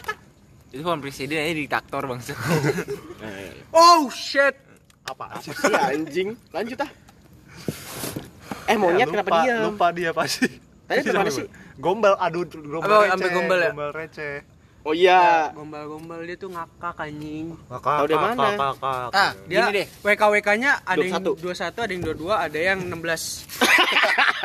Itu 0.68 0.84
bukan 0.84 1.00
presiden, 1.00 1.40
ini 1.48 1.64
diktator 1.64 2.04
bangsa. 2.04 2.34
Oh 3.68 4.08
shit. 4.10 4.56
Apa 5.08 5.40
sih? 5.40 5.52
Anjing. 5.72 6.28
Lanjut 6.52 6.78
ah. 6.78 6.90
Eh 8.68 8.76
monyet 8.76 9.00
Ya, 9.00 9.06
kenapa 9.08 9.28
lupa, 9.30 9.40
dia? 9.40 9.56
Lupa 9.64 9.86
dia 9.90 10.10
pasti. 10.12 10.48
Tadi 10.84 11.00
ke 11.00 11.12
mana 11.12 11.28
sih? 11.28 11.48
Gombal, 11.78 12.14
aduh 12.16 12.44
gombal 12.44 12.80
Apa, 12.82 12.96
receh. 12.98 13.12
sampai 13.12 13.28
gombal 13.32 13.58
ya? 13.58 13.70
Gombal 13.72 13.90
receh. 13.92 14.36
Oh 14.84 14.94
iya. 14.96 15.52
Gombal-gombal 15.52 16.20
dia 16.24 16.36
tuh 16.36 16.48
ngakak 16.48 16.96
anjing. 16.98 17.46
Tahu 17.68 18.04
dari 18.06 18.16
mana? 18.16 18.36
kakak, 18.46 18.74
kakak. 18.78 19.10
Ah, 19.12 19.30
Dia 19.44 19.58
gini 19.60 19.72
deh. 19.74 19.86
WK-WK-nya 20.00 20.70
ada 20.80 20.96
yang 20.98 21.20
21. 21.20 21.44
21, 21.44 21.84
ada 21.84 21.92
yang 21.92 22.02
22, 22.08 22.32
ada 22.36 22.58
yang 22.58 22.78
16. 22.88 23.58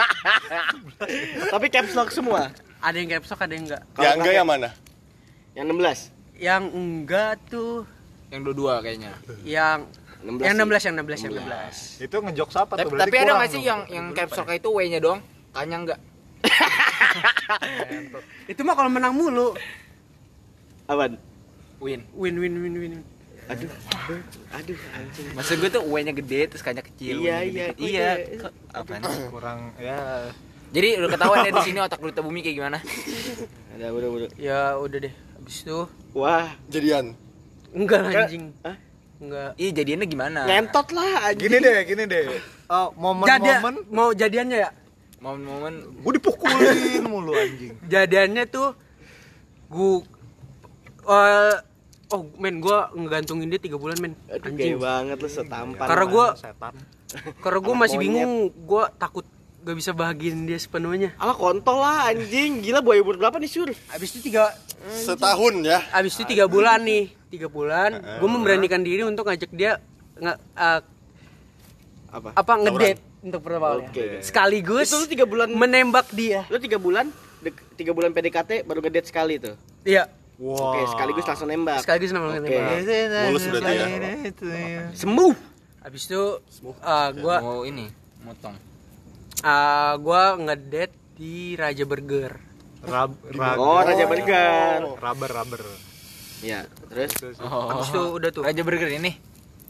Tapi 1.54 1.66
caps 1.70 1.94
lock 1.94 2.10
semua. 2.12 2.42
Ada 2.80 2.96
yang 2.98 3.10
caps 3.10 3.28
lock, 3.32 3.40
ada 3.40 3.54
yang 3.56 3.66
enggak. 3.68 3.82
ya 3.96 4.10
enggak 4.16 4.34
yang 4.36 4.48
mana? 4.48 4.70
Yang 5.56 5.66
16. 5.70 6.44
Yang 6.44 6.64
enggak 6.74 7.34
tuh 7.48 7.74
Yang 8.28 8.42
dua-dua 8.50 8.74
kayaknya. 8.82 9.14
yang 9.46 9.86
16. 10.24 10.42
yang 10.42 10.56
sih. 10.56 10.64
16 10.64 10.88
yang 10.88 10.96
16 10.96 11.20
yang 11.20 11.34
16. 12.00 12.08
Itu 12.08 12.16
ngejokes 12.20 12.56
apa 12.56 12.74
Tapi, 12.74 12.82
tuh? 12.82 12.90
Berarti 12.92 13.06
tapi 13.06 13.16
ada 13.20 13.32
nggak 13.36 13.50
sih 13.52 13.62
yang 13.62 13.82
yang 13.88 14.06
caps 14.12 14.34
lock 14.34 14.50
itu 14.50 14.70
W-nya 14.70 14.98
doang? 14.98 15.22
Kanya 15.52 15.78
enggak? 15.78 16.00
Itu 18.48 18.62
mah 18.64 18.74
kalau 18.74 18.90
menang 18.90 19.14
mulu. 19.14 19.54
Apaan? 20.86 21.16
Win. 21.80 22.04
Win 22.12 22.36
win 22.36 22.54
win 22.58 22.74
win. 22.76 22.94
Aduh. 23.48 23.70
Aduh 24.54 24.78
anjing. 24.96 25.28
Maksud 25.36 25.56
gue 25.60 25.70
tuh 25.70 25.84
W-nya 25.84 26.12
gede 26.12 26.48
terus 26.48 26.64
kanya 26.64 26.80
kecil. 26.80 27.20
Iya, 27.20 27.44
iya, 27.44 27.66
Iya. 27.76 28.10
Apaan? 28.72 29.04
kurang 29.28 29.76
ya 29.76 30.32
Jadi 30.74 30.98
udah 30.98 31.10
ketahuan 31.12 31.46
ya 31.46 31.52
di 31.54 31.64
sini 31.70 31.80
otak 31.80 32.02
Duta 32.02 32.20
Bumi 32.20 32.42
kayak 32.42 32.56
gimana? 32.58 32.78
Ada 33.78 33.94
udah 33.94 34.10
udah. 34.10 34.30
Ya 34.40 34.74
udah 34.76 34.98
deh. 35.06 35.14
Habis 35.38 35.68
itu 35.68 35.80
Wah, 36.16 36.50
Jadian. 36.72 37.14
enggak 37.76 38.10
Enggak. 38.10 38.26
anjing. 38.26 38.46
Hah? 38.64 38.76
Enggak. 39.22 39.52
Iya 39.58 39.70
jadiannya 39.82 40.08
gimana? 40.10 40.40
ngentot 40.50 40.88
lah 40.96 41.32
anjing. 41.32 41.50
gini 41.50 41.58
deh 41.62 41.76
gini 41.86 42.04
deh 42.10 42.24
oh, 42.70 42.90
Jadi 42.94 43.00
momen-momen 43.02 43.76
mau 43.94 44.10
jadiannya 44.14 44.58
ya? 44.58 44.70
Momen-momen 45.24 45.74
gue 46.04 46.12
dipukulin 46.20 47.04
mulu 47.08 47.32
anjing 47.32 47.74
Jadiannya 47.88 48.44
tuh 48.50 48.76
gua 49.74 50.04
eh 51.04 51.56
oh 52.14 52.22
men 52.38 52.62
gua 52.62 52.94
ngegantungin 52.94 53.50
dia 53.50 53.58
3 53.58 53.74
bulan 53.82 53.98
men. 53.98 54.14
Aduh, 54.30 54.54
Anjing. 54.54 54.78
banget 54.78 55.18
lu 55.18 55.30
setampan. 55.30 55.88
Karena 55.90 56.06
setan 56.38 56.74
Karena 57.42 57.60
gua 57.60 57.74
Anak 57.74 57.82
masih 57.90 57.98
monyet. 57.98 58.06
bingung, 58.06 58.34
gua 58.70 58.84
takut 58.94 59.26
gak 59.64 59.78
bisa 59.80 59.92
bahagiin 59.96 60.44
dia 60.46 60.60
sepenuhnya. 60.60 61.16
Alah 61.18 61.34
kontol 61.34 61.80
lah 61.82 62.12
anjing. 62.12 62.62
Gila 62.62 62.84
buaya 62.84 63.00
umur 63.02 63.16
berapa 63.18 63.40
nih, 63.40 63.50
Sur? 63.50 63.70
Habis 63.90 64.14
itu 64.14 64.30
tiga 64.30 64.52
Setahun 64.92 65.64
ya. 65.64 65.80
Habis 65.96 66.20
itu 66.20 66.36
tiga 66.36 66.46
bulan 66.52 66.84
nih, 66.84 67.08
tiga 67.34 67.48
bulan, 67.48 67.90
gue 67.98 68.30
memberanikan 68.30 68.80
diri 68.80 69.02
untuk 69.02 69.26
ngajak 69.26 69.50
dia 69.50 69.82
nge, 70.16 70.34
eh, 70.54 70.82
Apa? 72.12 72.30
apa 72.32 72.52
ngedate 72.60 73.02
untuk 73.20 73.42
pertama 73.42 73.66
kali. 73.72 73.84
Oke. 73.84 74.06
Sekaligus 74.22 74.86
Itu 74.86 75.02
lu 75.02 75.08
tiga 75.08 75.26
bulan 75.26 75.50
menembak 75.50 76.14
dia. 76.14 76.46
lu 76.46 76.58
tiga 76.58 76.78
bulan 76.78 77.10
tiga 77.74 77.92
bulan 77.92 78.14
PDKT 78.14 78.64
baru 78.64 78.80
ngedate 78.80 79.10
sekali 79.10 79.36
tuh. 79.36 79.58
Iya, 79.82 80.06
wow 80.38 80.78
Oke, 80.78 80.82
sekaligus 80.88 81.26
langsung 81.26 81.50
nembak. 81.50 81.82
sekaligus 81.82 82.14
nama 82.14 82.30
Oke. 82.32 82.46
nembak. 82.46 83.26
Mulus 83.28 83.44
berarti 83.50 83.74
ya. 83.74 84.82
Sembuh. 84.94 85.34
Habis 85.82 86.02
itu 86.06 86.24
eh, 86.80 87.10
gua 87.18 87.36
mau 87.42 87.66
ini 87.66 87.90
motong. 88.22 88.56
eh, 89.42 89.94
gua 90.00 90.38
ngedate 90.38 90.96
di 91.14 91.58
Raja 91.58 91.84
Burger. 91.84 92.32
Rab, 92.84 93.16
rab, 93.32 93.56
Oh, 93.58 93.80
Raja 93.80 94.06
Burger. 94.06 95.00
rubber 95.00 95.32
rubber 95.34 95.62
Ya, 96.44 96.60
terus 96.86 97.16
Oh. 97.40 97.72
Habis 97.72 97.88
itu 97.90 98.02
udah 98.14 98.30
tuh. 98.30 98.44
Raja 98.44 98.62
Burger 98.62 98.92
ini 98.92 99.16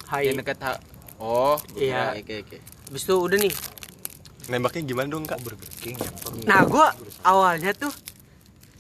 Hai. 0.06 0.28
yang 0.28 0.36
dekat 0.36 0.58
ha- 0.60 0.82
Oh, 1.16 1.56
Iya. 1.74 2.18
oke 2.18 2.34
oke. 2.42 2.58
Habis 2.90 3.04
itu 3.04 3.16
udah 3.16 3.38
nih. 3.38 3.54
Nembaknya 4.46 4.82
gimana 4.84 5.08
dong, 5.08 5.24
Kak? 5.24 5.40
Burger 5.40 5.70
King 5.78 5.96
ya 5.96 6.10
Nah, 6.44 6.66
gua 6.66 6.92
awalnya 7.22 7.72
tuh 7.72 7.94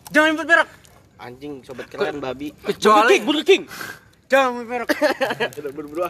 jangan 0.09 0.33
nyebut 0.33 0.43
merek. 0.45 0.69
Anjing 1.15 1.61
sobat 1.61 1.87
keren 1.87 2.17
babi. 2.17 2.51
Kecuali- 2.67 3.21
Burger 3.21 3.45
King. 3.45 3.63
Jangan 4.25 4.49
nyebut 4.51 4.67
merek. 4.67 4.89
Berdua. 5.77 6.09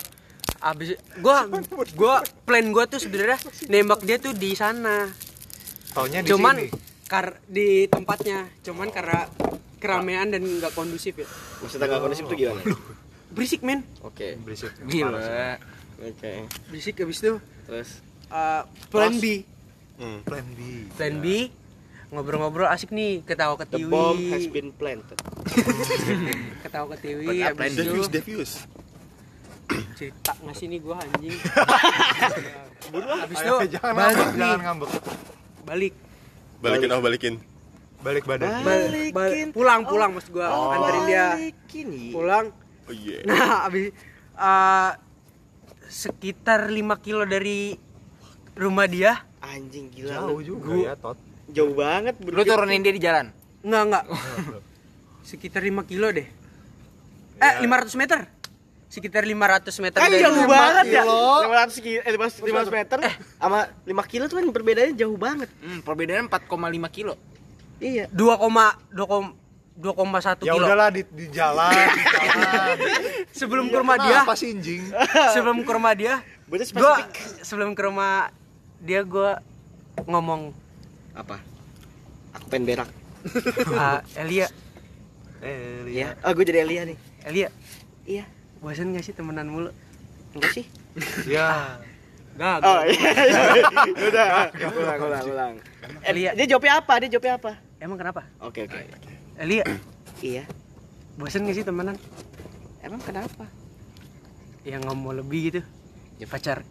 Abis 0.60 0.96
gua 1.20 1.44
gua 1.94 2.16
plan 2.42 2.66
gua 2.70 2.88
tuh 2.88 2.98
sebenarnya 2.98 3.36
nembak 3.68 4.00
dia 4.02 4.16
tuh 4.16 4.32
di 4.32 4.56
sana. 4.56 5.12
taunya 5.92 6.20
di 6.20 6.32
Cuman 6.32 6.56
sini 6.58 6.74
kar 7.06 7.38
di 7.46 7.86
tempatnya, 7.86 8.50
cuman 8.64 8.90
karena 8.90 9.30
keramaian 9.84 10.32
dan 10.32 10.40
nggak 10.40 10.72
kondusif 10.72 11.20
ya. 11.20 11.28
Maksudnya 11.60 11.86
gak 11.86 12.00
kondusif 12.00 12.24
tuh 12.24 12.38
gimana? 12.40 12.64
Berisik 13.30 13.62
men, 13.62 13.84
Oke. 14.00 14.40
berisik 14.40 14.72
gila. 14.88 15.20
Oke. 16.00 16.32
berisik 16.72 16.96
habis 16.98 17.20
itu 17.20 17.36
Terus 17.64 17.90
uh, 18.28 18.64
plan 18.88 19.12
B, 19.16 19.44
Hmm. 19.94 20.26
plan 20.26 20.42
B 20.50 20.60
plan 20.96 21.16
B 21.20 21.54
ngobrol-ngobrol 22.10 22.66
asik 22.66 22.90
nih 22.90 23.22
ketawa 23.22 23.58
the 23.58 23.84
bomb 23.84 24.18
has 24.30 24.46
ketiwi 24.46 24.54
been 24.54 24.70
planted. 24.72 25.18
ketawa 26.66 26.94
ketiwi 26.94 27.26
Plan 27.26 27.38
A, 27.38 27.46
habis 27.48 27.58
plan 27.58 27.72
itu 27.72 27.82
Devius, 27.82 28.08
Devius. 28.10 28.52
cerita 29.96 30.34
ngasih 30.40 30.66
nih 30.68 30.80
gua 30.80 30.98
anjing 30.98 31.34
habis 33.22 33.38
itu 33.38 33.54
Ayo, 33.54 33.66
jangan 33.66 33.94
balik 33.96 34.14
ngambek 34.14 34.30
nih 34.30 34.38
jangan 34.38 34.60
ngambek 34.62 34.92
balik 35.64 35.94
Balikin 36.58 36.90
oh 36.90 37.02
balikin. 37.02 37.34
Balik 38.04 38.24
badan 38.24 38.50
Bal- 38.58 38.64
bal- 38.92 39.12
Balikin. 39.12 39.48
pulang 39.50 39.82
pulang 39.84 40.12
maksud 40.12 40.32
gua 40.32 40.48
Oh, 40.48 40.70
anterin 40.70 41.04
dia 41.06 41.26
balikin, 41.34 41.88
iya. 41.90 42.12
pulang 42.12 42.46
Oh 42.84 42.92
iya. 42.94 43.18
nah 43.30 43.64
abis 43.64 43.96
eh, 44.36 44.92
sekitar 45.86 46.68
5 46.68 46.76
kilo 47.00 47.24
dari 47.24 47.80
rumah 48.54 48.86
dia 48.86 49.24
Anjing 49.40 49.88
gila. 49.90 50.20
jauh 50.22 50.38
lu. 50.38 50.48
juga 50.56 50.72
ya 50.76 50.94
tot 50.96 51.20
Jauh 51.46 51.76
banget. 51.76 52.16
Lu 52.20 52.40
turunin 52.42 52.80
dia 52.80 52.90
di 52.90 53.00
jalan. 53.00 53.28
enggak 53.62 53.84
enggak 53.86 54.06
sekitar 55.30 55.62
5 55.62 55.84
kilo 55.86 56.08
deh 56.10 56.28
eh 57.36 57.54
500 57.60 57.68
meter 57.96 58.20
sekitar 58.88 59.24
500 59.24 59.74
meter 59.80 59.98
Kan 59.98 60.08
dari 60.08 60.22
jauh 60.22 60.46
banget 60.46 60.86
ya. 60.92 61.02
500 61.02 61.82
kilo, 61.82 62.00
eh 62.00 62.12
500 62.12 62.46
500 62.70 62.70
meter 62.74 62.98
sama 63.36 63.60
5 63.82 63.90
kilo 64.08 64.24
tuh 64.26 64.38
kan 64.38 64.46
perbedaannya 64.48 64.94
jauh 64.94 65.18
banget. 65.18 65.50
Hmm, 65.58 65.82
perbedaannya 65.82 66.30
4,5 66.30 66.52
kilo. 66.90 67.18
Iya. 67.84 68.06
2, 68.16 68.16
2,1 69.74 70.46
ya 70.46 70.54
kilo 70.54 70.64
udahlah 70.64 70.90
di, 70.94 71.02
di 71.12 71.26
jalan 71.34 71.74
di 71.74 72.04
jalan 72.06 72.76
sebelum 73.40 73.66
ke 73.74 73.78
rumah 73.82 73.98
dia 73.98 74.22
apa 74.22 74.34
sih 74.38 74.54
anjing 74.54 74.86
sebelum 75.34 75.58
ke 75.66 75.72
rumah 75.74 75.94
dia 75.98 76.14
gua 76.78 76.96
sebelum 77.42 77.74
ke 77.74 77.82
rumah 77.82 78.30
dia 78.80 79.02
gua 79.02 79.42
ngomong 80.06 80.54
Apa? 81.14 81.38
Aku 82.34 82.50
pengen 82.50 82.66
berak. 82.66 82.90
ah, 83.78 84.02
Elia 84.18 84.50
Iya. 85.86 86.18
Oh, 86.26 86.34
gue 86.34 86.46
jadi 86.48 86.66
Elia 86.66 86.82
nih. 86.90 86.98
Elia 87.30 87.50
Iya. 88.04 88.26
bosan 88.58 88.96
gak 88.96 89.06
sih 89.06 89.14
temenan 89.14 89.46
mulu 89.46 89.70
Enggak 90.34 90.52
sih? 90.58 90.66
ya 91.30 91.78
gak 92.34 92.66
Oh 92.66 92.82
iya. 92.90 93.10
iya. 93.14 93.42
Udah. 94.10 94.26
Ulang, 94.74 95.00
ulang, 95.06 95.24
ulang. 95.30 95.54
Elia. 96.02 96.34
dia 96.34 96.46
jawabnya 96.50 96.82
apa? 96.82 96.94
Dia 97.06 97.10
jawabnya 97.14 97.34
apa? 97.38 97.52
Emang 97.84 98.00
kenapa 98.00 98.24
Oke, 98.40 98.64
oke. 98.64 98.80
Elia 99.36 99.68
Iya. 100.24 100.48
bosan 101.14 101.44
gak 101.44 101.54
sih 101.54 101.62
temenan 101.62 102.00
Emang 102.80 103.00
kenapa? 103.00 103.48
yang 104.64 104.80
nggak 104.80 104.96
mau 104.96 105.12
lebih 105.12 105.52
gitu 105.52 105.62
ya 106.16 106.26
pacar 106.26 106.64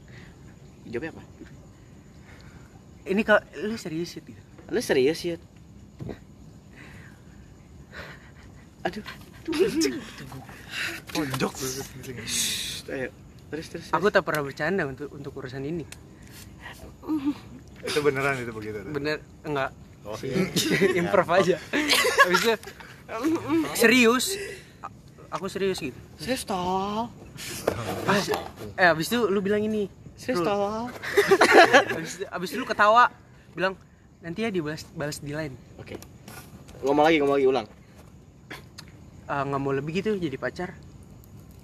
Jawabnya 0.83 1.13
apa? 1.13 1.23
ini 3.05 3.21
kok 3.21 3.45
lu 3.61 3.77
serius 3.77 4.17
gitu 4.17 4.33
Lu 4.67 4.81
serius, 4.81 5.21
Yud? 5.21 5.43
Aduh. 8.83 9.05
pojok 11.13 11.53
Ayo. 12.89 13.09
Terus, 13.47 13.67
terus. 13.69 13.87
aku 13.93 14.09
tak 14.09 14.25
pernah 14.25 14.41
bercanda 14.41 14.89
untuk 14.89 15.13
untuk 15.13 15.37
urusan 15.37 15.61
ini 15.61 15.85
itu 17.83 17.99
beneran 18.01 18.39
itu 18.39 18.49
begitu 18.49 18.81
bener 18.89 19.21
enggak 19.43 19.75
oh, 20.07 20.17
improv 20.99 21.29
aja. 21.31 21.57
Habis 22.27 22.41
itu 22.43 22.55
serius? 23.77 24.25
Aku 25.33 25.49
serius 25.49 25.81
gitu. 25.81 25.97
Serius 26.21 26.45
tol. 26.45 27.09
eh 28.77 28.87
habis 28.89 29.09
itu 29.09 29.29
lu 29.29 29.41
bilang 29.41 29.65
ini. 29.65 29.89
Serius 30.17 30.45
tol. 30.49 30.89
habis, 31.93 32.21
habis 32.29 32.49
itu 32.53 32.59
lu 32.61 32.69
ketawa. 32.69 33.09
Bilang 33.57 33.77
nanti 34.23 34.47
ya 34.47 34.55
dibalas 34.55 34.87
balas 34.95 35.19
di 35.19 35.35
lain 35.35 35.53
Oke. 35.83 35.99
Ngomong 36.87 37.05
lagi, 37.05 37.17
ngomong 37.19 37.37
lagi 37.39 37.47
ulang. 37.51 37.67
Ah, 39.27 39.43
nggak 39.47 39.61
mau 39.63 39.73
lebih 39.75 40.03
gitu 40.03 40.19
jadi 40.19 40.35
pacar. 40.35 40.75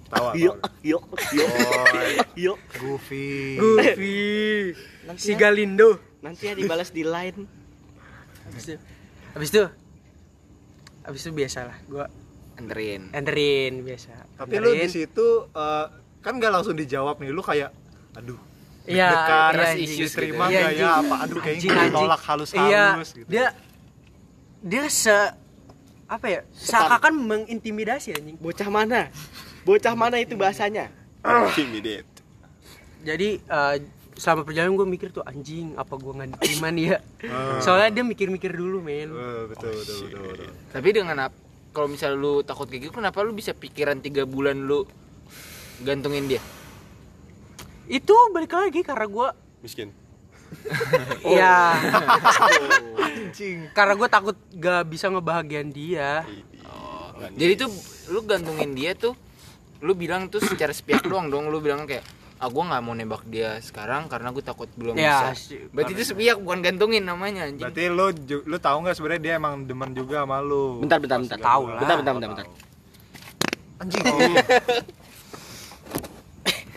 Tawa 0.09 0.33
Yuk, 0.33 0.57
yuk, 0.81 1.05
yuk. 1.37 1.49
Yuk. 2.33 2.57
Goofy. 2.81 3.61
Goofy. 3.61 4.17
Nanti 5.05 5.21
si 5.21 5.31
ya, 5.35 5.37
Galindo. 5.37 6.01
Nanti 6.25 6.49
ya 6.49 6.57
dibalas 6.57 6.89
di 6.89 7.05
line. 7.05 7.58
Habis 8.49 8.65
itu 8.65 8.75
habis 9.31 9.49
itu 9.49 9.63
habis 11.01 11.21
itu 11.21 11.31
biasa 11.31 11.59
lah 11.65 11.77
gua 11.85 12.05
Anterin. 12.55 13.07
enterin 13.13 13.73
biasa 13.81 14.11
tapi 14.35 14.59
lu 14.59 14.69
di 14.69 14.83
Enterin. 14.83 14.89
situ 14.89 15.27
eh, 15.49 15.85
kan 16.19 16.33
nggak 16.35 16.51
langsung 16.51 16.75
dijawab 16.75 17.15
nih 17.17 17.31
lu 17.31 17.39
kayak 17.39 17.71
aduh 18.13 18.39
Iya, 18.89 19.05
iya, 19.53 19.69
anjing. 19.69 20.01
diterima 20.01 20.49
Iya, 20.49 20.59
nggak 20.65 20.73
ya 20.73 20.89
apa 20.97 21.15
aduh 21.21 21.37
kayaknya 21.37 21.61
Anjing, 21.61 21.93
gue 21.93 21.93
tolak 21.93 22.21
halus-halus 22.25 22.65
iya, 22.65 22.85
gitu 22.97 23.27
dia 23.29 23.45
dia 24.59 24.83
se 24.89 25.13
apa 26.09 26.25
ya 26.25 26.41
seakan 26.49 27.13
mengintimidasi 27.21 28.17
anjing 28.17 28.33
Bocah 28.41 28.65
mana? 28.67 29.13
Bocah 29.61 29.93
mana 29.93 30.17
itu 30.17 30.33
bahasanya? 30.33 30.89
Intimidate. 31.21 32.07
jadi 33.05 33.37
eh, 33.37 33.75
selama 34.19 34.43
perjalanan 34.43 34.75
gue 34.75 34.85
mikir 34.85 35.09
tuh 35.09 35.23
anjing 35.23 35.73
apa 35.73 35.95
gue 35.95 36.11
nggak 36.11 36.29
diterima 36.35 36.67
nih 36.69 36.85
ya 36.85 36.97
Ah. 37.25 37.57
soalnya 37.59 37.89
dia 37.89 38.03
mikir-mikir 38.03 38.51
dulu 38.51 38.79
men 38.79 39.07
Eh, 39.07 39.43
betul 39.47 39.71
betul 39.73 39.95
betul, 40.03 40.21
betul. 40.27 40.49
Tapi 40.69 40.89
dengan 40.91 41.17
ap- 41.21 41.39
kalau 41.69 41.87
misalnya 41.87 42.17
lu 42.17 42.33
takut 42.41 42.65
kayak 42.65 42.81
gitu 42.83 42.93
kenapa 42.93 43.21
lu 43.21 43.31
bisa 43.31 43.51
pikiran 43.51 43.97
tiga 43.97 44.23
bulan 44.23 44.59
lu 44.59 44.83
gantungin 45.79 46.27
dia? 46.27 46.41
itu 47.87 48.13
balik 48.29 48.51
lagi 48.51 48.81
karena 48.81 49.07
gue 49.07 49.27
Miskin. 49.59 49.89
Iya 51.25 51.77
anjing 52.99 53.69
karena 53.71 53.93
gue 53.95 54.07
takut 54.07 54.35
gak 54.51 54.83
bisa 54.85 55.07
ngebahagiain 55.07 55.69
dia 55.69 56.21
Jadi 57.31 57.53
tuh 57.57 57.69
lu 58.09 58.21
gantungin 58.21 58.71
dia 58.71 58.93
tuh 58.93 59.13
lu 59.79 59.93
bilang 59.93 60.27
tuh 60.27 60.39
secara 60.39 60.69
sepihak 60.69 61.03
doang 61.03 61.27
dong 61.27 61.47
lu 61.47 61.59
bilang 61.59 61.83
kayak 61.83 62.03
ah 62.39 62.47
gue 62.47 62.63
nggak 62.63 62.81
mau 62.81 62.93
nembak 62.93 63.23
dia 63.25 63.59
sekarang 63.59 64.07
karena 64.07 64.31
gue 64.31 64.39
takut 64.39 64.71
belum 64.73 64.95
Ya, 64.95 65.27
bisa. 65.29 65.51
si- 65.51 65.67
Berarti 65.69 65.91
itu 65.91 66.03
sepihak 66.05 66.37
bukan 66.37 66.59
gantungin 66.61 67.03
namanya 67.03 67.43
anjing. 67.43 67.59
berarti 67.61 67.83
lu 67.85 68.05
lu 68.45 68.57
tahu 68.57 68.77
nggak 68.81 68.95
sebenarnya 68.95 69.21
dia 69.21 69.33
emang 69.35 69.63
demen 69.63 69.91
juga 69.91 70.23
sama 70.23 70.39
lu 70.39 70.79
Bentar, 70.79 70.97
bentar, 70.97 71.17
bentar. 71.17 71.35
Tahu 71.37 71.63
lah. 71.67 71.79
Bentar, 71.79 71.95
bentar, 71.97 72.13
bentar, 72.13 72.29
bentar. 72.31 72.45
anjing 73.77 74.03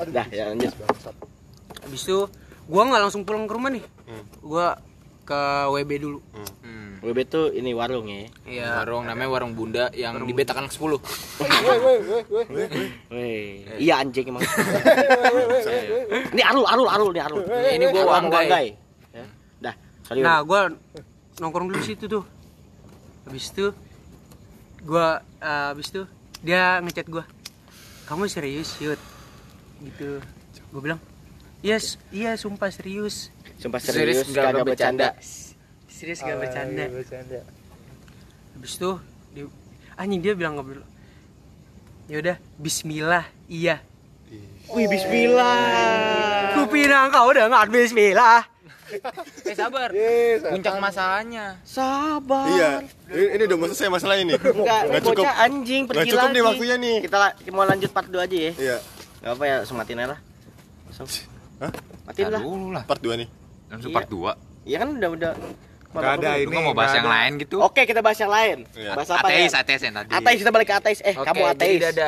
Dah, 0.04 0.26
ya 0.28 0.50
lanjut. 0.50 0.74
habis 1.80 2.02
itu 2.02 2.26
gue 2.62 2.82
nggak 2.82 3.00
langsung 3.00 3.22
pulang 3.22 3.46
ke 3.46 3.54
rumah 3.54 3.70
nih 3.70 3.86
gue 4.40 4.66
ke 5.22 5.40
WB 5.70 5.90
dulu 5.98 6.18
Hmm. 6.62 6.98
WB 7.02 7.18
tuh 7.26 7.50
ini 7.50 7.74
warung 7.74 8.06
ya. 8.06 8.30
Iya. 8.46 8.68
Warung 8.82 9.10
namanya 9.10 9.28
warung 9.34 9.52
Bunda 9.58 9.90
yang 9.90 10.22
di 10.22 10.30
Betak 10.30 10.54
Anak 10.54 10.70
10. 10.70 11.02
Weh, 13.10 13.66
iya 13.78 13.98
anjing 13.98 14.30
emang. 14.30 14.42
ini 16.30 16.42
Arul, 16.42 16.62
Arul, 16.62 16.88
Arul, 16.88 17.10
ini 17.10 17.20
Arul. 17.20 17.42
Ini 17.50 17.84
gua 17.90 18.02
Wanggai. 18.18 18.78
Ya. 19.10 19.24
Dah, 19.58 19.74
sorry. 20.06 20.22
nah 20.22 20.42
gue 20.42 20.60
nongkrong 21.38 21.74
dulu 21.74 21.82
situ 21.82 22.06
tuh 22.06 22.22
habis 23.26 23.50
itu 23.50 23.70
gue 24.82 25.06
habis 25.38 25.86
itu 25.90 26.02
dia 26.42 26.78
ngechat 26.82 27.06
gue 27.06 27.24
kamu 28.04 28.26
serius 28.26 28.74
yud 28.78 28.98
gitu 29.80 30.18
gue 30.70 30.80
bilang 30.82 30.98
yes 31.62 31.96
iya 32.10 32.34
sumpah 32.34 32.68
serius 32.68 33.30
Sumpah 33.62 33.78
Serius, 33.78 33.94
serius, 33.94 34.26
nggak 34.28 34.44
kagak 34.44 34.64
bercanda. 34.66 35.08
serius 35.86 36.18
gak 36.18 36.34
bercanda 36.34 36.84
habis 38.52 38.74
itu 38.74 38.90
dia 39.32 39.46
anjing 39.94 40.18
dia 40.18 40.34
bilang 40.34 40.58
nggak 40.58 40.66
boleh 40.66 40.88
ya 42.06 42.16
udah 42.18 42.36
Bismillah 42.58 43.24
iya 43.46 43.78
Wih, 44.66 44.88
bismillah. 44.88 46.56
kupinang 46.56 47.12
kau 47.12 47.30
dengar 47.30 47.68
Bismillah 47.68 48.50
Eh 49.48 49.56
sabar. 49.56 49.88
Puncak 50.52 50.76
masalahnya. 50.76 51.56
Sabar. 51.64 52.44
Iya. 52.44 52.70
Ini, 53.08 53.24
ini 53.32 53.42
udah 53.48 53.72
selesai 53.72 53.88
masalah 53.88 54.20
ini. 54.20 54.36
Enggak, 54.36 54.80
Nggak 54.84 55.00
cukup. 55.00 55.24
bocah 55.24 55.34
anjing 55.40 55.82
pergi 55.88 55.96
Nggak 55.96 56.08
cukup 56.12 56.20
lagi. 56.22 56.36
nih 56.36 56.42
waktunya 56.44 56.76
nih. 56.76 56.96
Kita 57.00 57.16
mau 57.48 57.64
lanjut 57.64 57.88
part 57.88 58.08
2 58.12 58.20
aja 58.20 58.36
ya. 58.36 58.52
Iya. 58.52 58.76
Gak 59.24 59.32
apa 59.32 59.44
ya, 59.48 59.56
sematin 59.64 59.96
aja 59.96 60.08
lah. 60.12 60.18
Langsung. 60.84 61.08
Hah? 61.56 61.72
Matiin 62.04 62.26
lah. 62.28 62.40
dulu 62.44 62.68
lah. 62.68 62.84
Part 62.84 63.00
2 63.00 63.16
nih. 63.16 63.28
Langsung 63.72 63.90
Iya. 63.90 63.96
part 63.96 64.08
2. 64.08 64.30
Iya 64.62 64.76
kan 64.78 64.88
udah 64.94 65.10
udah. 65.10 65.32
Nggak 65.92 66.12
ada 66.18 66.30
ini 66.38 66.56
mau 66.56 66.72
bahas 66.72 66.96
yang 66.96 67.04
ada. 67.04 67.14
lain 67.20 67.32
gitu? 67.36 67.56
Oke, 67.60 67.84
kita 67.84 68.00
bahas 68.00 68.16
yang 68.16 68.32
lain. 68.32 68.64
Iya. 68.72 68.96
Bahas 68.96 69.12
apa 69.12 69.28
ateis, 69.28 69.52
ya? 69.52 69.60
ateis 69.60 69.80
yang 69.82 69.92
tadi. 69.92 70.08
Ateis 70.08 70.38
kita 70.40 70.50
balik 70.50 70.66
ke 70.66 70.74
ateis. 70.74 70.98
Eh, 71.04 71.12
Oke, 71.12 71.26
kamu 71.26 71.36
jadi 71.36 71.52
ateis. 71.52 71.80
dadah. 71.82 72.00